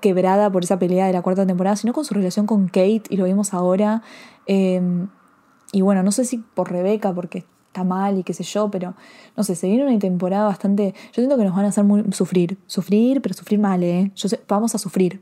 quebrada 0.03 0.51
por 0.51 0.65
esa 0.65 0.77
pelea 0.77 1.07
de 1.07 1.13
la 1.13 1.21
cuarta 1.21 1.47
temporada, 1.47 1.77
sino 1.77 1.93
con 1.93 2.03
su 2.03 2.13
relación 2.13 2.45
con 2.45 2.67
Kate, 2.67 3.03
y 3.09 3.15
lo 3.15 3.23
vimos 3.23 3.53
ahora. 3.53 4.03
y 4.45 5.81
bueno, 5.81 6.03
no 6.03 6.11
sé 6.11 6.25
si 6.25 6.37
por 6.37 6.69
Rebeca, 6.71 7.13
porque 7.13 7.45
está 7.67 7.83
mal 7.83 8.19
y 8.19 8.23
qué 8.23 8.33
sé 8.33 8.43
yo, 8.43 8.69
pero 8.69 8.93
no 9.37 9.43
sé, 9.43 9.55
se 9.55 9.67
viene 9.67 9.87
una 9.87 9.97
temporada 9.97 10.45
bastante. 10.45 10.93
Yo 11.07 11.21
siento 11.21 11.37
que 11.37 11.45
nos 11.45 11.55
van 11.55 11.65
a 11.65 11.69
hacer 11.69 11.85
muy, 11.85 12.03
sufrir, 12.11 12.57
sufrir, 12.67 13.21
pero 13.21 13.33
sufrir 13.33 13.59
mal, 13.59 13.81
¿eh? 13.81 14.11
Yo 14.13 14.27
sé, 14.27 14.41
vamos 14.47 14.75
a 14.75 14.77
sufrir, 14.77 15.21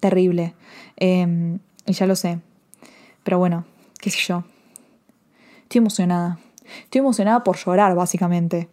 terrible. 0.00 0.54
Em, 0.96 1.60
y 1.86 1.92
ya 1.92 2.06
lo 2.06 2.16
sé. 2.16 2.40
Pero 3.22 3.38
bueno, 3.38 3.64
qué 4.00 4.10
sé 4.10 4.18
yo. 4.26 4.42
Estoy 5.62 5.80
emocionada. 5.80 6.38
Estoy 6.84 7.00
emocionada 7.00 7.44
por 7.44 7.56
llorar, 7.56 7.94
básicamente. 7.94 8.68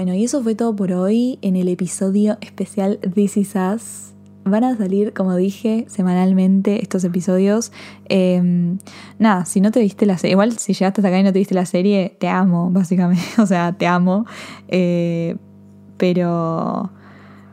Bueno, 0.00 0.14
y 0.14 0.24
eso 0.24 0.42
fue 0.42 0.54
todo 0.54 0.74
por 0.74 0.92
hoy 0.92 1.38
en 1.42 1.56
el 1.56 1.68
episodio 1.68 2.38
especial 2.40 2.98
This 3.14 3.36
Is. 3.36 4.14
Van 4.46 4.64
a 4.64 4.74
salir, 4.74 5.12
como 5.12 5.36
dije, 5.36 5.84
semanalmente 5.90 6.80
estos 6.80 7.04
episodios. 7.04 7.70
Em, 8.08 8.78
nada, 9.18 9.44
si 9.44 9.60
no 9.60 9.70
te 9.70 9.80
viste 9.80 10.06
la 10.06 10.16
serie, 10.16 10.32
igual 10.32 10.56
si 10.58 10.72
llegaste 10.72 11.02
hasta 11.02 11.08
acá 11.08 11.18
y 11.18 11.22
no 11.22 11.34
te 11.34 11.38
viste 11.38 11.54
la 11.54 11.66
serie, 11.66 12.16
te 12.18 12.28
amo, 12.28 12.70
básicamente. 12.70 13.22
O 13.42 13.44
sea, 13.44 13.74
te 13.76 13.86
amo. 13.86 14.24
Eh, 14.68 15.36
pero 15.98 16.90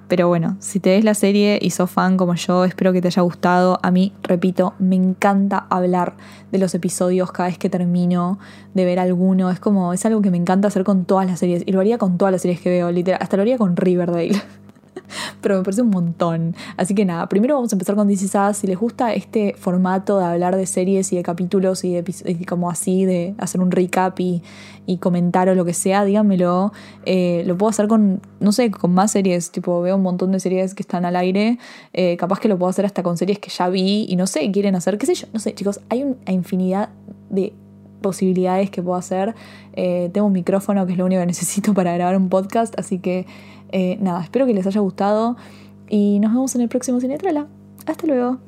pero 0.07 0.27
bueno, 0.27 0.55
si 0.59 0.79
te 0.79 0.91
ves 0.91 1.03
la 1.03 1.13
serie 1.13 1.59
y 1.61 1.71
sos 1.71 1.91
fan 1.91 2.15
como 2.15 2.35
yo, 2.35 2.63
espero 2.63 2.93
que 2.93 3.01
te 3.01 3.09
haya 3.09 3.21
gustado. 3.21 3.79
A 3.83 3.91
mí, 3.91 4.13
repito, 4.23 4.73
me 4.79 4.95
encanta 4.95 5.65
hablar 5.69 6.15
de 6.51 6.59
los 6.59 6.73
episodios 6.73 7.31
cada 7.31 7.49
vez 7.49 7.57
que 7.57 7.69
termino 7.69 8.39
de 8.73 8.85
ver 8.85 8.99
alguno. 8.99 9.49
Es 9.49 9.59
como, 9.59 9.93
es 9.93 10.05
algo 10.05 10.21
que 10.21 10.31
me 10.31 10.37
encanta 10.37 10.69
hacer 10.69 10.85
con 10.85 11.05
todas 11.05 11.25
las 11.25 11.39
series. 11.39 11.63
Y 11.65 11.73
lo 11.73 11.81
haría 11.81 11.97
con 11.97 12.17
todas 12.17 12.31
las 12.31 12.41
series 12.41 12.61
que 12.61 12.69
veo, 12.69 12.89
literal. 12.91 13.19
Hasta 13.21 13.35
lo 13.35 13.41
haría 13.41 13.57
con 13.57 13.75
Riverdale. 13.75 14.41
pero 15.41 15.57
me 15.57 15.63
parece 15.63 15.81
un 15.81 15.89
montón. 15.89 16.55
Así 16.77 16.95
que 16.95 17.05
nada, 17.05 17.27
primero 17.29 17.55
vamos 17.55 17.71
a 17.71 17.75
empezar 17.75 17.95
con 17.95 18.07
DC 18.07 18.27
Si 18.53 18.67
les 18.67 18.77
gusta 18.77 19.13
este 19.13 19.55
formato 19.57 20.19
de 20.19 20.25
hablar 20.25 20.55
de 20.55 20.65
series 20.65 21.11
y 21.13 21.17
de 21.17 21.23
capítulos 21.23 21.83
y, 21.83 21.93
de, 21.93 22.45
como 22.47 22.69
así, 22.69 23.05
de 23.05 23.35
hacer 23.37 23.61
un 23.61 23.71
recap 23.71 24.19
y, 24.19 24.41
comentar 24.99 25.49
o 25.49 25.55
lo 25.55 25.65
que 25.65 25.73
sea, 25.73 26.05
díganmelo. 26.05 26.71
Eh, 27.05 27.43
lo 27.45 27.57
puedo 27.57 27.69
hacer 27.69 27.87
con, 27.87 28.21
no 28.39 28.51
sé, 28.51 28.71
con 28.71 28.93
más 28.93 29.11
series. 29.11 29.51
Tipo, 29.51 29.81
veo 29.81 29.97
un 29.97 30.01
montón 30.01 30.31
de 30.31 30.39
series 30.39 30.73
que 30.73 30.83
están 30.83 31.03
al 31.03 31.15
aire. 31.17 31.59
Eh, 31.93 32.15
capaz 32.17 32.39
que 32.39 32.47
lo 32.47 32.57
puedo 32.57 32.69
hacer 32.69 32.85
hasta 32.85 33.03
con 33.03 33.17
series 33.17 33.39
que 33.39 33.49
ya 33.49 33.67
vi 33.67 34.05
y 34.07 34.15
no 34.15 34.27
sé, 34.27 34.49
quieren 34.51 34.75
hacer, 34.75 34.97
qué 34.97 35.05
sé 35.05 35.15
yo. 35.15 35.27
No 35.33 35.39
sé, 35.39 35.53
chicos, 35.53 35.81
hay 35.89 36.03
una 36.03 36.31
infinidad 36.31 36.89
de 37.29 37.53
posibilidades 38.01 38.69
que 38.69 38.81
puedo 38.81 38.97
hacer. 38.97 39.35
Eh, 39.73 40.09
tengo 40.13 40.27
un 40.27 40.33
micrófono 40.33 40.85
que 40.85 40.93
es 40.93 40.97
lo 40.97 41.05
único 41.05 41.21
que 41.21 41.27
necesito 41.27 41.73
para 41.73 41.93
grabar 41.93 42.15
un 42.15 42.29
podcast, 42.29 42.77
así 42.79 42.99
que 42.99 43.25
eh, 43.71 43.97
nada, 43.99 44.21
espero 44.21 44.45
que 44.45 44.53
les 44.53 44.65
haya 44.67 44.81
gustado 44.81 45.37
y 45.89 46.19
nos 46.19 46.33
vemos 46.33 46.55
en 46.55 46.61
el 46.61 46.69
próximo 46.69 46.99
Cinetrala. 46.99 47.47
Hasta 47.85 48.07
luego. 48.07 48.39